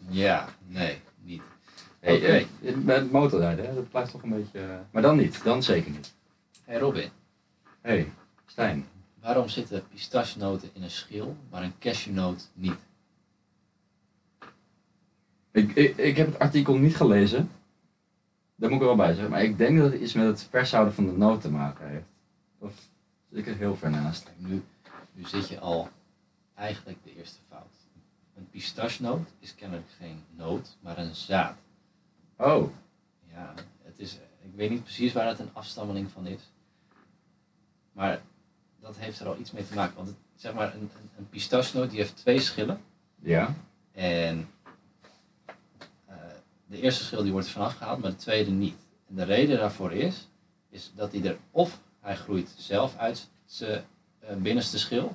ja, 0.08 0.48
nee, 0.66 0.98
niet. 1.22 1.42
Hey, 2.00 2.16
Oké. 2.16 2.46
eh, 2.68 2.74
met 2.76 3.10
motorrijden, 3.10 3.66
hè? 3.66 3.74
dat 3.74 3.90
blijft 3.90 4.10
toch 4.10 4.22
een 4.22 4.30
beetje... 4.30 4.60
eh, 4.60 4.78
maar 4.90 5.02
dan 5.02 5.16
niet, 5.16 5.44
dan 5.44 5.62
zeker 5.62 5.90
niet. 5.90 6.14
Hey 6.64 6.78
Robin, 6.78 7.08
Hé, 7.80 7.90
hey, 7.90 8.12
Stijn. 8.46 8.86
waarom 9.20 9.48
zitten 9.48 9.88
pistachenoten 9.88 10.70
in 10.72 10.82
een 10.82 10.90
schil, 10.90 11.36
maar 11.50 11.62
een 11.62 11.78
cashewnoot 11.78 12.50
niet? 12.54 12.76
Ik, 15.50 15.72
ik, 15.74 15.96
ik 15.96 16.16
heb 16.16 16.26
het 16.26 16.38
artikel 16.38 16.74
niet 16.76 16.96
gelezen. 16.96 17.50
Daar 18.54 18.70
moet 18.70 18.80
ik 18.80 18.88
er 18.88 18.96
wel 18.96 19.06
bij 19.06 19.12
zeggen. 19.14 19.30
Maar 19.30 19.42
ik 19.42 19.58
denk 19.58 19.78
dat 19.78 19.92
het 19.92 20.00
iets 20.00 20.12
met 20.12 20.26
het 20.26 20.46
vers 20.50 20.72
houden 20.72 20.94
van 20.94 21.06
de 21.06 21.12
noot 21.12 21.40
te 21.40 21.50
maken 21.50 21.88
heeft. 21.88 22.04
Of 22.58 22.72
zit 23.30 23.38
ik 23.38 23.46
er 23.46 23.56
heel 23.56 23.76
ver 23.76 23.90
naast? 23.90 24.30
Nu, 24.36 24.62
nu 25.12 25.24
zit 25.24 25.48
je 25.48 25.58
al 25.58 25.88
eigenlijk 26.54 26.98
de 27.04 27.16
eerste 27.16 27.38
fout. 27.48 27.74
Een 28.36 28.48
pistachenoot 28.50 29.28
is 29.38 29.54
kennelijk 29.54 29.88
geen 29.98 30.22
noot, 30.36 30.76
maar 30.80 30.98
een 30.98 31.14
zaad. 31.14 31.56
Oh, 32.40 32.72
Ja, 33.32 33.54
het 33.82 33.98
is, 33.98 34.18
ik 34.42 34.54
weet 34.54 34.70
niet 34.70 34.82
precies 34.82 35.12
waar 35.12 35.26
het 35.26 35.38
een 35.38 35.50
afstammeling 35.52 36.10
van 36.10 36.26
is. 36.26 36.40
Maar 37.92 38.20
dat 38.80 38.96
heeft 38.96 39.20
er 39.20 39.26
al 39.26 39.38
iets 39.38 39.50
mee 39.52 39.66
te 39.66 39.74
maken. 39.74 39.96
Want 39.96 40.08
het, 40.08 40.16
zeg 40.36 40.54
maar, 40.54 40.74
een, 40.74 40.90
een, 41.18 41.28
pistachenoot 41.28 41.90
die 41.90 41.98
heeft 41.98 42.16
twee 42.16 42.40
schillen. 42.40 42.80
ja. 43.22 43.54
En 43.92 44.48
eh, 46.06 46.14
de 46.66 46.80
eerste 46.80 47.04
schil 47.04 47.22
die 47.22 47.32
wordt 47.32 47.46
er 47.46 47.52
vanaf 47.52 47.76
gehaald, 47.76 48.00
maar 48.00 48.10
de 48.10 48.16
tweede 48.16 48.50
niet. 48.50 48.76
En 49.08 49.14
de 49.14 49.24
reden 49.24 49.58
daarvoor 49.58 49.92
is, 49.92 50.28
is 50.68 50.92
dat 50.94 51.12
hij 51.12 51.24
er 51.24 51.36
of 51.50 51.80
hij 52.00 52.16
groeit 52.16 52.54
zelf 52.56 52.96
uit 52.96 53.28
zijn 53.44 53.84
eh, 54.18 54.36
binnenste 54.36 54.78
schil. 54.78 55.14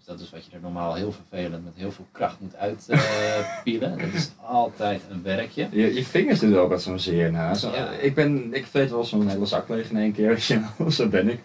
Dus 0.00 0.08
dat 0.08 0.20
is 0.20 0.30
wat 0.30 0.44
je 0.44 0.50
er 0.52 0.60
normaal 0.60 0.94
heel 0.94 1.12
vervelend 1.12 1.64
met 1.64 1.72
heel 1.76 1.92
veel 1.92 2.06
kracht 2.12 2.40
moet 2.40 2.56
uitpielen. 2.56 3.98
dat 3.98 4.12
is 4.12 4.30
altijd 4.36 5.02
een 5.10 5.22
werkje. 5.22 5.68
Je, 5.70 5.94
je 5.94 6.04
vingers 6.04 6.40
doen 6.40 6.52
er 6.52 6.58
ook 6.58 6.70
wat 6.70 6.82
zo'n 6.82 6.98
zeer 6.98 7.32
na. 7.32 7.54
Zo, 7.54 7.70
Ja. 7.70 7.90
Ik, 7.90 8.14
ben, 8.14 8.54
ik 8.54 8.66
wel 8.66 9.04
zo'n 9.04 9.28
hele 9.28 9.46
zak 9.46 9.68
leeg 9.68 9.90
in 9.90 9.96
één 9.96 10.12
keer. 10.12 10.40
Zo 10.88 11.08
ben 11.08 11.28
ik. 11.28 11.40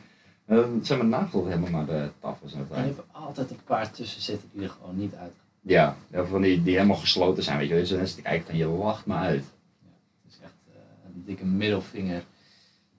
En 0.46 0.56
Dan 0.56 0.80
zijn 0.84 1.00
mijn 1.00 1.22
nagels 1.22 1.48
helemaal 1.48 1.70
maar 1.70 1.86
de 1.86 2.10
tafels 2.20 2.54
en 2.54 2.68
je 2.70 2.76
hebt 2.76 3.02
altijd 3.12 3.50
een 3.50 3.64
paar 3.66 3.92
tussen 3.92 4.22
zitten 4.22 4.50
die 4.54 4.64
er 4.64 4.70
gewoon 4.70 4.98
niet 4.98 5.16
uit. 5.16 5.34
Ja, 5.62 5.96
ja, 6.12 6.26
van 6.26 6.42
die, 6.42 6.64
die 6.64 6.74
helemaal 6.74 6.96
gesloten 6.96 7.44
zijn, 7.44 7.58
weet 7.58 7.68
je. 7.70 7.76
Dus 7.76 7.90
dan 7.90 8.00
is 8.00 8.12
het 8.12 8.22
kijken 8.22 8.46
van 8.46 8.58
je 8.58 8.68
lacht 8.68 9.06
maar 9.06 9.24
uit. 9.24 9.44
Het 10.24 10.34
is 10.34 10.40
echt 10.44 10.54
eh, 10.68 10.80
een 11.06 11.24
dikke 11.26 11.46
middelvinger 11.46 12.24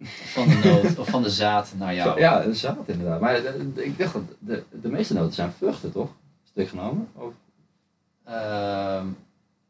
van 0.03 0.49
de 0.49 0.61
noot 0.65 0.99
of 0.99 1.09
van 1.09 1.23
de 1.23 1.31
zaad 1.31 1.73
naar 1.77 1.95
jou. 1.95 2.13
Zo, 2.13 2.19
ja, 2.19 2.45
een 2.45 2.55
zaad 2.55 2.89
inderdaad. 2.89 3.21
Maar 3.21 3.35
eh, 3.45 3.55
ik 3.75 3.99
dacht 3.99 4.13
dat 4.13 4.23
de, 4.39 4.63
de 4.81 4.89
meeste 4.89 5.15
noten 5.15 5.35
zijn 5.35 5.53
vruchten, 5.53 5.93
toch? 5.93 6.11
Stuk 6.45 6.69
genomen? 6.69 7.09
Of, 7.15 7.33
Ehm, 8.25 9.07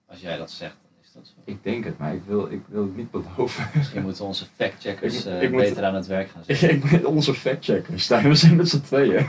als 0.07 0.21
jij 0.21 0.37
dat 0.37 0.51
zegt, 0.51 0.77
dan 0.83 0.91
is 1.03 1.13
dat 1.13 1.27
zo. 1.27 1.33
ik 1.45 1.63
denk 1.63 1.85
het, 1.85 1.99
maar 1.99 2.15
ik 2.15 2.23
wil, 2.27 2.51
ik 2.51 2.63
wil 2.69 2.83
het 2.83 2.97
niet 2.97 3.11
beloven. 3.11 3.69
Misschien 3.75 4.03
moeten 4.03 4.25
onze 4.25 4.47
factcheckers 4.55 5.25
eh, 5.25 5.41
moet- 5.41 5.61
beter 5.61 5.85
aan 5.85 5.95
het 5.95 6.07
werk 6.07 6.29
gaan 6.29 6.45
zetten. 6.45 6.71
ik 6.71 6.91
ben 6.91 7.07
onze 7.07 7.35
factchecker, 7.35 8.01
Stijn. 8.01 8.29
We 8.29 8.35
zijn 8.35 8.57
met 8.57 8.69
z'n 8.69 8.81
tweeën. 8.81 9.27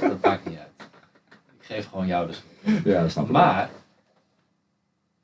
Dat 0.00 0.20
maakt 0.22 0.48
niet 0.48 0.58
uit. 0.58 0.68
Ik 1.60 1.66
geef 1.66 1.88
gewoon 1.88 2.06
jou 2.06 2.26
de 2.26 2.32
schuld. 2.32 2.84
ja, 2.84 3.02
dat 3.02 3.10
snap 3.10 3.24
ik. 3.24 3.30
Maar, 3.30 3.70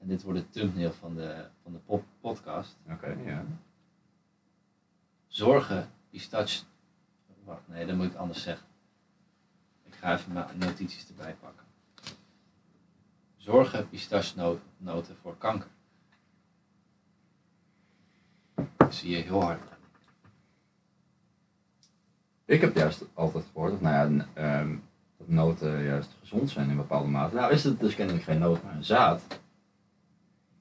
en 0.01 0.09
dit 0.09 0.23
wordt 0.23 0.39
de 0.39 0.49
thumbnail 0.61 0.93
van 1.01 1.15
de, 1.15 1.35
van 1.63 1.73
de 1.73 1.79
pop 1.87 2.03
podcast, 2.21 2.77
Oké, 2.93 3.15
ja. 3.27 3.45
Zorgen 5.39 5.91
pistache... 6.11 6.65
Wacht, 7.45 7.69
nee, 7.69 7.87
dat 7.87 7.97
moet 7.97 8.07
ik 8.07 8.15
anders 8.15 8.43
zeggen. 8.43 8.67
Ik 9.83 9.95
ga 9.95 10.15
even 10.15 10.33
mijn 10.33 10.59
notities 10.59 11.09
erbij 11.09 11.37
pakken. 11.41 11.65
Zorgen 13.37 13.89
pistachenoten 13.89 15.17
voor 15.23 15.37
kanker. 15.37 15.69
Dat 18.77 18.95
zie 18.95 19.11
je 19.11 19.23
heel 19.23 19.43
hard. 19.43 19.63
Ik 22.45 22.61
heb 22.61 22.75
juist 22.75 23.05
altijd 23.15 23.45
gehoord, 23.53 23.73
of 23.73 23.81
nou 23.81 24.15
ja, 24.15 24.27
ehm, 24.35 24.77
dat 25.17 25.29
noten 25.29 25.83
juist 25.83 26.15
gezond 26.21 26.51
zijn 26.51 26.71
in 26.71 26.77
bepaalde 26.77 27.09
mate. 27.09 27.35
Nou 27.35 27.53
is 27.53 27.65
het 27.65 27.81
dus 27.81 27.95
kennelijk 27.95 28.25
geen 28.25 28.39
noot, 28.39 28.63
maar 28.63 28.75
een 28.75 28.85
zaad. 28.85 29.23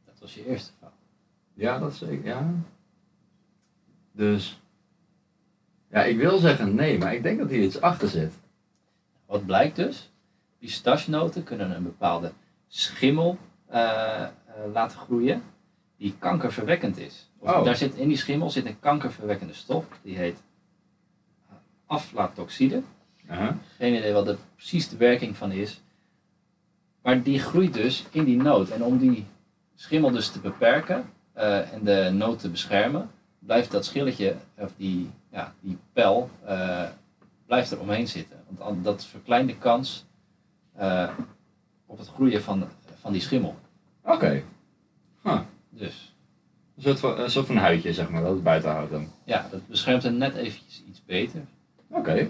Dat 0.05 0.19
was 0.19 0.33
je 0.33 0.45
eerste 0.45 0.71
fout. 0.79 0.91
Ja, 1.53 1.79
dat 1.79 1.95
zeker, 1.95 2.25
ja. 2.25 2.53
Dus, 4.11 4.61
ja, 5.91 6.03
ik 6.03 6.17
wil 6.17 6.37
zeggen 6.37 6.75
nee, 6.75 6.97
maar 6.97 7.13
ik 7.13 7.23
denk 7.23 7.39
dat 7.39 7.49
hier 7.49 7.63
iets 7.63 7.81
achter 7.81 8.07
zit. 8.07 8.33
Wat 9.25 9.45
blijkt 9.45 9.75
dus? 9.75 10.11
Pistachenoten 10.59 11.43
kunnen 11.43 11.75
een 11.75 11.83
bepaalde 11.83 12.31
schimmel 12.67 13.37
eh, 13.65 14.21
eh, 14.21 14.29
laten 14.73 14.99
groeien 14.99 15.43
die 15.97 16.15
kankerverwekkend 16.19 16.97
is. 16.97 17.29
Of 17.37 17.49
Oh. 17.49 17.63
Daar 17.63 17.75
zit, 17.75 17.95
in 17.95 18.07
die 18.07 18.17
schimmel 18.17 18.49
zit 18.49 18.65
een 18.65 18.79
kankerverwekkende 18.79 19.53
stof, 19.53 19.85
die 20.01 20.17
heet 20.17 20.43
aflatoxide. 21.85 22.81
Aha. 23.27 23.57
Geen 23.77 23.95
idee 23.95 24.13
wat 24.13 24.27
er 24.27 24.37
precies 24.55 24.89
de 24.89 24.97
werking 24.97 25.37
van 25.37 25.51
is. 25.51 25.81
Maar 27.01 27.23
die 27.23 27.39
groeit 27.39 27.73
dus 27.73 28.05
in 28.11 28.23
die 28.23 28.37
noot. 28.37 28.69
En 28.69 28.83
om 28.83 28.97
die 28.97 29.25
schimmel 29.75 30.11
dus 30.11 30.29
te 30.29 30.39
beperken 30.39 31.09
eh, 31.33 31.73
en 31.73 31.83
de 31.83 32.09
noot 32.13 32.39
te 32.39 32.49
beschermen, 32.49 33.09
blijft 33.39 33.71
dat 33.71 33.85
schilletje, 33.85 34.35
of 34.55 34.71
die, 34.77 35.09
ja, 35.31 35.53
die 35.59 35.77
pijl, 35.93 36.29
eh, 36.45 36.83
blijft 37.45 37.71
er 37.71 37.79
omheen 37.79 38.07
zitten. 38.07 38.37
Want 38.47 38.61
an- 38.61 38.83
dat 38.83 39.05
verkleint 39.05 39.49
de 39.49 39.57
kans 39.57 40.05
eh, 40.73 41.09
op 41.85 41.97
het 41.97 42.07
groeien 42.07 42.41
van, 42.43 42.67
van 42.99 43.11
die 43.11 43.21
schimmel. 43.21 43.55
Oké, 44.03 44.43
Dus 45.69 46.15
een 46.75 46.81
soort 46.83 46.99
van, 46.99 47.19
een 47.19 47.31
soort 47.31 47.45
van 47.47 47.57
huidje, 47.57 47.93
zeg 47.93 48.09
maar, 48.09 48.21
dat 48.21 48.31
het 48.33 48.43
buiten 48.43 48.71
houdt 48.71 48.91
dan. 48.91 49.07
ja, 49.23 49.47
dat 49.51 49.67
beschermt 49.67 50.03
hem 50.03 50.17
net 50.17 50.35
eventjes 50.35 50.83
iets 50.87 51.05
beter. 51.05 51.41
Oké. 51.89 52.27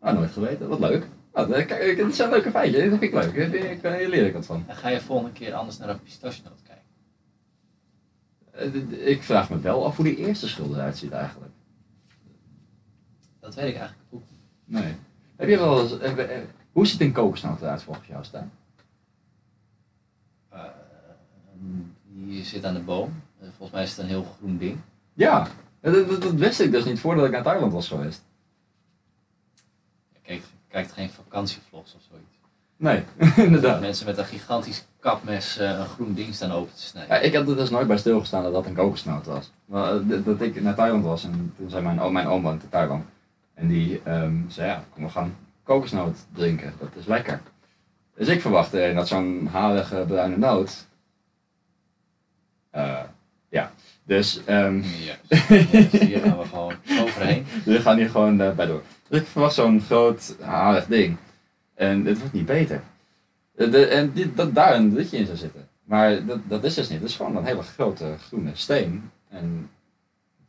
Nou, 0.00 0.14
nooit 0.16 0.30
geweten, 0.30 0.68
wat 0.68 0.78
leuk. 0.78 1.06
Nou, 1.34 1.52
eh, 1.52 1.66
kijk, 1.66 1.96
dit 1.96 2.14
zijn 2.14 2.30
leuke 2.30 2.50
feitjes, 2.50 2.80
dat 2.90 2.98
vind 2.98 3.02
ik 3.02 3.12
leuk. 3.12 3.32
Hier- 3.32 3.50
Hier 3.80 3.96
hier 3.98 4.08
leer 4.08 4.26
ik 4.26 4.32
wat 4.32 4.46
van. 4.46 4.64
En 4.66 4.76
ga 4.76 4.88
je 4.88 5.00
volgende 5.00 5.32
keer 5.32 5.54
anders 5.54 5.78
naar 5.78 5.88
een 5.88 6.02
pistachenoot 6.02 6.62
kijken. 6.62 6.78
Ik 9.08 9.22
vraag 9.22 9.50
me 9.50 9.58
wel 9.60 9.84
af 9.86 9.96
hoe 9.96 10.04
die 10.04 10.16
eerste 10.16 10.48
schil 10.48 10.74
eruit 10.74 10.98
ziet 10.98 11.12
eigenlijk. 11.12 11.52
Dat 13.50 13.58
weet 13.64 13.68
ik 13.74 13.80
eigenlijk 13.80 14.08
ook 14.10 14.22
niet. 14.30 14.40
Nee. 14.82 14.94
Heb 15.36 15.48
je 15.48 15.56
wel 15.58 15.80
eens, 15.82 15.90
heb- 15.90 16.18
eh, 16.18 16.38
hoe 16.72 16.86
ziet 16.86 17.00
een 17.00 17.12
kokosnoot 17.12 17.60
eruit 17.60 17.82
volgens 17.82 18.06
jou, 18.06 18.24
Stijn? 18.24 18.50
Eh, 20.48 20.60
die 22.08 22.44
zit 22.44 22.64
aan 22.64 22.74
de 22.74 22.80
boom. 22.80 23.22
Eh, 23.40 23.46
volgens 23.48 23.70
mij 23.70 23.82
is 23.82 23.90
het 23.90 23.98
een 23.98 24.06
heel 24.06 24.26
groen 24.38 24.58
ding. 24.58 24.78
Ja, 25.14 25.46
dat, 25.80 26.08
dat, 26.08 26.22
dat 26.22 26.32
wist 26.32 26.60
ik 26.60 26.70
dus 26.70 26.84
niet 26.84 27.00
voordat 27.00 27.24
ik 27.24 27.30
naar 27.30 27.42
Thailand 27.42 27.72
was 27.72 27.88
geweest. 27.88 28.22
Kijk, 30.22 30.42
kijkt 30.68 30.92
geen 30.92 31.10
vakantievlogs 31.10 31.94
of 31.94 32.00
zoiets. 32.10 32.38
Nee, 32.76 33.04
inderdaad. 33.46 33.80
Mensen 33.80 34.06
met 34.06 34.18
een 34.18 34.24
gigantisch 34.24 34.86
kapmes 35.00 35.58
eh, 35.58 35.68
een 35.78 35.86
groen 35.86 36.14
ding 36.14 36.34
staan 36.34 36.50
open 36.52 36.74
te 36.74 36.80
snijden. 36.82 37.14
Ja, 37.16 37.20
ik 37.22 37.34
had 37.34 37.48
er 37.48 37.56
dus 37.56 37.70
nooit 37.70 37.86
bij 37.86 37.98
stilgestaan 37.98 38.42
dat 38.42 38.52
dat 38.52 38.66
een 38.66 38.74
kokosnoot 38.74 39.26
was. 39.26 39.52
Maar, 39.64 39.96
eh, 39.96 40.08
dat- 40.08 40.24
dat 40.24 40.40
ik 40.40 40.62
naar 40.62 40.74
Thailand 40.74 41.04
was 41.04 41.24
en 41.24 41.52
toen 41.56 41.70
zei 41.70 41.82
mijn 41.82 42.00
oom, 42.00 42.12
mijn 42.12 42.26
oom 42.26 42.42
woont 42.42 42.62
in 42.62 42.68
Thailand. 42.68 43.04
En 43.60 43.68
die 43.68 44.00
ehm, 44.04 44.34
zei 44.48 44.68
ja, 44.68 44.84
kom 44.94 45.04
we 45.04 45.10
gaan 45.10 45.36
kokosnoot 45.62 46.16
drinken, 46.34 46.72
dat 46.78 46.88
is 46.94 47.06
lekker. 47.06 47.40
Dus 48.14 48.28
ik 48.28 48.40
verwachtte 48.40 48.80
eh, 48.80 48.96
dat 48.96 49.08
zo'n 49.08 49.48
harige 49.52 50.04
bruine 50.06 50.36
noot. 50.36 50.86
Eh, 52.70 53.02
ja, 53.48 53.72
dus 54.04 54.44
ehm, 54.44 54.80
Juist. 55.28 55.70
Juist, 55.72 55.92
Hier 55.92 56.20
gaan 56.20 56.38
we 56.38 56.44
gewoon 56.44 56.74
overheen. 57.00 57.46
we 57.64 57.80
gaan 57.80 57.96
hier 57.96 58.10
gewoon 58.10 58.40
eh, 58.40 58.52
bij 58.52 58.66
door. 58.66 58.82
Dus 59.08 59.20
ik 59.20 59.26
verwacht 59.26 59.54
zo'n 59.54 59.80
groot 59.80 60.36
harig 60.40 60.86
ding. 60.86 61.16
En 61.74 62.04
het 62.06 62.18
wordt 62.18 62.32
niet 62.34 62.46
beter. 62.46 62.82
Eh, 63.56 63.70
De, 63.70 63.86
en 63.86 64.12
dit, 64.12 64.36
dat, 64.36 64.54
daar 64.54 64.74
een 64.74 64.94
dutje 64.94 65.16
in 65.16 65.26
zou 65.26 65.36
zitten. 65.38 65.68
Maar 65.84 66.24
dat, 66.26 66.38
dat 66.48 66.64
is 66.64 66.74
dus 66.74 66.88
niet. 66.88 67.00
Het 67.00 67.08
is 67.08 67.16
gewoon 67.16 67.36
een 67.36 67.44
hele 67.44 67.62
grote 67.62 68.14
groene 68.18 68.50
steen. 68.54 69.10
En 69.28 69.70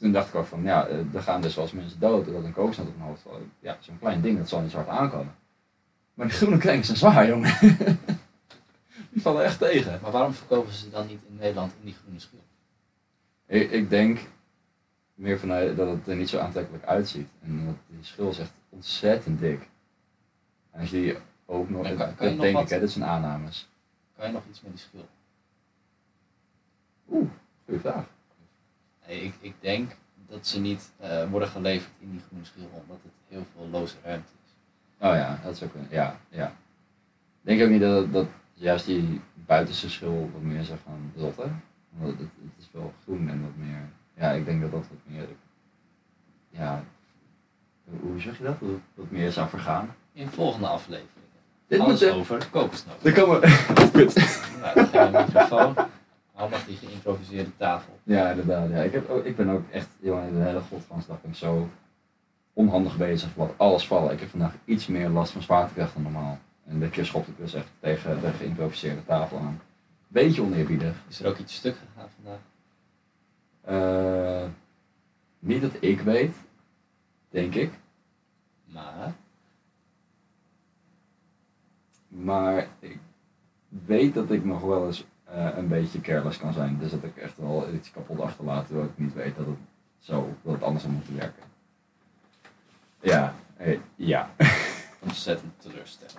toen 0.02 0.12
dacht 0.12 0.28
ik 0.28 0.36
ook 0.36 0.46
van, 0.46 0.64
ja, 0.64 0.88
eh, 0.88 1.14
er 1.14 1.22
gaan 1.22 1.42
dus 1.42 1.56
wel 1.56 1.64
eens 1.64 1.74
mensen 1.74 2.00
dood 2.00 2.26
doordat 2.26 2.44
een 2.44 2.54
kokosnoot 2.54 2.88
op 2.88 2.94
hun 2.98 3.04
hoofd 3.08 3.22
valt. 3.22 3.42
Ja, 3.60 3.78
zo'n 3.80 4.00
klein 4.00 4.22
ding, 4.22 4.38
dat 4.38 4.50
zal 4.50 4.62
niet 4.62 4.72
zo 4.72 4.78
hard 4.78 4.90
aankomen. 4.90 5.36
Maar 6.14 6.28
die 6.28 6.36
groene 6.36 6.58
krenks 6.58 6.86
zijn 6.86 6.98
zwaar, 6.98 7.28
jongen. 7.28 7.58
die 9.12 9.22
vallen 9.22 9.44
echt 9.44 9.60
tegen. 9.60 10.00
Maar 10.02 10.12
waarom 10.12 10.34
verkopen 10.34 10.74
ze 10.74 10.90
dan 10.90 11.08
niet 11.08 11.22
in 11.28 11.36
Nederland 11.36 11.72
in 11.80 11.86
die 11.86 11.94
groene 12.02 12.20
schil? 12.20 12.40
Ik, 13.46 13.72
ik 13.72 13.90
denk 13.90 14.20
meer 15.14 15.40
vanuit 15.40 15.78
dat 15.78 15.88
het 15.88 16.08
er 16.08 16.16
niet 16.16 16.30
zo 16.30 16.40
aantrekkelijk 16.40 16.86
uitziet. 16.86 17.28
En 17.44 17.66
dat 17.66 17.76
die 17.88 18.04
schil 18.04 18.30
is 18.30 18.40
echt 18.40 18.52
ontzettend 18.70 19.40
dik. 19.40 19.70
En 20.72 20.80
als 20.80 20.90
je 20.90 20.96
die 21.02 21.16
ook 21.46 21.70
nog, 21.70 21.88
kan- 21.88 21.98
dat 21.98 22.20
nog 22.20 22.40
denk 22.40 22.54
wat? 22.54 22.64
ik, 22.64 22.70
hè, 22.70 22.80
dit 22.80 22.92
zijn 22.92 23.06
aannames. 23.06 23.70
Kan 24.18 24.28
je 24.28 24.34
nog 24.34 24.44
iets 24.50 24.62
met 24.62 24.72
die 24.72 24.82
schil? 24.82 25.08
Oeh, 27.10 27.30
goede 27.66 27.80
vraag. 27.80 28.06
Ik, 29.20 29.34
ik 29.40 29.54
denk 29.60 29.92
dat 30.28 30.48
ze 30.48 30.60
niet 30.60 30.92
eh, 30.98 31.30
worden 31.30 31.48
geleverd 31.48 31.92
in 32.00 32.12
die 32.12 32.22
groene 32.28 32.46
schil, 32.46 32.70
omdat 32.82 32.98
het 33.04 33.12
heel 33.28 33.46
veel 33.56 33.68
loze 33.72 33.96
ruimte 34.04 34.32
is. 34.46 34.52
Oh 35.08 35.16
ja, 35.16 35.40
dat 35.44 35.54
is 35.54 35.64
ook 35.64 35.74
een, 35.74 35.88
ja, 35.90 36.20
ja. 36.30 36.48
Ik 37.42 37.48
denk 37.48 37.62
ook 37.62 37.70
niet 37.70 37.82
dat, 37.82 38.14
dat 38.14 38.28
juist 38.54 38.86
die 38.86 39.22
buitenste 39.46 39.90
schil 39.90 40.30
wat 40.34 40.42
meer 40.42 40.64
zou 40.64 40.80
gaan 40.86 41.12
rotten. 41.16 41.64
Want 41.90 42.12
het, 42.12 42.20
het 42.20 42.52
is 42.60 42.70
wel 42.72 42.94
groen 43.04 43.30
en 43.30 43.42
wat 43.42 43.56
meer, 43.56 43.90
ja, 44.14 44.32
ik 44.32 44.46
denk 44.46 44.62
dat 44.62 44.72
dat 44.72 44.88
wat 44.88 45.00
meer, 45.06 45.28
ja, 46.50 46.84
hoe 48.02 48.20
zeg 48.20 48.38
je 48.38 48.44
dat? 48.44 48.58
Wat 48.94 49.12
meer 49.12 49.32
zou 49.32 49.50
vergaan. 49.50 49.96
In 50.14 50.28
volgende 50.28 50.68
afleveringen. 50.68 51.10
Dit 51.68 51.80
Alles 51.80 52.02
moet, 52.02 52.12
over 52.12 52.48
kokosnoot. 52.52 53.06
er 53.06 53.14
komen, 53.14 53.42
kut. 53.92 54.16
Nou, 54.62 54.76
dan 54.76 54.88
gaan 54.88 55.12
we 55.12 55.18
microfoon. 55.18 55.76
Handig 56.32 56.66
die 56.66 56.78
geïmproviseerde 56.78 57.58
tafel. 57.58 58.00
Ja, 58.04 58.30
inderdaad. 58.30 58.70
Ja. 58.70 58.82
Ik, 58.84 58.92
heb, 58.92 59.10
ook- 59.10 59.26
ik 59.26 59.36
ben 59.36 59.50
ook 59.50 59.70
echt, 59.70 59.88
jongen, 60.00 60.34
de 60.34 60.40
hele 60.44 60.60
godgansdag 60.62 61.22
ben 61.22 61.32
ik 61.32 61.38
zo 61.38 61.70
onhandig 62.54 62.98
bezig. 62.98 63.36
Laat 63.36 63.58
alles 63.58 63.88
vallen. 63.88 64.12
Ik 64.14 64.20
heb 64.20 64.30
vandaag 64.30 64.56
iets 64.66 64.88
meer 64.88 65.10
last 65.10 65.32
van 65.32 65.42
zwaartekracht 65.42 65.94
dan 65.94 66.02
normaal. 66.04 66.40
En 66.66 66.80
dit 66.80 66.90
keer 66.90 67.06
schopte 67.06 67.32
ik 67.32 67.38
dus 67.38 67.54
echt 67.54 67.68
tegen 67.80 68.22
de 68.22 68.32
geïmproviseerde 68.32 69.06
tafel 69.06 69.38
aan. 69.38 69.62
Beetje 70.08 70.42
oneerbiedig. 70.42 70.96
Is 71.08 71.20
er 71.20 71.28
ook 71.28 71.38
iets 71.38 71.56
stuk 71.56 71.76
gegaan 71.78 72.10
vandaag? 72.16 72.40
Eh, 73.62 74.50
niet 75.40 75.62
dat 75.62 75.72
ik 75.80 76.02
weet, 76.02 76.36
denk 77.30 77.56
ik. 77.56 77.74
Maar, 78.66 79.14
Maar 82.08 82.68
ik 82.80 83.00
weet 83.70 84.14
dat 84.14 84.32
ik 84.32 84.46
nog 84.46 84.62
wel 84.62 84.86
eens 84.88 85.06
eh, 85.32 85.58
een 85.58 85.68
beetje 85.68 86.02
careless 86.02 86.38
kan 86.38 86.54
zijn. 86.54 86.78
Dus 86.80 86.92
dat 86.92 87.04
ik 87.04 87.18
echt 87.18 87.38
wel 87.38 87.74
iets 87.74 87.92
kapot 87.92 88.20
achterlaat 88.20 88.66
terwijl 88.66 88.88
ik 88.88 88.98
niet 88.98 89.14
weet 89.14 89.36
dat 89.36 89.46
het 89.46 89.58
zo, 90.00 90.34
dat 90.42 90.54
het 90.54 90.64
anders 90.64 90.84
zou 90.84 90.96
moeten 90.96 91.18
werken. 91.18 91.44
Ja, 93.00 93.34
ja. 93.96 94.30
ontzettend 95.00 95.62
teleurstellend. 95.62 96.18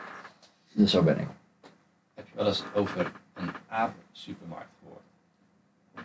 Dus 0.73 0.91
zo 0.91 1.03
ben 1.03 1.19
ik. 1.19 1.29
Heb 2.15 2.29
je 2.29 2.35
wel 2.35 2.47
eens 2.47 2.65
over 2.75 3.13
een 3.35 3.51
apensupermarkt 3.69 4.71
gehoord? 4.79 5.03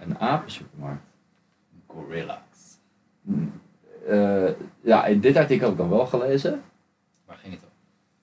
Een 0.02 0.20
apensupermarkt. 0.20 1.04
Gorilla's. 1.88 2.78
Hm, 3.24 3.48
eh, 4.08 4.50
ja, 4.82 5.06
in 5.06 5.20
dit 5.20 5.36
artikel 5.36 5.64
heb 5.64 5.72
ik 5.72 5.82
dan 5.82 5.90
wel 5.90 6.06
gelezen. 6.06 6.64
Waar 7.26 7.38
ging 7.38 7.54
het? 7.54 7.67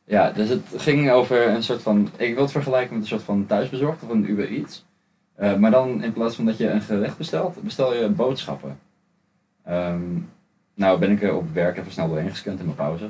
Ja, 0.04 0.30
dus 0.30 0.48
het 0.48 0.62
ging 0.76 1.10
over 1.10 1.48
een 1.48 1.62
soort 1.62 1.82
van. 1.82 2.08
Ik 2.16 2.34
wil 2.34 2.42
het 2.42 2.52
vergelijken 2.52 2.92
met 2.92 3.02
een 3.02 3.08
soort 3.08 3.22
van 3.22 3.46
thuisbezorgd 3.46 4.02
of 4.02 4.08
een 4.08 4.30
Uber 4.30 4.48
Eats. 4.48 4.84
Eh, 5.34 5.56
maar 5.56 5.70
dan 5.70 6.02
in 6.02 6.12
plaats 6.12 6.36
van 6.36 6.44
dat 6.44 6.58
je 6.58 6.70
een 6.70 6.82
gerecht 6.82 7.16
bestelt, 7.16 7.62
bestel 7.62 7.94
je 7.94 8.08
boodschappen. 8.08 8.78
Ehm, 9.64 10.02
nou 10.74 10.98
ben 10.98 11.10
ik 11.10 11.22
er 11.22 11.34
op 11.34 11.52
werk 11.52 11.78
even 11.78 11.92
snel 11.92 12.08
doorheen 12.08 12.30
gescand 12.30 12.58
in 12.58 12.64
mijn 12.64 12.76
pauze. 12.76 13.08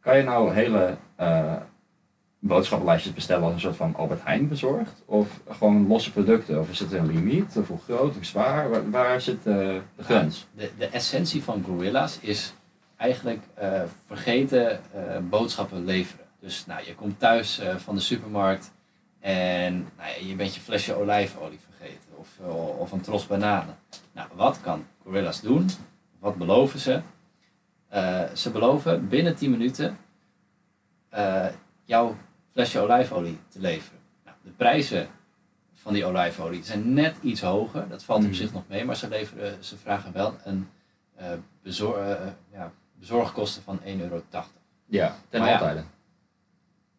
Kan 0.00 0.16
je 0.16 0.22
nou 0.22 0.52
hele 0.52 0.96
eh, 1.16 1.56
boodschappenlijstjes 2.38 3.14
bestellen 3.14 3.44
als 3.44 3.52
een 3.52 3.60
soort 3.60 3.76
van 3.76 3.94
Albert 3.96 4.24
Heijn 4.24 4.48
bezorgd? 4.48 5.02
Of 5.04 5.40
gewoon 5.48 5.86
losse 5.86 6.12
producten? 6.12 6.60
Of 6.60 6.70
is 6.70 6.78
het 6.78 6.92
een 6.92 7.06
limiet? 7.06 7.56
Of 7.56 7.68
hoe 7.68 7.78
groot 7.84 8.16
of 8.16 8.24
zwaar? 8.24 8.70
Waar, 8.70 8.90
waar 8.90 9.20
zit 9.20 9.46
eh, 9.46 9.54
de 9.96 10.02
grens? 10.02 10.46
De, 10.56 10.70
de 10.78 10.86
essentie 10.86 11.42
van 11.42 11.64
Gorilla's 11.66 12.18
is 12.20 12.54
eigenlijk 12.96 13.42
eh, 13.54 13.82
vergeten 14.06 14.80
eh, 14.94 15.18
boodschappen 15.22 15.84
leveren. 15.84 16.26
Dus 16.40 16.66
nou, 16.66 16.86
je 16.86 16.94
komt 16.94 17.18
thuis 17.18 17.58
eh, 17.58 17.76
van 17.76 17.94
de 17.94 18.00
supermarkt 18.00 18.72
en 19.20 19.88
nou, 19.96 20.26
je 20.26 20.34
bent 20.34 20.54
je 20.54 20.60
flesje 20.60 20.94
olijfolie 20.94 21.58
vergeten 21.58 22.08
of, 22.16 22.38
of 22.78 22.92
een 22.92 23.00
tros 23.00 23.26
bananen. 23.26 23.76
Nou, 24.12 24.28
wat 24.34 24.60
kan 24.60 24.86
Gorilla's 25.02 25.40
doen? 25.40 25.68
Wat 26.18 26.36
beloven 26.36 26.78
ze? 26.78 27.00
Ze 28.34 28.50
beloven 28.50 29.08
binnen 29.08 29.34
10 29.36 29.50
minuten 29.50 29.98
jouw 31.84 32.16
flesje 32.52 32.78
olijfolie 32.80 33.38
te 33.48 33.60
leveren. 33.60 33.98
Nou, 34.24 34.36
de 34.42 34.50
prijzen 34.50 35.08
van 35.74 35.92
die 35.92 36.04
olijfolie 36.04 36.64
zijn 36.64 36.92
net 36.92 37.16
iets 37.22 37.40
hoger. 37.40 37.88
Dat 37.88 38.04
valt 38.04 38.20
op 38.22 38.26
Mhm. 38.26 38.34
zich 38.34 38.52
nog 38.52 38.62
mee, 38.68 38.84
maar 38.84 38.96
ze, 38.96 39.08
leveren, 39.08 39.64
ze 39.64 39.76
vragen 39.76 40.12
wel 40.12 40.34
een 40.44 40.68
eh, 41.14 41.32
bezor, 41.62 41.98
ja, 42.52 42.72
bezorgkosten 43.04 43.62
van 43.62 43.80
1,80 43.80 43.84
euro. 44.00 44.22
Ja, 44.86 45.16
ten 45.28 45.40
Maar 45.40 45.84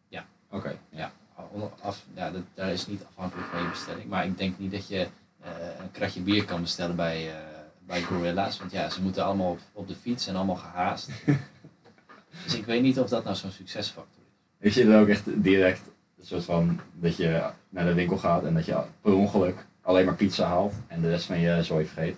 ja. 0.08 0.26
Oké. 0.50 0.78
Ja, 0.88 1.12
af, 1.80 2.04
ja 2.14 2.30
dat, 2.30 2.42
daar 2.54 2.72
is 2.72 2.86
niet 2.86 3.04
afhankelijk 3.08 3.48
van 3.48 3.62
je 3.62 3.68
bestelling. 3.68 4.08
Maar 4.08 4.26
ik 4.26 4.38
denk 4.38 4.58
niet 4.58 4.72
dat 4.72 4.88
je 4.88 5.08
eh, 5.40 5.50
een 5.80 5.90
kratje 5.90 6.20
bier 6.20 6.44
kan 6.44 6.60
bestellen 6.60 6.96
bij, 6.96 7.28
eh, 7.28 7.36
bij 7.86 8.02
Gorilla's. 8.02 8.58
Want 8.58 8.72
ja, 8.72 8.90
ze 8.90 9.02
moeten 9.02 9.24
allemaal 9.24 9.50
op, 9.50 9.60
op 9.72 9.88
de 9.88 9.94
fiets 9.94 10.26
en 10.26 10.36
allemaal 10.36 10.56
gehaast. 10.56 11.10
dus 12.44 12.54
ik 12.54 12.64
weet 12.64 12.82
niet 12.82 13.00
of 13.00 13.08
dat 13.08 13.24
nou 13.24 13.36
zo'n 13.36 13.50
succesfactor 13.50 14.22
is. 14.22 14.66
Ik 14.66 14.72
zie 14.72 14.90
er 14.90 15.00
ook 15.00 15.08
echt 15.08 15.42
direct 15.42 15.82
een 16.18 16.26
soort 16.26 16.44
van 16.44 16.80
dat 16.92 17.16
je 17.16 17.50
naar 17.68 17.84
de 17.84 17.94
winkel 17.94 18.18
gaat 18.18 18.44
en 18.44 18.54
dat 18.54 18.64
je 18.64 18.82
per 19.00 19.14
ongeluk 19.14 19.66
alleen 19.80 20.04
maar 20.04 20.14
pizza 20.14 20.46
haalt 20.46 20.74
en 20.86 21.00
de 21.00 21.08
rest 21.08 21.26
van 21.26 21.40
je 21.40 21.62
zooi 21.62 21.86
vergeet. 21.86 22.16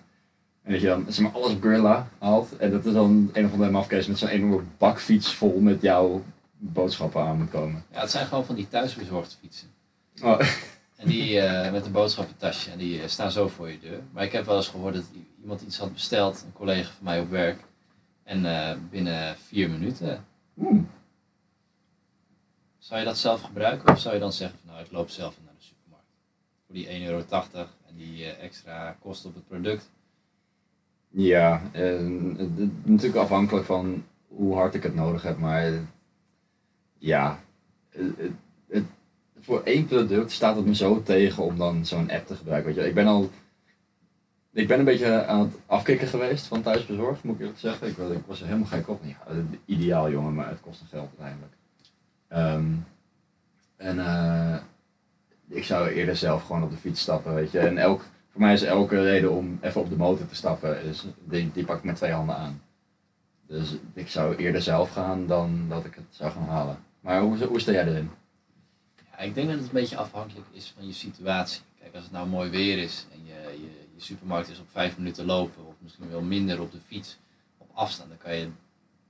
En 0.69 0.75
dat 0.75 0.83
je 0.83 0.89
dan 0.89 1.05
zeg 1.09 1.25
maar, 1.25 1.33
alles 1.33 1.53
op 1.53 1.63
Gorilla 1.63 2.09
haalt 2.19 2.57
en 2.57 2.71
dat 2.71 2.87
er 2.87 2.93
dan 2.93 3.31
een 3.33 3.45
of 3.45 3.53
andere 3.53 3.71
mafkees 3.71 4.07
met 4.07 4.19
zo'n 4.19 4.29
enorme 4.29 4.63
bakfiets 4.79 5.35
vol 5.35 5.61
met 5.61 5.83
jouw 5.83 6.25
boodschappen 6.57 7.23
aan 7.23 7.39
moet 7.39 7.51
komen. 7.51 7.85
Ja, 7.93 8.01
het 8.01 8.11
zijn 8.11 8.27
gewoon 8.27 8.45
van 8.45 8.55
die 8.55 8.69
thuisbezorgde 8.69 9.37
fietsen. 9.41 9.69
Oh, 10.23 10.41
En 10.97 11.09
die 11.09 11.41
eh, 11.41 11.73
met 11.73 11.87
een 11.87 11.93
boodschappentasje 11.93 12.71
en 12.71 12.79
die 12.79 13.03
eh, 13.03 13.09
staan 13.09 13.31
zo 13.31 13.49
voor 13.49 13.71
je 13.71 13.79
deur. 13.79 14.01
Maar 14.13 14.25
ik 14.25 14.33
heb 14.33 14.45
wel 14.45 14.57
eens 14.57 14.69
gehoord 14.69 14.95
dat 14.95 15.05
iemand 15.41 15.61
iets 15.61 15.79
had 15.79 15.93
besteld, 15.93 16.43
een 16.47 16.53
collega 16.53 16.91
van 16.91 17.05
mij 17.05 17.21
op 17.21 17.31
werk. 17.31 17.65
En 18.23 18.45
eh, 18.45 18.77
binnen 18.91 19.37
vier 19.37 19.71
minuten. 19.71 20.25
oeh. 20.59 20.83
Zou 22.79 23.01
je 23.01 23.07
dat 23.07 23.19
zelf 23.19 23.43
gebruiken 23.43 23.93
of 23.93 24.01
zou 24.01 24.15
je 24.15 24.21
dan 24.21 24.33
zeggen 24.33 24.59
van 24.59 24.75
nou 24.75 24.85
ik 24.85 24.93
loop 24.93 25.11
zelf 25.11 25.35
naar 25.45 25.55
de 25.59 25.65
supermarkt? 25.65 26.11
Voor 26.67 26.75
die 26.75 26.87
1,80 26.87 26.93
euro 27.03 27.25
en 27.89 27.97
die 27.97 28.33
extra 28.33 28.97
kosten 29.01 29.29
op 29.29 29.35
het 29.35 29.49
product. 29.49 29.91
Ja, 31.11 31.63
en 31.73 32.35
het- 32.39 32.87
natuurlijk 32.87 33.19
afhankelijk 33.23 33.67
van 33.67 34.05
hoe 34.29 34.55
hard 34.55 34.75
ik 34.75 34.83
het 34.83 34.95
nodig 34.95 35.23
heb, 35.23 35.39
maar 35.39 35.73
ja, 36.99 37.41
voor 39.41 39.63
één 39.65 39.87
product 39.87 40.31
staat 40.31 40.57
het 40.57 40.67
me 40.67 40.75
zo 40.75 41.03
tegen 41.03 41.43
om 41.43 41.59
dan 41.59 41.87
zo'n 41.87 42.11
app 42.11 42.27
te 42.27 42.35
gebruiken. 42.37 42.75
Weet 42.75 42.83
je. 42.83 42.89
Ik 42.89 42.95
ben 42.95 43.07
al 43.07 43.31
ik 44.53 44.69
ben 44.69 44.79
een 44.79 44.85
beetje 44.85 45.25
aan 45.27 45.41
het 45.41 45.55
afkicken 45.67 46.09
geweest 46.09 46.47
van 46.47 46.63
thuisbezorgd, 46.63 47.23
moet 47.23 47.35
ik 47.35 47.41
eerlijk 47.41 47.59
zeggen. 47.59 47.89
Ik, 47.89 47.97
was- 47.97 48.11
ik 48.13 48.23
was 48.27 48.41
er 48.41 48.47
helemaal 48.47 48.67
gek 48.69 48.89
op. 48.89 49.01
Ja, 49.05 49.17
ideaal 49.65 50.11
jongen, 50.11 50.35
maar 50.35 50.49
het 50.49 50.61
kost 50.61 50.81
een 50.81 50.87
geld 50.87 51.09
uiteindelijk. 51.09 51.53
Ehm, 52.29 52.65
en 53.77 53.99
eh, 53.99 54.57
ik 55.49 55.65
zou 55.65 55.89
eerder 55.89 56.17
zelf 56.17 56.43
gewoon 56.47 56.63
op 56.63 56.71
de 56.71 56.77
fiets 56.77 57.01
stappen, 57.01 57.35
weet 57.35 57.51
je. 57.51 57.59
En 57.59 57.79
elk, 57.79 58.05
voor 58.39 58.47
mij 58.47 58.57
is 58.57 58.63
elke 58.63 59.03
reden 59.03 59.33
om 59.33 59.59
even 59.61 59.81
op 59.81 59.89
de 59.89 59.97
motor 59.97 60.27
te 60.27 60.35
stappen, 60.35 60.83
is, 60.83 61.05
die, 61.25 61.51
die 61.53 61.65
pak 61.65 61.77
ik 61.77 61.85
met 61.85 61.97
twee 61.97 62.13
handen 62.13 62.37
aan. 62.37 62.63
Dus 63.47 63.77
ik 63.95 64.09
zou 64.09 64.37
eerder 64.37 64.63
zelf 64.63 64.91
gaan 64.91 65.27
dan 65.27 65.67
dat 65.69 65.85
ik 65.85 65.95
het 65.95 66.05
zou 66.11 66.33
gaan 66.33 66.49
halen. 66.49 66.79
Maar 67.01 67.21
hoe, 67.21 67.45
hoe 67.45 67.61
sta 67.61 67.73
jij 67.73 67.87
erin? 67.87 68.11
Ja, 69.11 69.19
ik 69.19 69.35
denk 69.35 69.49
dat 69.49 69.57
het 69.57 69.67
een 69.67 69.73
beetje 69.73 69.97
afhankelijk 69.97 70.47
is 70.51 70.73
van 70.77 70.87
je 70.87 70.93
situatie. 70.93 71.63
Kijk, 71.81 71.95
als 71.95 72.03
het 72.03 72.13
nou 72.13 72.29
mooi 72.29 72.51
weer 72.51 72.79
is 72.79 73.07
en 73.13 73.19
je, 73.25 73.61
je, 73.61 74.01
supermarkt 74.01 74.49
is 74.49 74.61
op 74.61 74.71
vijf 74.71 74.99
minuten 74.99 75.25
lopen, 75.25 75.67
of 75.67 75.75
misschien 75.83 76.11
wel 76.11 76.23
minder 76.23 76.61
op 76.61 76.73
de 76.73 76.81
fiets, 76.87 77.19
op 77.59 77.69
afstand, 77.73 78.09
dan 78.09 78.19
kan 78.19 78.37
je 78.37 78.49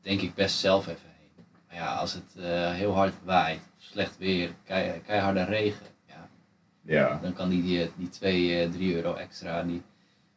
denk 0.00 0.20
ik 0.20 0.34
best 0.34 0.58
zelf 0.58 0.86
even 0.86 1.10
heen. 1.18 1.44
Maar 1.66 1.76
ja, 1.76 1.94
als 1.94 2.12
het 2.12 2.36
eh, 2.36 2.72
heel 2.72 2.94
hard 2.94 3.14
waait, 3.24 3.60
slecht 3.76 4.18
weer, 4.18 4.54
kei, 4.64 5.00
keiharde 5.00 5.44
regen, 5.44 5.86
ja, 6.88 7.08
Ja. 7.08 7.18
dan 7.22 7.32
kan 7.32 7.48
die, 7.48 7.62
die, 7.62 7.90
die 7.96 8.08
2, 8.08 8.68
3 8.68 8.94
euro 8.94 9.14
extra, 9.14 9.62
die 9.62 9.82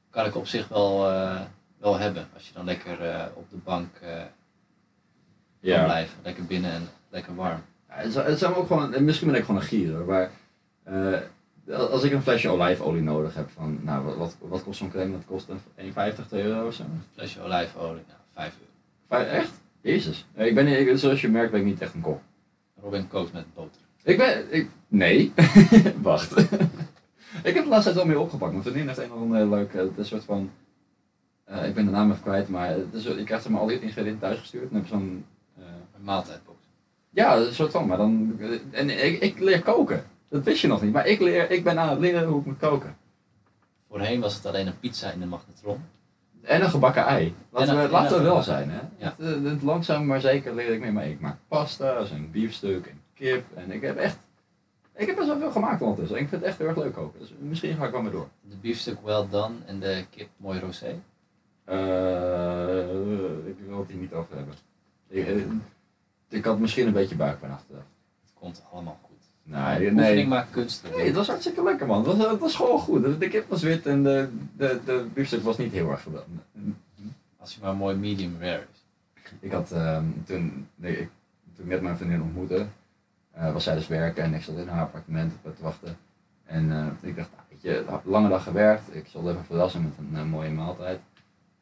kan 0.09 0.25
ik 0.25 0.35
op 0.35 0.47
zich 0.47 0.67
wel, 0.67 1.09
eh, 1.09 1.41
wel 1.77 1.97
hebben. 1.97 2.27
Als 2.33 2.47
je 2.47 2.53
dan 2.53 2.65
lekker 2.65 3.01
eh, 3.01 3.25
op 3.33 3.49
de 3.49 3.57
bank 3.63 3.95
eh 4.01 4.09
kan 5.61 5.69
Ja. 5.71 5.83
blijven, 5.83 6.17
lekker 6.23 6.45
binnen 6.45 6.71
en 6.71 6.87
lekker 7.09 7.35
warm. 7.35 7.61
Ja, 7.89 7.95
het 7.95 8.13
zou- 8.13 8.29
het 8.29 8.39
zou 8.39 8.55
ook 8.55 8.67
gewoon, 8.67 8.93
en 8.93 9.03
misschien 9.03 9.27
ben 9.27 9.37
ik 9.37 9.45
gewoon 9.45 9.61
een 9.61 9.67
gier 9.67 9.93
hoor, 9.95 10.05
maar 10.05 10.31
eh, 10.83 11.19
als 11.91 12.03
ik 12.03 12.11
een 12.11 12.21
flesje 12.21 12.49
olijfolie 12.49 13.01
nodig 13.01 13.33
heb 13.35 13.49
van, 13.49 13.79
nou 13.81 14.03
wat, 14.05 14.15
wat, 14.15 14.35
wat 14.39 14.63
kost 14.63 14.77
zo'n 14.79 14.89
crème? 14.89 15.11
Dat 15.11 15.25
kost 15.25 15.49
een 15.49 15.59
1,50 15.75 16.27
2 16.27 16.43
euro 16.43 16.67
of 16.67 16.73
zo. 16.73 16.83
Een 16.83 17.03
flesje 17.13 17.41
olijfolie, 17.41 18.03
nou, 18.07 18.19
5 18.33 18.53
euro. 18.59 18.71
Vijf- 19.07 19.27
Echt? 19.41 19.51
Jezus. 19.81 20.25
Ja, 20.35 20.43
Ik 20.43 20.55
ben, 20.55 20.67
ik, 20.67 20.97
zoals 20.97 21.21
je 21.21 21.29
merkt 21.29 21.51
ben 21.51 21.59
ik 21.59 21.65
niet 21.65 21.81
echt 21.81 21.93
een 21.93 22.01
kok. 22.01 22.21
Robin 22.81 23.07
kookt 23.07 23.33
met 23.33 23.53
boter. 23.53 23.81
Ik 24.03 24.17
ben, 24.17 24.53
ik, 24.53 24.69
nee. 24.91 25.34
Wacht. 26.01 26.41
ik 27.49 27.54
heb 27.54 27.63
de 27.63 27.69
laatste 27.69 27.84
tijd 27.84 27.95
wel 27.95 28.06
meer 28.06 28.19
opgepakt. 28.19 28.51
Mijn 28.51 28.63
vriendin 28.63 28.88
heeft 28.88 28.99
een 28.99 29.12
of 29.12 29.19
andere 29.19 29.47
leuk, 29.47 29.73
eh, 29.73 29.82
het 29.82 29.97
een 29.97 30.06
soort 30.06 30.23
van, 30.23 30.51
eh, 31.43 31.67
ik 31.67 31.73
ben 31.73 31.86
de 31.86 31.91
naam 31.91 32.12
even 32.12 32.23
kwijt, 32.23 32.49
maar 32.49 32.69
het 32.69 32.93
is, 32.93 33.04
je 33.04 33.23
krijgt 33.23 33.45
er 33.45 33.51
maar 33.51 33.62
al 33.62 33.67
die 33.67 33.82
ingrediënten 33.82 34.19
thuis 34.19 34.39
gestuurd. 34.39 34.63
En 34.63 34.69
dan 34.69 34.80
heb 34.80 34.89
je 34.89 34.95
zo'n, 34.95 35.25
eh, 35.58 35.63
Een 35.95 36.04
maaltijdbox. 36.04 36.58
Ja, 37.10 37.38
een 37.38 37.54
soort 37.54 37.71
van, 37.71 37.88
maar 37.88 37.97
dan. 37.97 38.39
En 38.71 39.06
ik, 39.06 39.21
ik 39.21 39.39
leer 39.39 39.62
koken. 39.62 40.04
Dat 40.30 40.43
wist 40.43 40.62
je 40.62 40.67
nog 40.67 40.82
niet, 40.82 40.93
maar 40.93 41.08
ik, 41.08 41.19
leer, 41.19 41.51
ik 41.51 41.63
ben 41.63 41.80
aan 41.80 41.89
het 41.89 41.99
leren 41.99 42.27
hoe 42.27 42.39
ik 42.39 42.45
moet 42.45 42.58
koken. 42.58 42.95
Voorheen 43.89 44.19
was 44.19 44.36
het 44.36 44.45
alleen 44.45 44.67
een 44.67 44.80
pizza 44.80 45.12
in 45.12 45.19
de 45.19 45.25
magnetron. 45.25 45.84
En 46.41 46.63
een 46.63 46.69
gebakken 46.69 47.06
ei. 47.06 47.36
Laten 47.49 47.77
En 47.77 47.84
we, 47.84 47.89
laten 47.89 48.17
we 48.17 48.23
wel 48.23 48.41
zijn, 48.41 48.69
hè? 48.69 48.80
Ja. 48.97 49.15
Het, 49.17 49.43
het, 49.43 49.62
langzaam 49.62 50.06
maar 50.06 50.21
zeker 50.21 50.56
leer 50.56 50.73
ik 50.73 50.80
meer, 50.80 50.93
maar 50.93 51.08
ik 51.08 51.19
maak 51.19 51.38
pasta's 51.47 52.12
en 52.12 52.32
biefstuk 52.32 52.86
en 52.86 53.01
kip. 53.13 53.43
En 53.56 53.71
ik 53.71 53.82
heb 53.82 53.97
echt. 53.97 54.17
Ik 54.95 55.08
heb 55.08 55.15
best 55.15 55.27
wel 55.27 55.38
veel 55.38 55.51
gemaakt 55.51 55.82
ondertussen. 55.82 56.17
En 56.17 56.23
ik 56.23 56.30
vind 56.30 56.41
het 56.41 56.49
echt 56.49 56.60
heel 56.60 56.67
erg 56.67 56.77
leuk 56.77 56.93
koken. 56.93 57.19
Dus 57.19 57.34
misschien 57.39 57.75
ga 57.75 57.86
ik 57.86 57.91
wel 57.91 58.01
mee 58.01 58.12
door. 58.12 58.27
De 58.41 58.56
biefstuk 58.56 58.97
well 59.04 59.27
done 59.30 59.56
en 59.65 59.80
de 59.80 60.06
kip 60.10 60.30
mooi 60.38 60.60
rosé. 60.60 60.99
Eh, 61.63 63.47
ik 63.47 63.56
wil 63.67 63.80
het 63.80 63.89
hier 63.89 63.99
niet 63.99 64.13
over 64.13 64.36
hebben. 64.36 64.54
Ik, 65.08 65.27
eh, 65.27 65.41
ik 66.30 66.45
had 66.45 66.60
misschien 66.60 66.88
een 66.88 66.93
beetje 66.93 67.15
buikpijn 67.15 67.51
achteraf. 67.51 67.84
Het 68.21 68.34
komt 68.34 68.63
allemaal 68.71 68.99
goed. 69.01 69.12
Nee, 69.43 69.62
Oefening 69.62 69.95
nee. 69.95 70.27
maakt 70.27 70.51
kunst. 70.51 70.84
Nee, 70.95 71.06
het 71.06 71.15
was 71.15 71.27
hartstikke 71.27 71.63
lekker 71.63 71.88
man. 71.88 71.97
Het 72.08 72.17
was, 72.17 72.27
het 72.32 72.39
was 72.39 72.56
gewoon 72.56 72.80
goed. 72.80 73.19
De, 73.19 73.27
kip 73.27 73.49
was 73.49 73.62
wit 73.62 73.86
en 73.86 74.04
de, 74.04 74.30
de, 74.58 74.80
de 74.86 75.06
biefstuk 75.13 75.43
was 75.43 75.58
niet 75.58 75.71
heel 75.71 75.89
erg 75.89 76.01
gedaan. 76.01 76.43
Als 77.38 77.56
hij 77.56 77.63
maar 77.63 77.75
mooi 77.75 77.95
medium 77.95 78.36
rare 78.39 78.67
is. 78.71 78.82
Ik 79.39 79.51
had 79.51 79.71
ehm, 79.71 80.06
toen, 80.25 80.67
nee, 80.75 80.97
ik, 80.97 81.10
toen 81.56 81.65
ik 81.65 81.71
net 81.71 81.82
mijn 81.82 81.97
vriendin 81.97 82.21
ontmoette, 82.21 82.65
eh, 83.31 83.53
was 83.53 83.63
zij 83.63 83.75
dus 83.75 83.87
werken 83.87 84.23
en 84.23 84.33
ik 84.33 84.41
zat 84.41 84.57
in 84.57 84.67
haar 84.67 84.81
appartement 84.81 85.33
op 85.41 85.55
te 85.55 85.63
wachten. 85.63 85.97
En 86.45 86.71
eh, 86.71 87.09
ik 87.09 87.15
dacht, 87.15 87.29
weet 87.49 87.61
je, 87.61 87.99
lange 88.03 88.29
dag 88.29 88.43
gewerkt, 88.43 88.95
ik 88.95 89.07
zal 89.07 89.29
even 89.29 89.45
verrassen 89.45 89.83
met 89.83 89.93
een 89.97 90.17
eh, 90.17 90.23
mooie 90.23 90.51
maaltijd. 90.51 90.99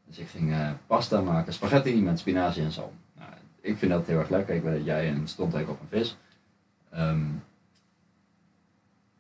Dus 0.06 0.18
ik 0.18 0.28
ging 0.28 0.56
pasta 0.88 1.22
maken, 1.22 1.54
spaghetti 1.54 2.02
met 2.02 2.20
spinazie 2.20 2.64
en 2.64 2.72
zalm. 2.72 2.94
Nou, 3.18 3.30
ik 3.62 3.78
vind 3.78 3.92
dat 3.92 4.08
heel 4.08 4.20
erg 4.20 4.30
lekker, 4.30 4.56
ik 4.56 4.62
weet 4.64 4.76
dat 4.76 4.86
jij 4.86 5.08
en 5.08 5.20
het 5.20 5.30
stond 5.30 5.54
op 5.54 5.80
een 5.80 5.88
vis. 5.90 6.18
Ehm, 6.90 7.26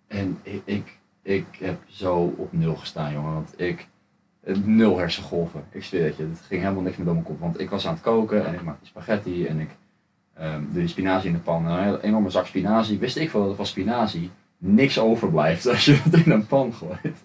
en 0.07 0.39
ik, 0.43 0.62
ik, 0.65 0.97
ik 1.21 1.45
heb 1.59 1.81
zo 1.88 2.33
op 2.38 2.53
nul 2.53 2.75
gestaan, 2.75 3.13
jongen, 3.13 3.33
want 3.33 3.53
ik, 3.59 3.88
nul 4.63 4.97
hersengolven. 4.97 5.63
Ik 5.71 5.83
zweer 5.83 6.05
het 6.05 6.17
je, 6.17 6.23
het 6.23 6.39
ging 6.39 6.62
helemaal 6.62 6.83
niks 6.83 6.97
meer 6.97 7.05
door 7.05 7.15
mijn 7.15 7.25
kop. 7.25 7.39
Want 7.39 7.59
ik 7.59 7.69
was 7.69 7.88
aan 7.88 7.93
het 7.93 8.03
koken 8.03 8.45
en 8.45 8.53
ik 8.53 8.62
maakte 8.62 8.85
spaghetti 8.85 9.45
en 9.45 9.59
ik 9.59 9.69
doe 10.39 10.80
die 10.80 10.88
spinazie 10.88 11.30
in 11.30 11.36
de 11.36 11.41
pan. 11.41 11.67
En 11.67 11.88
een 11.88 11.99
enorme 11.99 12.30
zak 12.30 12.45
spinazie. 12.45 12.99
Wist 12.99 13.17
ik 13.17 13.30
veel 13.30 13.41
dat 13.41 13.49
er 13.49 13.56
van 13.56 13.65
spinazie 13.65 14.32
niks 14.58 14.99
overblijft 14.99 15.67
als 15.67 15.86
je 15.86 15.93
het 16.04 16.25
in 16.25 16.32
een 16.32 16.47
pan 16.47 16.73
gooit. 16.73 17.17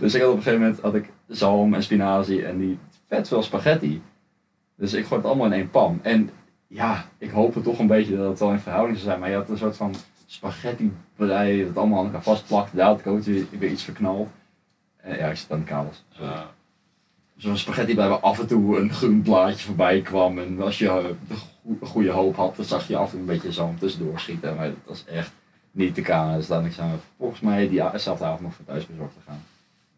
Dus 0.00 0.14
ik 0.14 0.20
had 0.20 0.30
op 0.30 0.36
een 0.36 0.42
gegeven 0.42 0.64
moment 0.64 0.80
had 0.80 0.94
ik 0.94 1.10
zalm 1.26 1.74
en 1.74 1.82
spinazie 1.82 2.44
en 2.44 2.58
die 2.58 2.78
vet 3.06 3.28
veel 3.28 3.42
spaghetti. 3.42 4.02
Dus 4.76 4.92
ik 4.92 5.06
gooi 5.06 5.20
het 5.20 5.30
allemaal 5.30 5.46
in 5.46 5.52
één 5.52 5.70
pan. 5.70 5.98
En 6.02 6.30
ja, 6.66 7.04
ik 7.18 7.30
hoopte 7.30 7.60
toch 7.60 7.78
een 7.78 7.86
beetje 7.86 8.16
dat 8.16 8.28
het 8.28 8.38
wel 8.38 8.52
in 8.52 8.58
verhouding 8.58 8.96
zou 8.98 9.08
zijn. 9.08 9.20
Maar 9.20 9.30
je 9.30 9.36
had 9.36 9.48
een 9.48 9.58
soort 9.58 9.76
van 9.76 9.94
spaghetti 10.26 10.92
brei 11.16 11.64
dat 11.64 11.76
allemaal 11.76 11.98
aan 11.98 12.04
elkaar 12.04 12.22
vastplakt. 12.22 12.76
Daar 12.76 12.86
had 12.86 13.00
ik 13.00 13.06
ook 13.06 13.22
weer, 13.22 13.70
iets 13.70 13.82
verknald. 13.82 14.28
En 14.96 15.16
ja, 15.16 15.26
ik 15.26 15.36
zit 15.36 15.50
aan 15.50 15.58
de 15.58 15.64
kabels. 15.64 16.04
Zo'n 17.36 17.56
spaghetti 17.56 17.94
bij 17.94 18.08
waar 18.08 18.18
af 18.18 18.38
en 18.38 18.46
toe 18.46 18.78
een 18.78 18.92
groen 18.92 19.22
blaadje 19.22 19.66
voorbij 19.66 20.00
kwam. 20.00 20.38
En 20.38 20.62
als 20.62 20.78
je 20.78 20.88
eh, 20.88 21.36
goede 21.82 22.10
hoop 22.10 22.36
had, 22.36 22.56
dan 22.56 22.64
zag 22.64 22.88
je 22.88 22.96
af 22.96 23.04
en 23.04 23.10
toe 23.10 23.20
een 23.20 23.26
beetje 23.26 23.52
zalm 23.52 23.78
tussendoor 23.78 24.20
schieten. 24.20 24.56
Maar 24.56 24.68
dat 24.68 24.76
was 24.84 25.04
echt 25.04 25.32
niet 25.70 25.94
te 25.94 26.00
kanen. 26.02 26.36
Dus 26.36 26.46
dan 26.46 26.64
ik 26.64 26.78
aan 26.78 27.00
volgens 27.16 27.40
mij 27.40 27.68
diezelfde 27.68 28.24
avond 28.24 28.40
nog 28.40 28.54
voor 28.54 28.64
thuis 28.64 28.86
bezorgd 28.86 29.14
te 29.14 29.20
gaan. 29.26 29.42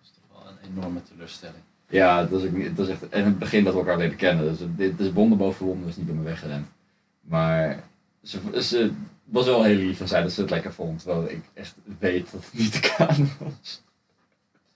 dat 0.00 0.10
is 0.10 0.10
toch 0.30 0.42
wel 0.42 0.52
een 0.52 0.70
enorme 0.76 1.02
teleurstelling. 1.02 1.62
Ja, 1.88 2.24
dat 2.24 2.42
is, 2.42 2.48
ook 2.50 2.76
dat 2.76 2.86
is 2.86 2.92
echt. 2.92 3.08
En 3.08 3.18
in 3.20 3.24
het 3.24 3.38
begin 3.38 3.64
dat 3.64 3.72
we 3.72 3.78
elkaar 3.78 3.96
leren 3.98 4.16
kennen. 4.16 4.44
Dus 4.48 4.58
het- 4.60 4.76
dit 4.78 5.00
is 5.00 5.12
bonden 5.12 5.38
boven 5.38 5.66
wonden, 5.66 5.86
dus 5.86 5.96
niet 5.96 6.06
bij 6.06 6.14
me 6.14 6.22
weggerend. 6.22 6.66
Maar 7.20 7.82
ze, 8.22 8.62
ze 8.62 8.92
was 9.24 9.44
wel 9.46 9.62
heel 9.62 9.76
lief 9.76 10.00
en 10.00 10.08
zei 10.08 10.22
dat 10.22 10.32
ze 10.32 10.40
het 10.40 10.50
lekker 10.50 10.72
vond. 10.72 11.02
Terwijl 11.02 11.30
ik 11.30 11.44
echt 11.54 11.74
weet 11.98 12.30
dat 12.32 12.44
het 12.44 12.52
niet 12.60 12.72
te 12.72 12.94
kanen 12.96 13.30
was. 13.38 13.82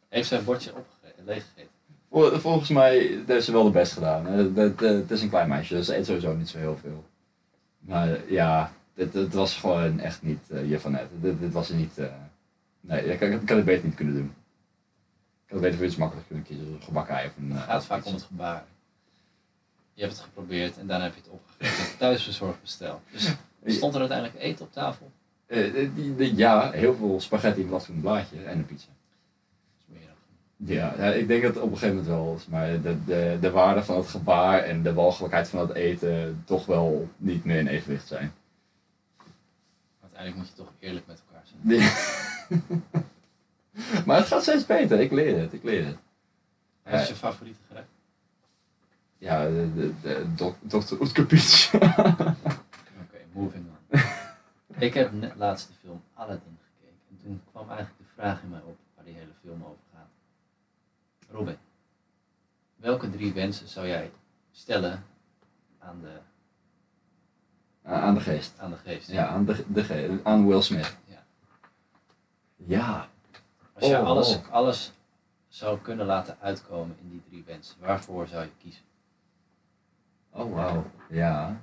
Heeft 0.08 0.28
zijn 0.28 0.44
bordje 0.44 0.74
opgegeten, 0.76 1.24
leeggegeten? 1.24 1.68
Vol- 2.14 2.38
Volgens 2.38 2.68
mij 2.68 3.22
heeft 3.26 3.44
ze 3.44 3.52
wel 3.52 3.64
de 3.64 3.70
best 3.70 3.92
gedaan. 3.92 4.26
Het, 4.26 4.56
het, 4.56 4.80
het 4.80 5.10
is 5.10 5.22
een 5.22 5.28
klein 5.28 5.48
meisje, 5.48 5.74
dus 5.74 5.86
ze 5.86 5.96
eet 5.96 6.06
sowieso 6.06 6.34
niet 6.34 6.48
zo 6.48 6.58
heel 6.58 6.76
veel. 6.76 7.04
Maar 7.78 8.30
ja, 8.32 8.72
dit, 8.94 9.14
het 9.14 9.34
was 9.34 9.56
gewoon 9.56 10.00
echt 10.00 10.22
niet 10.22 10.50
eh 10.50 10.70
je 10.70 10.80
van 10.80 10.90
net. 10.92 11.06
Dit, 11.20 11.40
dit 11.40 11.52
was 11.52 11.68
niet. 11.68 11.98
eh, 11.98 12.06
nee, 12.80 13.04
ik, 13.04 13.20
ik, 13.20 13.42
ik 13.42 13.48
had 13.48 13.56
het 13.56 13.64
beter 13.66 13.84
niet 13.84 13.94
kunnen 13.94 14.14
doen. 14.14 14.34
Ik 15.46 15.50
had 15.52 15.60
beter 15.60 15.76
voor 15.76 15.86
iets 15.86 15.96
makkelijk 15.96 16.26
kunnen 16.26 16.44
kiezen, 16.44 16.66
zoals 16.66 16.84
gebakken 16.84 17.14
ei 17.14 17.26
of 17.28 17.36
een. 17.36 17.50
Het 17.52 17.60
eh, 17.60 17.68
gaat 17.68 17.84
vaak 17.84 17.98
iets. 17.98 18.06
om 18.08 18.14
het 18.14 18.22
gebaar. 18.22 18.64
Je 19.94 20.02
hebt 20.02 20.14
het 20.14 20.22
geprobeerd 20.24 20.78
en 20.78 20.86
daarna 20.86 21.04
heb 21.04 21.14
je 21.14 21.20
het 21.20 21.30
opgegeten. 21.30 21.98
Thuisbezorgd 21.98 22.60
besteld. 22.60 23.00
Dus 23.10 23.76
stond 23.76 23.94
er 23.94 24.00
uiteindelijk 24.00 24.38
eten 24.40 24.64
op 24.64 24.72
tafel? 24.72 25.10
Ja, 26.36 26.70
heel 26.70 26.94
veel 26.94 27.20
spaghetti 27.20 27.60
in 27.60 27.68
plaats 27.68 27.84
van 27.84 27.94
een 27.94 28.00
blaadje 28.00 28.42
en 28.44 28.58
een 28.58 28.66
pizza. 28.66 28.86
Dat 28.88 29.78
is 29.78 29.84
meer 29.98 30.06
dan 30.06 30.16
Ja, 30.66 30.94
ja, 30.96 31.12
ik 31.12 31.28
denk 31.28 31.42
dat 31.42 31.54
het 31.54 31.62
op 31.62 31.70
een 31.70 31.78
gegeven 31.78 31.96
moment 31.96 32.14
wel 32.14 32.34
is. 32.34 32.46
Maar 32.46 32.80
de, 32.82 33.04
de, 33.04 33.38
de 33.40 33.50
waarde 33.50 33.84
van 33.84 33.96
het 33.96 34.06
gebaar 34.06 34.62
en 34.62 34.82
de 34.82 34.92
walgelijkheid 34.94 35.48
van 35.48 35.60
het 35.60 35.72
eten 35.72 36.42
toch 36.46 36.66
wel 36.66 37.08
niet 37.16 37.44
meer 37.44 37.58
in 37.58 37.66
evenwicht 37.66 38.06
zijn. 38.06 38.32
Uiteindelijk 40.02 40.36
moet 40.42 40.48
je 40.48 40.62
toch 40.62 40.72
eerlijk 40.78 41.06
met 41.06 41.22
elkaar 41.26 41.44
zijn. 41.44 41.90
maar 44.06 44.16
het 44.16 44.26
gaat 44.26 44.42
steeds 44.42 44.66
beter, 44.66 45.00
ik 45.00 45.12
leer 45.12 45.38
het, 45.40 45.52
ik 45.52 45.62
leer 45.62 45.86
het. 45.86 45.96
Wat 46.82 47.00
is 47.00 47.08
je 47.08 47.14
favoriete 47.14 47.60
gerecht? 47.68 47.86
Ja, 49.18 49.44
de, 49.44 49.70
de, 49.74 49.92
de 50.02 50.34
dok- 50.34 50.56
Dr. 50.86 51.00
Oetker 51.00 51.26
pizza. 51.26 51.78
Oké, 53.02 53.18
moving 53.32 53.64
on. 53.90 54.00
ik 54.86 54.94
heb 54.94 55.12
net 55.12 55.32
laatst 55.36 55.68
de 55.68 55.74
film 55.80 56.02
Aladdin 56.14 56.58
gekeken. 56.64 56.98
En 57.10 57.18
toen 57.22 57.40
kwam 57.50 57.68
eigenlijk 57.68 57.98
de 57.98 58.04
vraag 58.14 58.42
in 58.42 58.48
mij 58.48 58.60
op 58.64 58.76
waar 58.94 59.04
die 59.04 59.14
hele 59.14 59.32
film 59.42 59.62
over 59.64 59.82
gaat. 59.94 60.08
Robin, 61.30 61.56
welke 62.76 63.10
drie 63.24 63.32
wensen 63.42 63.68
zou 63.68 63.86
jij 63.86 64.10
stellen 64.52 65.04
aan 65.78 66.00
de, 66.00 66.18
aan 67.82 68.14
de 68.14 68.20
geest. 68.20 68.58
aan 68.58 68.70
de 68.70 68.76
geest? 68.76 69.08
Ja, 69.10 69.26
aan, 69.26 69.44
de, 69.44 69.64
de, 69.68 69.84
ge- 69.84 70.20
aan 70.22 70.46
Will 70.46 70.62
Smith. 70.62 70.96
Ja. 71.04 71.24
Ja. 72.56 73.08
Als 73.72 73.86
je 73.86 73.98
Oh, 73.98 74.06
alles, 74.06 74.36
oh. 74.36 74.50
alles 74.50 74.92
zou 75.48 75.78
kunnen 75.78 76.06
laten 76.06 76.36
uitkomen 76.40 76.96
in 77.00 77.10
die 77.10 77.22
drie 77.28 77.44
wensen, 77.46 77.76
waarvoor 77.80 78.26
zou 78.28 78.42
je 78.44 78.50
kiezen? 78.58 78.82
Oh, 80.30 80.54
wauw. 80.54 80.90
Ja. 81.08 81.60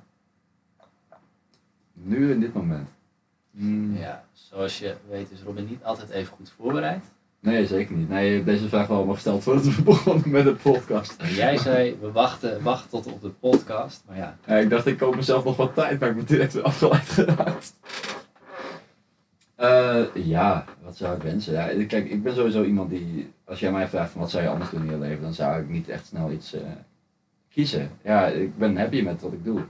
Nu 1.94 2.32
in 2.32 2.40
dit 2.40 2.54
moment. 2.54 2.90
Hmm. 3.52 3.96
Ja, 3.98 4.26
zoals 4.32 4.80
je 4.80 4.98
weet 5.08 5.32
is 5.32 5.42
Robin 5.42 5.66
niet 5.66 5.84
altijd 5.84 6.10
even 6.10 6.36
goed 6.36 6.50
voorbereid. 6.50 7.06
Nee, 7.42 7.66
zeker 7.68 7.96
niet. 7.96 8.10
Nee, 8.10 8.44
deze 8.44 8.68
vraag 8.68 8.88
wel 8.88 8.98
allemaal 8.98 9.14
gesteld 9.16 9.44
voordat 9.44 9.76
we 9.76 9.82
begonnen 9.92 10.30
met 10.30 10.44
de 10.44 10.56
podcast. 10.56 11.16
En 11.18 11.34
jij 11.34 11.58
zei, 11.58 11.98
we 12.02 12.12
wachten, 12.12 12.64
wachten 12.64 12.90
tot 12.90 13.06
op 13.14 13.22
de 13.22 13.30
podcast. 13.30 14.04
Maar 14.08 14.18
ja, 14.18 14.38
Ja, 14.46 14.56
ik 14.56 14.70
dacht, 14.70 14.86
ik 14.86 14.98
koop 14.98 15.16
mezelf 15.16 15.44
nog 15.44 15.56
wat 15.56 15.76
tijd, 15.76 16.00
maar 16.00 16.10
ik 16.10 16.16
ben 16.16 16.26
direct 16.26 16.54
weer 16.54 16.64
afgeleid 16.64 17.10
geraakt. 17.10 17.74
Eh, 19.56 20.04
ja, 20.14 20.66
wat 20.84 20.98
zou 20.98 21.16
ik 21.16 21.22
wensen? 21.22 21.54
Ja, 21.54 21.86
kijk, 21.86 22.10
ik 22.10 22.24
ben 22.24 22.36
sowieso 22.36 22.64
iemand 22.64 22.90
die, 22.90 23.34
als 23.46 23.60
jij 23.60 23.72
mij 23.72 23.88
vraagt 23.88 24.12
van 24.12 24.22
wat 24.22 24.32
zou 24.32 24.44
je 24.44 24.50
anders 24.50 24.70
doen 24.70 24.84
in 24.84 24.92
je 24.92 24.98
leven, 24.98 25.22
dan 25.22 25.34
zou 25.34 25.62
ik 25.62 25.70
niet 25.70 25.90
echt 25.90 26.06
snel 26.06 26.32
iets 26.32 26.54
eh, 26.54 26.62
kiezen. 27.50 27.92
Ja, 28.04 28.28
ik 28.28 28.58
ben 28.58 28.78
happy 28.78 29.02
met 29.02 29.22
wat 29.22 29.34
ik 29.34 29.44
doe. 29.44 29.62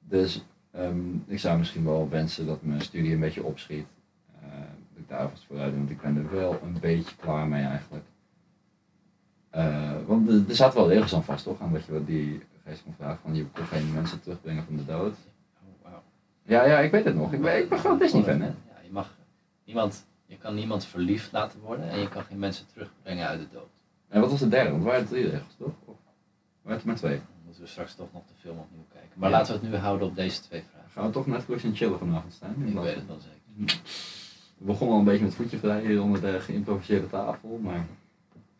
Dus 0.00 0.44
ehm, 0.70 0.98
ik 1.26 1.38
zou 1.38 1.58
misschien 1.58 1.84
wel 1.84 2.08
wensen 2.10 2.46
dat 2.46 2.62
mijn 2.62 2.80
studie 2.80 3.12
een 3.12 3.20
beetje 3.20 3.44
opschiet. 3.44 3.86
Alvast 5.10 5.44
vooruit 5.44 5.74
want 5.74 5.90
ik 5.90 6.00
ben 6.00 6.16
er 6.16 6.30
wel 6.30 6.60
een 6.62 6.78
beetje 6.80 7.16
klaar 7.16 7.46
mee 7.46 7.64
eigenlijk. 7.64 8.04
Eh, 9.50 9.92
want 10.06 10.28
er, 10.28 10.54
zaten 10.56 10.78
wel 10.78 10.88
regels 10.88 11.14
aan 11.14 11.24
vast, 11.24 11.44
toch? 11.44 11.60
Aan 11.60 11.72
wat 11.72 11.84
je 11.84 11.92
wat 11.92 12.06
die 12.06 12.42
geest 12.64 12.82
kon 12.82 12.94
vragen. 12.94 13.18
Van 13.22 13.34
je 13.34 13.44
kon 13.46 13.64
geen 13.64 13.92
mensen 13.94 14.20
terugbrengen 14.20 14.64
van 14.64 14.76
de 14.76 14.84
dood. 14.84 15.14
oh. 15.84 15.90
Ja, 16.42 16.64
ja, 16.64 16.78
ik 16.78 16.90
weet 16.90 17.04
het 17.04 17.14
nog. 17.14 17.32
Ik 17.32 17.40
ben, 17.42 17.58
ik 17.58 17.68
ben 17.68 17.78
gewoon 17.78 17.98
Disney-fan, 17.98 18.40
hè? 18.40 18.46
Ja, 18.46 18.54
je 18.84 18.90
mag 18.92 19.14
niemand, 19.64 20.04
je 20.26 20.36
kan 20.36 20.54
niemand 20.54 20.84
verliefd 20.84 21.32
laten 21.32 21.60
worden 21.60 21.88
en 21.90 21.98
je 21.98 22.08
kan 22.08 22.22
geen 22.24 22.38
mensen 22.38 22.66
terugbrengen 22.72 23.26
uit 23.26 23.40
de 23.40 23.46
dood. 23.52 23.68
En 24.08 24.20
wat 24.20 24.30
was 24.30 24.40
de 24.40 24.48
derde? 24.48 24.70
Want 24.70 24.82
waren 24.82 25.06
drie 25.06 25.24
regels, 25.28 25.54
toch? 25.58 25.72
Of 25.84 25.96
waren 26.62 26.72
het 26.78 26.80
er 26.80 26.86
maar 26.86 26.96
twee? 26.96 27.16
Dan 27.16 27.26
moeten 27.44 27.62
we 27.62 27.68
straks 27.68 27.94
toch 27.94 28.12
nog 28.12 28.22
de 28.26 28.34
film 28.40 28.58
opnieuw 28.58 28.86
kijken. 28.92 29.10
Maar 29.14 29.30
Ja. 29.30 29.36
laten 29.36 29.54
we 29.54 29.60
het 29.60 29.70
nu 29.70 29.76
houden 29.76 30.08
op 30.08 30.16
deze 30.16 30.40
twee 30.40 30.62
vragen. 30.70 30.90
Gaan 30.90 31.06
we 31.06 31.12
toch 31.12 31.26
Netflix 31.26 31.64
en 31.64 31.74
chillen 31.76 31.98
vanavond 31.98 32.32
staan? 32.32 32.54
Ik 32.66 32.74
weet 32.74 32.94
het 32.94 33.06
wel 33.06 33.20
zeker. 33.20 33.80
We 34.58 34.64
begonnen 34.64 34.94
al 34.94 34.98
een 35.00 35.06
beetje 35.08 35.24
met 35.24 35.34
voetje 35.34 35.58
vrij 35.58 35.80
hier 35.86 36.02
onder 36.02 36.20
de 36.20 36.40
geïmproviseerde 36.40 37.08
tafel, 37.08 37.58
maar 37.62 37.86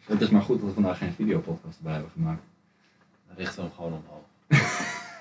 het 0.04 0.20
is 0.20 0.28
maar 0.30 0.42
goed 0.42 0.58
dat 0.58 0.68
we 0.68 0.74
vandaag 0.74 0.98
geen 0.98 1.12
videopodcast 1.12 1.76
erbij 1.78 1.92
hebben 1.92 2.10
gemaakt. 2.10 2.42
Dan 3.26 3.36
richten 3.36 3.56
we 3.56 3.62
hem 3.62 3.72
gewoon 3.76 3.92
omhoog. 3.92 4.26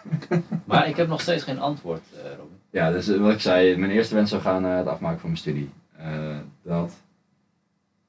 maar 0.66 0.88
ik 0.88 0.96
heb 0.96 1.08
nog 1.08 1.22
steeds 1.22 1.44
geen 1.44 1.60
antwoord, 1.60 2.02
eh 2.16 2.30
Robin. 2.30 2.58
Ja, 2.70 2.92
dus 2.92 3.08
eh, 3.08 3.20
wat 3.20 3.32
ik 3.34 3.40
zei, 3.40 3.78
mijn 3.78 3.92
eerste 3.92 4.16
wens 4.16 4.30
zou 4.30 4.42
gaan 4.42 4.62
naar 4.62 4.78
het 4.78 4.88
afmaken 4.88 5.20
van 5.20 5.30
mijn 5.30 5.42
studie. 5.42 5.70
Eh, 5.98 6.38
dat. 6.62 6.94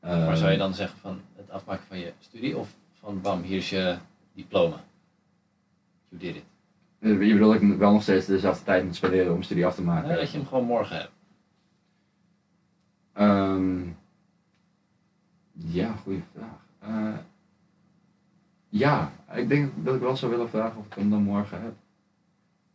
eh, 0.00 0.26
Maar 0.26 0.36
zou 0.36 0.50
je 0.50 0.58
dan 0.58 0.74
zeggen 0.74 0.98
van 0.98 1.20
het 1.36 1.50
afmaken 1.50 1.84
van 1.88 1.98
je 1.98 2.12
studie 2.20 2.56
of 2.58 2.68
van 3.00 3.20
bam, 3.20 3.42
hier 3.42 3.56
is 3.56 3.70
je 3.70 3.96
diploma? 4.34 4.84
You 6.08 6.20
did 6.22 6.36
it. 6.36 6.42
eh, 7.00 7.10
Je 7.10 7.32
bedoelt 7.32 7.52
dat 7.60 7.62
ik 7.72 7.78
wel 7.78 7.92
nog 7.92 8.02
steeds 8.02 8.26
dezelfde 8.26 8.64
tijd 8.64 8.84
moet 8.84 8.96
spenderen 8.96 9.26
om 9.26 9.32
mijn 9.32 9.44
studie 9.44 9.66
af 9.66 9.74
te 9.74 9.82
maken? 9.82 10.10
Ja, 10.10 10.16
dat 10.16 10.30
je 10.30 10.36
hem 10.38 10.46
gewoon 10.46 10.64
morgen 10.64 10.96
hebt. 10.96 11.10
Ehm, 13.18 13.80
ja, 15.52 15.92
goede 16.02 16.20
vraag. 16.34 16.66
Eh, 16.78 17.18
ja, 18.68 19.12
ik 19.34 19.48
denk 19.48 19.72
dat 19.84 19.94
ik 19.94 20.00
wel 20.00 20.16
zou 20.16 20.30
willen 20.30 20.48
vragen 20.48 20.78
of 20.78 20.86
ik 20.86 20.94
hem 20.94 21.10
dan 21.10 21.22
morgen 21.22 21.62
heb. 21.62 21.72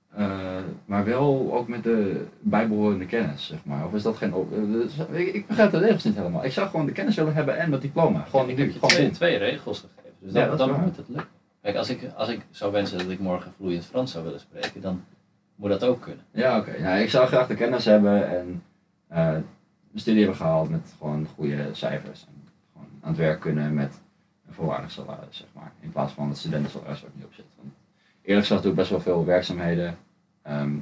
Eh, 0.09 0.57
maar 0.85 1.05
wel 1.05 1.53
ook 1.53 1.67
met 1.67 1.83
de 1.83 2.25
bijbehorende 2.39 3.05
kennis, 3.05 3.45
zeg 3.45 3.65
maar. 3.65 3.85
Of 3.85 3.93
is 3.93 4.03
dat 4.03 4.17
geen... 4.17 4.33
op- 4.33 4.51
eh, 4.53 4.59
dus, 4.63 4.97
ik, 5.11 5.33
ik 5.33 5.47
begrijp 5.47 5.71
de 5.71 5.77
regels 5.77 6.03
niet 6.03 6.15
helemaal. 6.15 6.43
Ik 6.45 6.51
zou 6.51 6.69
gewoon 6.69 6.85
de 6.85 6.91
kennis 6.91 7.15
willen 7.15 7.33
hebben 7.33 7.57
en 7.57 7.71
dat 7.71 7.81
diploma. 7.81 8.19
Gewoon, 8.23 8.49
ik 8.49 8.57
heb 8.57 8.67
je 8.67 8.73
gewoon 8.73 8.89
twee, 8.89 9.05
doen. 9.05 9.13
twee 9.13 9.37
regels 9.37 9.79
gegeven. 9.79 10.11
Dus 10.19 10.33
Ja, 10.33 10.47
dat 10.47 10.57
dan 10.57 10.81
moet 10.81 10.97
het 10.97 11.07
lukken. 11.09 11.27
Kijk, 11.61 11.75
als 11.75 11.89
ik, 11.89 12.09
als 12.15 12.29
ik 12.29 12.45
zou 12.49 12.71
wensen 12.71 12.97
dat 12.97 13.09
ik 13.09 13.19
morgen 13.19 13.53
vloeiend 13.53 13.85
Frans 13.85 14.11
zou 14.11 14.23
willen 14.23 14.39
spreken, 14.39 14.81
dan 14.81 15.03
moet 15.55 15.69
dat 15.69 15.83
ook 15.83 16.01
kunnen. 16.01 16.25
Ja, 16.31 16.57
oké. 16.59 16.79
Nou, 16.81 16.99
ik 16.99 17.09
zou 17.09 17.27
graag 17.27 17.47
de 17.47 17.55
kennis 17.55 17.85
hebben 17.85 18.29
en 18.29 18.63
studie 19.99 20.21
hebben 20.21 20.39
gehaald 20.39 20.69
met 20.69 20.93
gewoon 20.97 21.27
goede 21.35 21.69
cijfers. 21.71 22.25
En 22.27 22.49
gewoon 22.73 22.87
aan 23.01 23.09
het 23.09 23.17
werk 23.17 23.39
kunnen 23.39 23.73
met 23.73 24.01
een 24.47 24.53
volwaardig 24.53 24.91
salaris, 24.91 25.37
zeg 25.37 25.47
maar. 25.53 25.71
In 25.79 25.91
plaats 25.91 26.13
van 26.13 26.29
het 26.29 26.37
studentensalaris 26.37 27.01
waar 27.01 27.09
ik 27.09 27.15
niet 27.15 27.25
op 27.25 27.33
zit. 27.33 27.45
Want 27.55 27.73
eerlijk 28.21 28.45
gezegd 28.45 28.61
doe 28.61 28.71
ik 28.71 28.77
best 28.77 28.89
wel 28.89 29.01
veel 29.01 29.25
werkzaamheden. 29.25 29.97
ehm, 30.41 30.77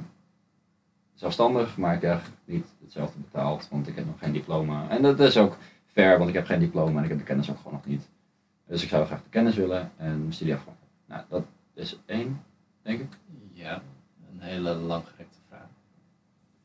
zelfstandig, 1.14 1.76
maar 1.76 1.94
ik 1.94 2.00
krijg 2.00 2.30
niet 2.44 2.66
hetzelfde 2.82 3.18
betaald, 3.18 3.68
want 3.70 3.88
ik 3.88 3.96
heb 3.96 4.06
nog 4.06 4.18
geen 4.18 4.32
diploma. 4.32 4.88
En 4.88 5.02
dat 5.02 5.20
is 5.20 5.36
ook 5.36 5.56
fair, 5.86 6.18
want 6.18 6.28
ik 6.28 6.34
heb 6.34 6.46
geen 6.46 6.60
diploma 6.60 6.98
en 6.98 7.02
ik 7.02 7.08
heb 7.08 7.18
de 7.18 7.24
kennis 7.24 7.50
ook 7.50 7.56
gewoon 7.56 7.72
nog 7.72 7.86
niet. 7.86 8.08
Dus 8.66 8.82
ik 8.82 8.88
zou 8.88 9.06
graag 9.06 9.22
de 9.22 9.28
kennis 9.28 9.56
willen 9.56 9.90
en 9.96 10.18
mijn 10.18 10.32
studie 10.32 10.54
afmaken. 10.54 10.86
Nou, 11.06 11.22
dat 11.28 11.44
is 11.74 11.98
één, 12.06 12.40
denk 12.82 13.00
ik. 13.00 13.08
Ja, 13.52 13.82
een 14.32 14.40
hele 14.40 14.78
vraag. 14.86 15.21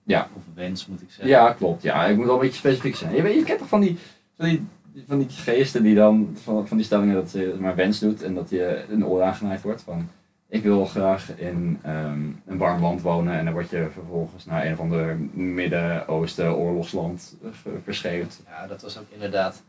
Ja. 0.07 0.29
Of 0.35 0.43
wens 0.53 0.87
moet 0.87 1.01
ik 1.01 1.07
zeggen. 1.09 1.27
Ja, 1.27 1.53
klopt. 1.53 1.81
Ja, 1.83 2.05
ik 2.05 2.15
moet 2.15 2.25
wel 2.25 2.33
een 2.35 2.39
beetje 2.41 2.57
specifiek 2.57 2.95
zijn. 2.95 3.15
Je, 3.15 3.21
weet, 3.21 3.35
je 3.35 3.43
kent 3.43 3.59
toch 3.59 3.67
van 3.67 3.79
die, 3.81 3.97
van 4.35 4.45
die, 4.45 4.67
van 5.07 5.17
die 5.19 5.29
geesten 5.29 5.83
die 5.83 5.95
dan, 5.95 6.37
van, 6.43 6.67
van 6.67 6.77
die 6.77 6.85
stellingen 6.85 7.15
dat 7.15 7.31
je 7.31 7.55
maar 7.59 7.75
wens 7.75 7.99
doet 7.99 8.23
en 8.23 8.33
dat 8.35 8.49
je 8.49 8.85
een 8.89 9.05
oor 9.05 9.21
aangenaaid 9.23 9.61
wordt 9.61 9.81
van 9.81 10.09
ik 10.49 10.63
wil 10.63 10.85
graag 10.85 11.37
in 11.37 11.79
ehm, 11.83 12.21
een 12.45 12.57
warm 12.57 12.81
land 12.81 13.01
wonen 13.01 13.33
en 13.33 13.43
dan 13.45 13.53
word 13.53 13.69
je 13.69 13.87
vervolgens 13.93 14.45
naar 14.45 14.65
een 14.65 14.73
of 14.73 14.79
ander 14.79 15.17
Midden-Oosten 15.33 16.55
oorlogsland 16.55 17.35
ge- 17.63 17.79
verscheept. 17.83 18.41
Ja, 18.45 18.67
dat 18.67 18.81
was 18.81 18.97
ook 18.97 19.05
inderdaad 19.09 19.63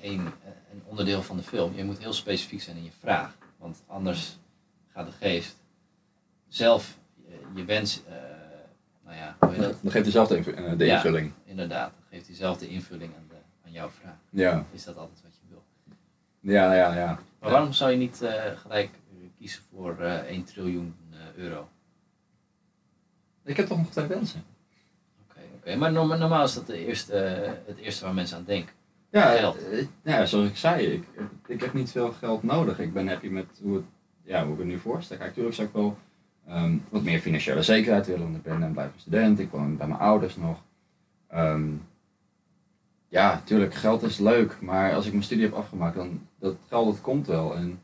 een, 0.00 0.20
eh, 0.20 0.50
een 0.72 0.82
onderdeel 0.84 1.22
van 1.22 1.36
de 1.36 1.42
film. 1.42 1.72
Je 1.74 1.84
moet 1.84 1.98
heel 1.98 2.12
specifiek 2.12 2.60
zijn 2.62 2.76
in 2.76 2.84
je 2.84 2.90
vraag. 3.00 3.36
Want 3.58 3.82
anders 3.86 4.38
gaat 4.92 5.06
de 5.06 5.12
geest 5.20 5.56
zelf 6.48 6.96
je, 7.28 7.34
je 7.54 7.64
wens, 7.64 8.02
eh, 8.08 8.14
nou 9.14 9.26
ja, 9.26 9.36
hoe 9.38 9.56
dat? 9.56 9.78
Dan 9.82 9.90
geeft 9.90 10.04
hij 10.04 10.12
zelf 10.12 10.28
de, 10.28 10.36
inv- 10.36 10.48
eh, 10.48 10.78
de 10.78 10.84
Ja. 10.84 10.94
invulling. 10.94 11.32
Inderdaad, 11.44 11.90
dan 11.90 12.04
geeft 12.10 12.26
hij 12.26 12.36
zelf 12.36 12.58
de 12.58 12.68
invulling 12.68 13.12
aan, 13.16 13.24
de, 13.28 13.34
aan 13.66 13.72
jouw 13.72 13.88
vraag. 13.88 14.16
Ja, 14.30 14.64
Is 14.72 14.84
dat 14.84 14.96
altijd 14.96 15.22
wat 15.22 15.32
je 15.40 15.46
wil? 15.48 15.62
ja, 16.52 16.74
ja. 16.74 16.94
ja. 16.94 17.18
Maar 17.40 17.50
waarom 17.50 17.72
zou 17.72 17.90
je 17.90 17.96
niet 17.96 18.22
eh, 18.22 18.42
gelijk 18.56 18.90
eh, 18.90 19.28
kiezen 19.38 19.62
voor 19.74 19.98
eh 20.00 20.12
1 20.18 20.44
triljoen 20.44 20.94
euro? 21.36 21.68
Ik 23.44 23.56
heb 23.56 23.66
toch 23.66 23.78
nog 23.78 23.90
twee 23.90 24.06
wensen. 24.06 24.44
Oké, 25.28 25.40
oké. 25.56 25.76
Maar 25.76 25.92
norma- 25.92 26.16
normaal 26.16 26.44
is 26.44 26.54
dat 26.54 26.66
de 26.66 26.86
eerste, 26.86 27.14
het 27.66 27.78
eerste 27.78 28.04
waar 28.04 28.14
mensen 28.14 28.36
aan 28.36 28.44
denken. 28.44 28.74
Ja, 29.10 29.30
Geld. 29.36 29.58
ja, 30.02 30.26
zoals 30.26 30.48
ik 30.48 30.56
zei, 30.56 30.86
ik, 30.86 31.04
ik 31.46 31.60
heb 31.60 31.72
niet 31.72 31.90
veel 31.90 32.12
geld 32.12 32.42
nodig. 32.42 32.78
Ik 32.78 32.92
ben 32.92 33.08
happy 33.08 33.26
met 33.28 33.46
hoe, 33.62 33.74
het, 33.76 33.84
ja, 34.22 34.44
hoe 34.44 34.52
ik 34.52 34.58
het 34.58 34.66
nu 34.68 34.78
voorstel. 34.78 35.16
Kijk, 35.16 35.28
natuurlijk 35.28 35.54
zou 35.56 35.68
ik 35.68 35.74
wel 35.74 35.98
ehm, 36.46 36.76
wat 36.88 37.02
meer 37.02 37.18
financiële 37.20 37.62
zekerheid 37.62 38.06
willen, 38.06 38.22
want 38.22 38.36
ik 38.36 38.42
ben 38.42 38.62
en 38.62 38.72
blijf 38.72 38.92
een 38.94 39.00
student. 39.00 39.38
Ik 39.38 39.50
woon 39.50 39.76
bij 39.76 39.86
mijn 39.86 40.00
ouders 40.00 40.36
nog. 40.36 40.62
Ehm, 41.28 41.68
ja, 43.08 43.32
natuurlijk, 43.34 43.74
geld 43.74 44.02
is 44.02 44.18
leuk, 44.18 44.56
maar 44.60 44.94
als 44.94 45.06
ik 45.06 45.12
mijn 45.12 45.24
studie 45.24 45.44
heb 45.44 45.54
afgemaakt, 45.54 45.96
dan 45.96 46.20
dat 46.38 46.56
geld 46.68 46.86
dat 46.86 47.00
komt 47.00 47.26
wel. 47.26 47.56
En 47.56 47.80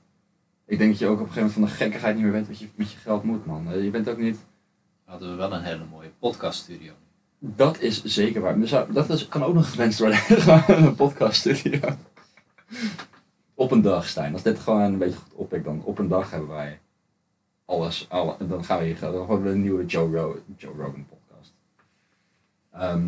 ik 0.66 0.78
denk 0.78 0.90
dat 0.90 0.98
je 0.98 1.06
ook 1.06 1.20
op 1.20 1.26
een 1.26 1.32
gegeven 1.32 1.42
moment 1.42 1.52
van 1.52 1.62
de 1.78 1.84
gekkigheid 1.84 2.14
niet 2.14 2.24
meer 2.24 2.32
weet 2.32 2.46
wat 2.46 2.58
je 2.58 2.68
met 2.74 2.92
je 2.92 2.98
geld 2.98 3.22
moet, 3.22 3.46
man. 3.46 3.72
Eh, 3.72 3.84
Je 3.84 3.90
bent 3.90 4.08
ook 4.08 4.18
niet... 4.18 4.38
Hadden 5.04 5.30
we 5.30 5.36
wel 5.36 5.52
een 5.52 5.62
hele 5.62 5.84
mooie 5.90 6.10
podcaststudio. 6.18 6.92
Dat 7.38 7.80
is 7.80 8.04
zeker 8.04 8.40
waar. 8.40 8.60
Dus 8.60 8.70
dat 8.90 9.10
is, 9.10 9.28
kan 9.28 9.44
ook 9.44 9.54
nog 9.54 9.70
gewenst 9.70 9.98
worden. 9.98 10.18
Een 10.86 10.94
podcaststudio. 10.94 11.80
Op 13.54 13.70
een 13.70 13.82
dag, 13.82 14.08
Stijn. 14.08 14.32
Als 14.32 14.42
dit 14.42 14.58
gewoon 14.58 14.80
een 14.80 14.98
beetje 14.98 15.18
goed 15.18 15.32
oppikt, 15.34 15.64
dan 15.64 15.82
op 15.84 15.98
een 15.98 16.08
dag 16.08 16.30
hebben 16.30 16.48
wij 16.48 16.78
alles. 17.70 18.06
Alle, 18.08 18.36
en 18.38 18.48
dan 18.48 18.64
gaan 18.64 18.78
we 18.78 18.84
hier 18.84 18.94
we 18.94 19.00
gewoon 19.00 19.46
een 19.46 19.60
nieuwe 19.62 19.86
Joe, 19.86 20.40
Joe 20.56 20.74
Rogan 20.76 21.06
podcast. 21.08 21.52
Ehm, 22.72 23.06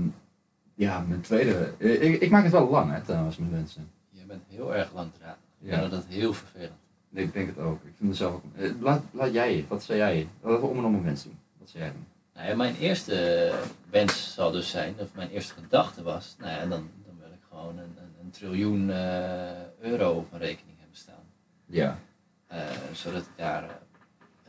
ja, 0.75 1.01
mijn 1.09 1.20
tweede. 1.20 1.72
Ik, 1.79 2.20
ik 2.20 2.31
maak 2.31 2.42
het 2.42 2.53
wel 2.53 2.70
lang, 2.70 2.92
hè, 2.92 3.01
trouwens, 3.03 3.37
met 3.37 3.51
mensen. 3.51 3.90
Je 4.11 4.25
bent 4.25 4.42
heel 4.48 4.75
erg 4.75 4.92
langdradig. 4.94 5.37
Ik 5.61 5.70
Ja. 5.70 5.79
vind 5.79 5.90
dat 5.90 6.05
heel 6.09 6.33
vervelend. 6.33 6.72
Nee, 7.09 7.25
ik 7.25 7.33
denk 7.33 7.48
het 7.48 7.59
ook. 7.59 7.83
Ik 7.85 7.92
vind 7.96 8.09
het 8.09 8.18
zelf 8.18 8.35
ook. 8.35 8.42
eh, 8.57 8.70
Laat, 8.81 9.03
laat 9.11 9.33
jij, 9.33 9.64
wat 9.68 9.83
zei 9.83 9.98
jij? 9.98 10.29
Laten 10.40 10.61
we 10.61 10.66
om 10.66 10.79
en 10.79 10.85
om 10.85 10.94
een 10.94 11.03
wens 11.05 11.22
doen. 11.25 11.38
Wat 11.59 11.68
zei 11.68 11.83
jij 11.85 11.92
doen? 11.92 12.07
Nou 12.35 12.48
ja, 12.48 12.57
mijn 12.57 12.77
eerste 12.77 13.53
wens 13.90 14.35
zal 14.35 14.51
dus 14.51 14.70
zijn, 14.70 14.94
of 14.98 15.14
mijn 15.14 15.31
eerste 15.31 15.55
gedachte 15.55 16.03
was, 16.03 16.37
nou 16.38 16.51
ja, 16.51 16.59
dan, 16.61 16.88
dan 17.07 17.14
wil 17.18 17.29
ik 17.33 17.40
gewoon 17.51 17.79
een, 17.79 17.85
een, 17.98 18.15
een 18.25 18.31
triljoen 18.31 18.90
eh, 18.90 19.50
euro 19.81 20.10
op 20.13 20.31
mijn 20.31 20.42
rekening 20.42 20.77
hebben 20.79 20.96
staan. 20.96 21.25
Ja. 21.67 21.98
Eh, 22.46 22.58
zodat 22.92 23.23
ik 23.23 23.29
daar 23.37 23.63
eh, 23.63 23.71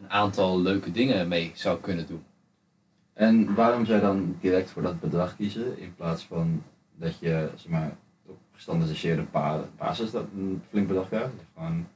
een 0.03 0.09
aantal 0.11 0.61
leuke 0.61 0.91
dingen 0.91 1.27
mee 1.27 1.51
zou 1.53 1.79
kunnen 1.79 2.07
doen. 2.07 2.23
En 3.13 3.55
waarom 3.55 3.85
zou 3.85 3.97
je 3.97 4.03
dan 4.05 4.37
direct 4.39 4.69
voor 4.69 4.81
dat 4.81 4.99
bedrag 4.99 5.35
kiezen 5.35 5.79
in 5.79 5.95
plaats 5.95 6.23
van 6.23 6.63
dat 6.95 7.19
je 7.19 7.49
zeg 7.55 7.71
maar, 7.71 7.95
op 8.25 8.37
gestandardiseerde 8.51 9.25
basis 9.77 10.11
dat 10.11 10.25
een 10.35 10.61
flink 10.69 10.87
bedrag 10.87 11.07
krijgt? 11.07 11.33
Gewoon, 11.53 11.87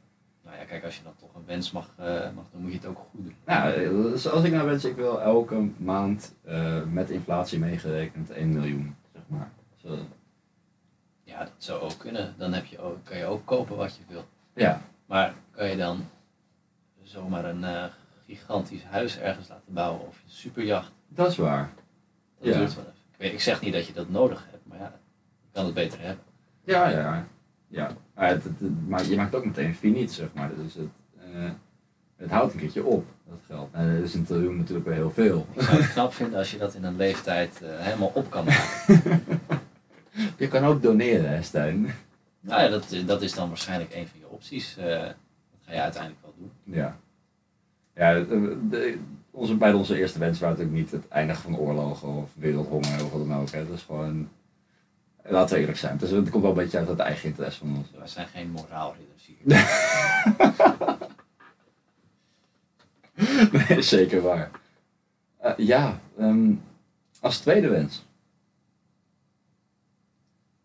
Nou 0.44 0.58
ja, 0.58 0.64
kijk, 0.64 0.84
als 0.84 0.98
je 0.98 1.04
dan 1.04 1.14
toch 1.20 1.36
een 1.36 1.46
wens 1.46 1.72
mag, 1.72 1.90
eh, 1.98 2.06
mag 2.36 2.46
dan 2.52 2.62
moet 2.62 2.72
je 2.72 2.78
het 2.78 2.86
ook 2.88 2.98
goed 2.98 3.24
doen. 3.24 3.36
nou, 3.46 3.74
dus 4.12 4.28
als 4.30 4.44
ik 4.44 4.52
nou 4.52 4.66
wens, 4.66 4.86
ik 4.86 4.96
wil 4.96 5.22
elke 5.22 5.70
maand 5.78 6.36
eh, 6.44 6.84
met 6.84 7.10
inflatie 7.10 7.60
meegerekend 7.60 8.30
1 8.30 8.50
miljoen, 8.54 8.96
zeg 9.14 9.22
maar. 9.28 9.52
Zo, 9.76 9.98
Ja, 11.24 11.40
dat 11.40 11.52
zou 11.58 11.82
ook 11.82 11.98
kunnen. 11.98 12.36
Dan 12.38 12.54
heb 12.54 12.66
je 12.66 12.80
ook, 12.80 12.98
kan 13.04 13.18
je 13.18 13.26
ook 13.26 13.46
kopen 13.46 13.76
wat 13.78 13.96
je 13.96 14.02
wil. 14.08 14.26
ja, 14.54 14.82
Maar 15.06 15.34
kan 15.52 15.68
je 15.70 15.78
dan 15.78 16.06
zomaar 17.08 17.46
een 17.46 17.64
eh, 17.64 17.84
gigantisch 18.26 18.84
huis 18.84 19.20
ergens 19.20 19.48
laten 19.48 19.74
bouwen 19.74 20.08
of 20.08 20.16
een 20.26 20.32
superjacht? 20.32 20.92
dat 21.08 21.32
is 21.32 21.38
waar. 21.38 21.70
Dat 22.40 22.54
Ja. 22.54 22.58
duurt 22.58 22.76
wel 22.76 22.84
even. 22.84 22.94
Ik, 23.12 23.18
weet, 23.18 23.34
ik 23.34 23.42
zeg 23.42 23.62
niet 23.62 23.74
dat 23.74 23.88
je 23.88 23.94
dat 23.94 24.10
nodig 24.10 24.48
hebt, 24.52 24.64
maar 24.68 24.78
ja, 24.78 24.94
je 25.42 25.48
kan 25.54 25.66
het 25.66 25.74
beter 25.74 26.00
hebben. 26.00 26.24
Ja, 26.64 26.90
ja, 26.90 27.00
ja. 27.00 27.26
ja. 27.68 27.92
Maar 28.16 28.28
het, 28.30 28.44
het- 28.44 28.60
het- 28.60 28.88
maar 28.88 29.06
je 29.06 29.16
maakt 29.16 29.36
ook 29.36 29.46
meteen 29.46 29.76
finiet, 29.76 30.12
zeg 30.12 30.28
maar. 30.34 30.50
Dus 30.56 30.74
het, 30.74 30.88
eh, 31.20 31.50
het 32.16 32.30
houdt 32.30 32.54
een 32.54 32.60
keertje 32.60 32.84
op, 32.84 33.06
dat 33.30 33.38
geld. 33.48 33.70
En 33.72 33.96
dat 33.96 34.04
is 34.04 34.16
in 34.16 34.58
natuurlijk 34.58 34.86
wel 34.86 34.96
heel 34.96 35.12
veel. 35.12 35.48
Ik 35.54 35.62
zou 35.62 35.78
het 35.82 35.92
knap 35.92 36.14
vinden 36.14 36.38
als 36.40 36.52
je 36.52 36.58
dat 36.58 36.74
in 36.74 36.84
een 36.84 36.96
leeftijd 36.98 37.62
eh, 37.62 37.70
helemaal 37.80 38.12
op 38.14 38.30
kan 38.30 38.46
maken. 38.46 39.22
Je 40.38 40.48
kan 40.48 40.64
ook 40.66 40.82
doneren, 40.82 41.30
hè, 41.30 41.42
Stijn. 41.42 41.94
Nou 42.40 42.62
ja, 42.62 42.68
dat, 42.70 42.96
dat 43.06 43.22
is 43.22 43.34
dan 43.34 43.48
waarschijnlijk 43.48 43.94
een 43.94 44.08
van 44.08 44.20
je 44.20 44.28
opties. 44.30 44.76
dat 44.76 44.86
ga 45.66 45.74
je 45.74 45.82
uiteindelijk 45.82 46.22
wel. 46.22 46.27
Ja. 46.64 46.98
Ja, 47.96 48.14
de, 48.14 48.58
de- 48.70 48.98
onze, 49.32 49.56
bij 49.56 49.74
onze 49.74 49.98
eerste 50.00 50.20
wens 50.20 50.40
waren 50.40 50.58
natuurlijk 50.58 50.84
niet 50.84 50.92
het 51.02 51.08
eindigen 51.12 51.42
van 51.44 51.58
oorlogen 51.58 52.08
of 52.08 52.30
wereldhonger 52.34 53.04
of 53.04 53.12
wat 53.12 53.28
dan 53.28 53.38
ook. 53.38 53.50
Hè. 53.50 53.66
Dat 53.68 53.76
is 53.78 53.84
gewoon, 53.84 54.30
laten 55.24 55.54
we 55.56 55.60
eerlijk 55.62 55.78
zijn. 55.78 55.98
Dus 55.98 56.10
het 56.10 56.30
komt 56.30 56.44
wel 56.44 56.52
een 56.52 56.58
beetje 56.58 56.78
uit 56.78 56.88
het 56.88 57.00
eigen 57.00 57.30
interesse 57.30 57.60
van 57.60 57.76
ons. 57.78 57.88
Wij 57.98 58.08
zijn 58.08 58.28
geen 58.28 58.50
moraalridders 58.52 59.26
hier. 59.26 59.38
Nee, 63.70 63.82
zeker 63.82 64.22
waar. 64.22 64.52
Eh, 65.38 65.54
ja, 65.58 66.00
ehm, 66.18 66.52
als 67.20 67.40
tweede 67.40 67.68
wens. 67.68 68.06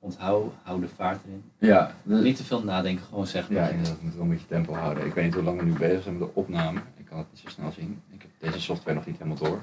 Onthoud, 0.05 0.53
hou 0.63 0.81
de 0.81 0.89
vaart 0.89 1.21
erin. 1.27 1.45
Ja, 1.59 1.95
de- 2.03 2.15
Niet 2.15 2.37
te 2.37 2.45
veel 2.45 2.63
nadenken, 2.65 3.05
gewoon 3.05 3.27
zeggen. 3.27 3.55
ja 3.55 3.69
inderdaad, 3.69 3.97
we 3.97 4.03
moeten 4.03 4.19
wel 4.21 4.29
een 4.29 4.33
beetje 4.35 4.49
tempo 4.49 4.75
houden. 4.75 5.07
Ik 5.07 5.15
weet 5.15 5.25
niet 5.25 5.35
hoe 5.35 5.43
lang 5.43 5.59
we 5.59 5.65
nu 5.65 5.73
bezig 5.73 6.03
zijn 6.03 6.19
met 6.19 6.29
de 6.29 6.35
opname. 6.41 6.81
Ik 6.97 7.05
kan 7.05 7.19
het 7.19 7.27
niet 7.31 7.41
zo 7.41 7.49
snel 7.49 7.73
zien. 7.73 8.03
Ik 8.11 8.23
heb 8.23 8.31
deze 8.39 8.61
software 8.61 8.95
nog 8.97 9.07
niet 9.07 9.19
helemaal 9.19 9.39
door. 9.39 9.63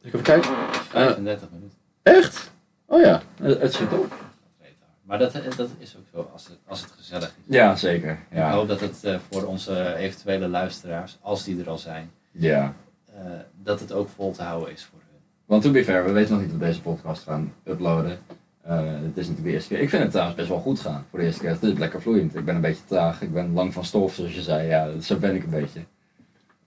Ik 0.00 0.12
heb 0.12 0.22
kijken. 0.22 0.50
35 0.88 1.48
minuten. 1.50 1.78
Echt? 2.02 2.50
Oh 2.84 3.00
ja, 3.00 3.22
het, 3.40 3.60
het 3.60 3.74
zit 3.74 3.92
op. 3.92 4.12
Ik. 4.60 4.74
Maar 5.02 5.18
dat, 5.18 5.32
dat 5.56 5.68
is 5.78 5.96
ook 5.96 6.04
zo 6.12 6.30
als 6.32 6.46
het, 6.48 6.58
als 6.66 6.80
het 6.80 6.90
gezellig 6.90 7.28
is. 7.28 7.54
Ja, 7.54 7.76
zeker. 7.76 8.10
Ik 8.30 8.36
Ja. 8.36 8.50
hoop 8.52 8.68
dat 8.68 8.80
het 8.80 9.04
eh, 9.04 9.18
voor 9.30 9.44
onze 9.44 9.94
eventuele 9.94 10.48
luisteraars, 10.48 11.18
als 11.20 11.44
die 11.44 11.60
er 11.60 11.68
al 11.68 11.78
zijn, 11.78 12.10
ja. 12.30 12.74
eh, 13.14 13.22
dat 13.62 13.80
het 13.80 13.92
ook 13.92 14.08
vol 14.08 14.32
te 14.32 14.42
houden 14.42 14.72
is 14.72 14.84
voor. 14.84 15.00
Want 15.46 15.62
to 15.62 15.70
be 15.70 15.84
fair, 15.84 16.04
we 16.04 16.12
weten 16.12 16.32
nog 16.32 16.40
niet 16.40 16.52
of 16.52 16.58
we 16.58 16.64
deze 16.64 16.82
podcast 16.82 17.22
gaan 17.22 17.52
uploaden. 17.64 18.18
Eh, 18.62 18.76
het 18.78 19.16
is 19.16 19.28
natuurlijk 19.28 19.44
de 19.44 19.50
eerste 19.50 19.68
keer. 19.68 19.82
Ik 19.82 19.88
vind 19.88 20.02
het 20.02 20.10
trouwens 20.10 20.36
best 20.36 20.48
wel 20.48 20.58
goed 20.60 20.80
gaan 20.80 21.04
voor 21.10 21.18
de 21.18 21.24
eerste 21.24 21.40
keer. 21.40 21.50
Het 21.50 21.62
is 21.62 21.78
lekker 21.78 22.02
vloeiend. 22.02 22.34
Ik 22.36 22.44
ben 22.44 22.54
een 22.54 22.60
beetje 22.60 22.84
traag. 22.84 23.22
Ik 23.22 23.32
ben 23.32 23.52
lang 23.52 23.72
van 23.72 23.84
stof, 23.84 24.14
zoals 24.14 24.34
je 24.34 24.42
zei. 24.42 24.68
Ja, 24.68 25.00
zo 25.00 25.16
ben 25.16 25.34
ik 25.34 25.44
een 25.44 25.50
beetje. 25.50 25.80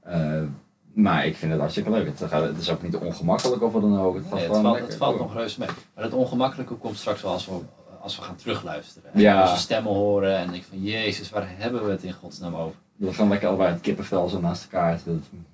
Eh, 0.03 0.41
maar 0.93 1.25
ik 1.25 1.35
vind 1.35 1.51
het 1.51 1.59
hartstikke 1.59 1.89
leuk. 1.89 2.05
Het, 2.05 2.29
gaat, 2.29 2.43
het 2.43 2.57
is 2.57 2.69
ook 2.69 2.81
niet 2.81 2.95
ongemakkelijk 2.95 3.61
of 3.63 3.73
wat 3.73 3.81
dan 3.81 3.99
ook. 3.99 4.15
Het 4.15 4.33
Nee, 4.33 4.47
valt, 4.47 4.79
het 4.79 4.95
valt 4.95 5.19
nog 5.19 5.33
reuze 5.33 5.59
mee. 5.59 5.69
Maar 5.95 6.03
het 6.03 6.13
ongemakkelijke 6.13 6.73
komt 6.73 6.97
straks 6.97 7.21
wel 7.21 7.31
als 7.31 7.45
we, 7.45 7.59
als 8.01 8.15
we 8.15 8.21
gaan 8.21 8.35
terugluisteren. 8.35 9.11
Ja. 9.13 9.35
En 9.35 9.49
onze 9.49 9.61
stemmen 9.61 9.93
horen 9.93 10.37
en 10.37 10.53
ik 10.53 10.63
van 10.69 10.81
Jezus, 10.81 11.29
waar 11.29 11.47
hebben 11.47 11.85
we 11.85 11.91
het 11.91 12.03
in 12.03 12.13
godsnaam 12.13 12.55
over? 12.55 12.75
We 12.95 13.13
gaan 13.13 13.29
lekker 13.29 13.47
allebei 13.47 13.71
het 13.71 13.81
kippenvel 13.81 14.27
zo 14.29 14.39
naast 14.39 14.63
elkaar. 14.63 14.99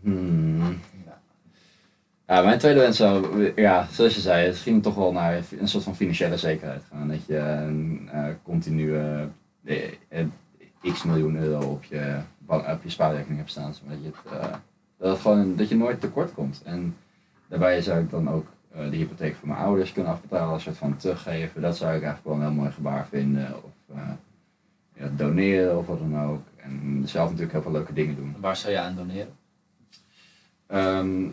Hmm. 0.01 0.79
Ja. 2.27 2.41
Mijn 2.41 2.59
tweede 2.59 2.79
wens 2.79 2.97
zou, 2.97 3.51
ja, 3.55 3.87
zoals 3.91 4.15
je 4.15 4.21
zei, 4.21 4.45
het 4.45 4.57
ging 4.57 4.83
toch 4.83 4.95
wel 4.95 5.11
naar 5.11 5.43
een 5.59 5.67
soort 5.67 5.83
van 5.83 5.95
financiële 5.95 6.37
zekerheid 6.37 6.83
gaan. 6.91 7.07
Dat 7.07 7.25
je 7.25 7.37
een 7.37 8.09
eh, 8.11 8.27
continue 8.43 9.27
eh, 9.63 10.25
x 10.93 11.03
miljoen 11.03 11.35
euro 11.37 11.69
op 11.69 11.83
je, 11.83 12.17
bank- 12.37 12.67
op 12.67 12.83
je 12.83 12.89
spaarrekening 12.89 13.37
hebt 13.37 13.51
staan. 13.51 13.73
Zodat 13.73 13.97
je, 14.01 14.05
het, 14.05 14.41
eh, 14.41 14.51
dat, 14.97 15.09
het 15.11 15.19
gewoon, 15.19 15.55
dat 15.55 15.69
je 15.69 15.75
nooit 15.75 15.99
tekort 15.99 16.33
komt. 16.33 16.61
En 16.65 16.95
daarbij 17.47 17.81
zou 17.81 18.01
ik 18.01 18.09
dan 18.09 18.29
ook 18.29 18.45
de 18.71 18.95
hypotheek 18.95 19.35
voor 19.35 19.47
mijn 19.47 19.59
ouders 19.59 19.91
kunnen 19.91 20.11
afbetalen, 20.11 20.53
een 20.53 20.59
soort 20.59 20.77
van 20.77 20.97
teruggeven. 20.97 21.61
Dat 21.61 21.77
zou 21.77 21.95
ik 21.95 22.03
eigenlijk 22.03 22.25
wel 22.25 22.35
een 22.35 22.51
heel 22.51 22.61
mooi 22.61 22.71
gebaar 22.71 23.07
vinden. 23.07 23.55
Of 23.63 23.97
ja, 24.93 25.09
doneren 25.15 25.77
of 25.77 25.87
wat 25.87 25.99
dan 25.99 26.21
ook. 26.21 26.41
En 26.55 27.03
zelf 27.05 27.25
natuurlijk 27.25 27.51
heel 27.51 27.61
veel 27.61 27.71
leuke 27.71 27.93
dingen 27.93 28.15
doen. 28.15 28.31
En 28.35 28.41
Waar 28.41 28.55
zou 28.55 28.73
je 28.73 28.79
aan 28.79 28.95
doneren? 28.95 29.33
Ehm, 30.67 31.27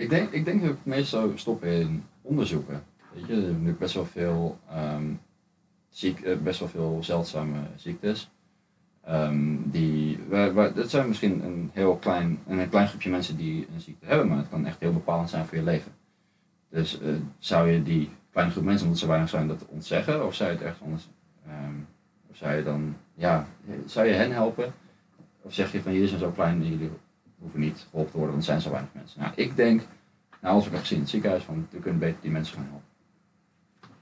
ik, 0.00 0.10
denk, 0.10 0.30
ik 0.30 0.44
denk 0.44 0.62
dat 0.62 0.70
ik 0.70 0.76
meestal 0.82 1.32
stoppen 1.34 1.68
in 1.68 2.04
onderzoeken. 2.22 2.82
Weet 3.14 3.26
je, 3.26 3.34
er 3.34 3.40
zijn 3.40 3.62
nu 3.62 3.72
best 3.72 3.94
wel 3.94 4.04
veel, 4.04 4.58
ehm, 4.68 5.04
ziek, 5.88 6.20
eh, 6.20 6.36
best 6.36 6.58
wel 6.60 6.68
veel 6.68 6.98
zeldzame 7.00 7.58
ziektes. 7.76 8.30
Ehm, 9.04 9.56
die, 9.64 10.18
waar, 10.28 10.74
dat 10.74 10.90
zijn 10.90 11.08
misschien 11.08 11.44
een 11.44 11.70
heel 11.72 11.96
klein, 11.96 12.38
een 12.46 12.68
klein 12.68 12.88
groepje 12.88 13.10
mensen 13.10 13.36
die 13.36 13.66
een 13.74 13.80
ziekte 13.80 14.06
hebben, 14.06 14.28
maar 14.28 14.36
het 14.36 14.48
kan 14.48 14.66
echt 14.66 14.80
heel 14.80 14.92
bepalend 14.92 15.30
zijn 15.30 15.46
voor 15.46 15.58
je 15.58 15.64
leven. 15.64 15.92
Dus 16.68 17.00
eh, 17.00 17.14
zou 17.38 17.70
je 17.70 17.82
die 17.82 18.10
kleine 18.30 18.52
groep 18.52 18.64
mensen, 18.64 18.84
omdat 18.84 19.00
ze 19.00 19.06
weinig 19.06 19.28
zijn, 19.28 19.48
dat 19.48 19.66
ontzeggen? 19.68 20.26
Of 20.26 20.34
zou 20.34 20.50
je 20.50 20.56
het 20.56 20.66
echt 20.66 20.80
anders, 20.82 21.08
ehm, 21.46 21.74
of 22.30 22.36
zou 22.36 22.54
je 22.54 22.62
dan, 22.62 22.96
ja, 23.14 23.46
zou 23.86 24.06
je 24.06 24.12
hen 24.12 24.32
helpen? 24.32 24.72
Of 25.42 25.54
zeg 25.54 25.72
je 25.72 25.82
van 25.82 25.92
jullie 25.92 26.08
zijn 26.08 26.20
zo 26.20 26.30
klein 26.30 26.62
en 26.62 26.68
jullie 26.68 26.90
hoeven 27.40 27.60
niet 27.60 27.86
geholpen 27.90 28.10
te 28.12 28.18
worden, 28.18 28.34
want 28.36 28.46
er 28.46 28.52
zijn 28.52 28.60
zo 28.60 28.70
weinig 28.70 28.92
mensen. 28.94 29.20
Nou, 29.20 29.32
ik 29.36 29.56
denk, 29.56 29.82
nou, 30.40 30.54
als 30.54 30.66
ik 30.66 30.72
heb 30.72 30.80
gezien 30.80 30.96
in 30.96 31.02
het 31.02 31.12
ziekenhuis, 31.12 31.42
van, 31.42 31.66
we 31.70 31.78
kunnen 31.78 32.00
beter 32.00 32.20
die 32.20 32.30
mensen 32.30 32.54
gaan 32.56 32.66
helpen. 32.70 32.88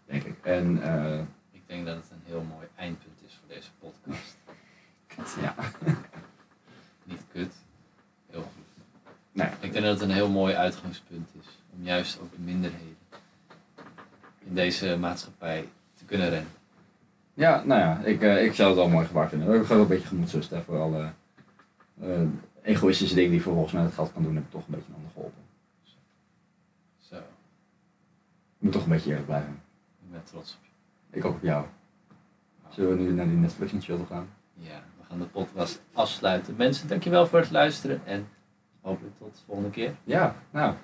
Denk 0.07 0.23
ik. 0.23 0.35
En 0.43 0.83
eh, 0.83 1.19
Ik 1.51 1.63
denk 1.67 1.87
dat 1.87 1.97
het 1.97 2.11
een 2.11 2.23
heel 2.25 2.43
mooi 2.55 2.67
eindpunt 2.77 3.19
is 3.27 3.39
voor 3.41 3.49
deze 3.55 3.71
podcast. 3.79 5.37
ja, 5.47 5.55
Niet 7.05 7.23
kut, 7.33 7.55
heel 8.31 8.41
goed. 8.43 8.85
nee, 9.33 9.49
Ik 9.61 9.73
denk 9.73 9.85
dat 9.85 10.01
het 10.01 10.09
een 10.09 10.15
heel 10.15 10.29
mooi 10.31 10.55
uitgangspunt 10.55 11.31
is 11.41 11.59
om 11.77 11.85
juist 11.85 12.21
ook 12.21 12.31
de 12.33 12.41
minderheden 12.41 12.97
in 14.45 14.55
deze 14.55 14.97
maatschappij 15.01 15.69
te 15.95 16.05
kunnen 16.05 16.29
rennen. 16.31 16.51
ja, 17.35 17.63
nou 17.65 17.81
ja, 17.81 18.01
ik, 18.05 18.23
eh, 18.23 18.45
ik 18.45 18.55
zou 18.55 18.69
het 18.69 18.77
wel 18.77 18.87
een 18.87 18.93
mooi 18.93 19.07
gebaar 19.07 19.29
vinden. 19.29 19.55
Ik 19.61 19.67
ga 19.67 19.73
wel 19.75 19.83
een 19.83 19.89
beetje 19.89 20.09
gemoedsrust 20.09 20.51
hè, 20.51 20.63
voor 20.63 20.81
alle 20.81 21.11
eh, 22.01 22.09
egoïstische 22.69 23.15
dingen 23.15 23.31
die 23.31 23.43
vervolgens 23.43 23.73
met 23.75 23.83
het 23.85 23.95
geld 23.95 24.13
kan 24.13 24.23
doen, 24.23 24.35
heb 24.35 24.45
ik 24.45 24.51
toch 24.51 24.67
een 24.67 24.75
beetje 24.75 24.89
een 24.89 24.95
ander 24.95 25.11
geholpen. 25.13 25.43
Zo, 26.99 27.15
Ik 27.17 27.23
moet 28.59 28.73
toch 28.73 28.83
een 28.83 28.89
beetje 28.91 29.09
eerlijk 29.09 29.27
blijven. 29.27 29.61
ik 30.05 30.11
ben 30.11 30.23
trots 30.25 30.55
op 30.55 30.65
je. 31.11 31.19
Ik 31.19 31.25
ook 31.25 31.35
op 31.35 31.43
jou. 31.43 31.65
Zullen 32.69 32.97
we 32.97 33.03
nu 33.03 33.13
naar 33.13 33.27
die 33.29 33.37
Netflix 33.37 33.73
en 33.73 33.81
chill 33.81 34.05
gaan? 34.09 34.29
Ja, 34.55 34.83
we 34.99 35.05
gaan 35.09 35.19
de 35.19 35.25
podcast 35.25 35.83
afsluiten. 35.93 36.55
Mensen, 36.57 36.89
dankjewel 36.89 37.27
voor 37.27 37.39
het 37.39 37.51
luisteren 37.51 38.01
en 38.07 38.29
hopelijk 38.81 39.19
tot 39.19 39.35
de 39.35 39.41
volgende 39.47 39.71
keer. 39.71 39.95
Ja, 40.05 40.37
nou. 40.51 40.75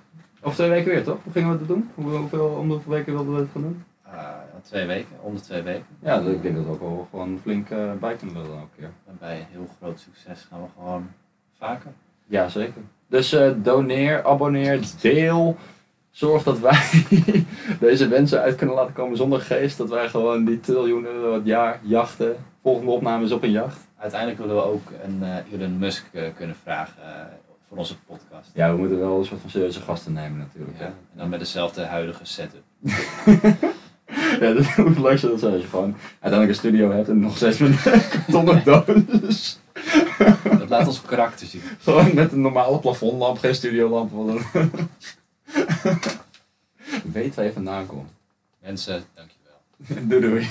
Over 0.41 0.57
twee 0.59 0.69
weken 0.71 0.91
weer, 0.91 1.05
toch? 1.05 1.23
Hoe 1.23 1.33
gingen 1.33 1.51
we 1.53 1.59
het 1.59 1.69
doen? 1.69 1.91
Hoe- 1.95 2.11
Hoeveel, 2.17 2.47
om 2.49 2.67
de 2.69 2.73
hoeveel 2.75 2.93
weken 2.93 3.13
wilden 3.13 3.35
we 3.35 3.41
het 3.41 3.51
gaan 3.51 3.63
doen? 3.63 3.85
Ah, 4.03 4.39
twee 4.63 4.87
weken, 4.87 5.17
om 5.23 5.35
de 5.35 5.41
twee 5.41 5.63
weken. 5.63 5.87
Ja, 5.99 6.21
ik 6.21 6.43
denk 6.43 6.55
dat 6.57 6.65
we 6.65 6.71
ook 6.71 6.81
wel 6.81 7.07
gewoon 7.11 7.39
flink 7.43 7.71
eh, 7.71 7.93
bij 7.93 8.17
kunnen 8.17 8.37
elke 8.37 8.67
keer. 8.77 8.91
En 9.07 9.17
bij 9.19 9.41
een 9.41 9.47
heel 9.47 9.69
groot 9.81 10.01
succes 10.01 10.43
gaan 10.45 10.61
we 10.63 10.67
gewoon 10.77 11.09
vaker. 11.65 11.93
Ja, 12.27 12.49
zeker. 12.49 12.83
Dus 13.07 13.33
eh, 13.33 13.51
doneer, 13.57 14.25
abonneer, 14.25 14.81
deel. 15.01 15.57
Zorg 16.11 16.43
dat 16.43 16.59
wij 16.59 16.83
deze 17.81 18.09
wensen 18.09 18.41
uit 18.41 18.57
kunnen 18.57 18.75
laten 18.75 18.93
komen 18.93 19.17
zonder 19.17 19.41
geest. 19.41 19.79
Dat 19.79 19.89
wij 19.89 20.09
gewoon 20.09 20.45
die 20.45 20.61
triljoen 20.61 21.05
euro 21.05 21.35
het 21.35 21.47
jaar 21.47 21.81
jachten. 21.83 22.37
Volgende 22.63 22.91
opname 22.91 23.25
is 23.25 23.33
op 23.33 23.43
een 23.43 23.51
jacht. 23.51 23.79
Uiteindelijk 23.97 24.41
willen 24.41 24.57
we 24.57 24.63
ook 24.63 24.89
een 25.05 25.23
eh, 25.23 25.53
Elon 25.53 25.79
Musk 25.79 26.05
eh, 26.13 26.23
kunnen 26.37 26.57
vragen 26.63 26.95
voor 27.69 27.79
onze 27.79 27.97
podcast. 27.99 28.51
Ja, 28.55 28.71
we 28.73 28.79
moeten 28.79 28.99
wel 28.99 29.19
een 29.19 29.25
soort 29.25 29.41
van 29.41 29.51
serieuze 29.51 29.81
gasten 29.81 30.13
nemen 30.13 30.39
natuurlijk. 30.39 30.79
Ja, 30.79 30.85
hè. 30.85 30.91
en 30.91 31.17
dan 31.17 31.29
met 31.29 31.39
dezelfde 31.39 31.85
huidige 31.85 32.25
setup. 32.25 32.63
Ja, 34.41 34.53
dat 34.53 34.99
leukste 34.99 35.29
dat 35.29 35.41
zijn 35.41 35.53
als 35.53 35.63
je 35.63 35.69
gewoon 35.69 35.97
uiteindelijk 36.21 36.49
een 36.49 36.55
studio 36.55 36.91
hebt 36.91 37.09
en 37.09 37.21
nog 37.21 37.37
steeds 37.37 37.59
met 37.59 37.71
een 37.71 38.01
kartonnen 38.11 38.63
doos. 38.65 39.59
Dat 40.59 40.69
laat 40.69 40.87
ons 40.87 41.03
karakter 41.03 41.47
zien. 41.47 41.63
Gewoon 41.79 42.15
met 42.15 42.33
een 42.33 42.41
normale 42.41 42.79
plafondlamp, 42.79 43.39
geen 43.39 43.55
studiolamp. 43.55 44.13
Weet 47.13 47.35
waar 47.35 47.45
je 47.45 47.53
vandaan 47.53 47.87
komt. 47.87 48.11
Mensen, 48.63 49.05
dankjewel. 49.15 50.09
Doei 50.09 50.21
doei. 50.21 50.49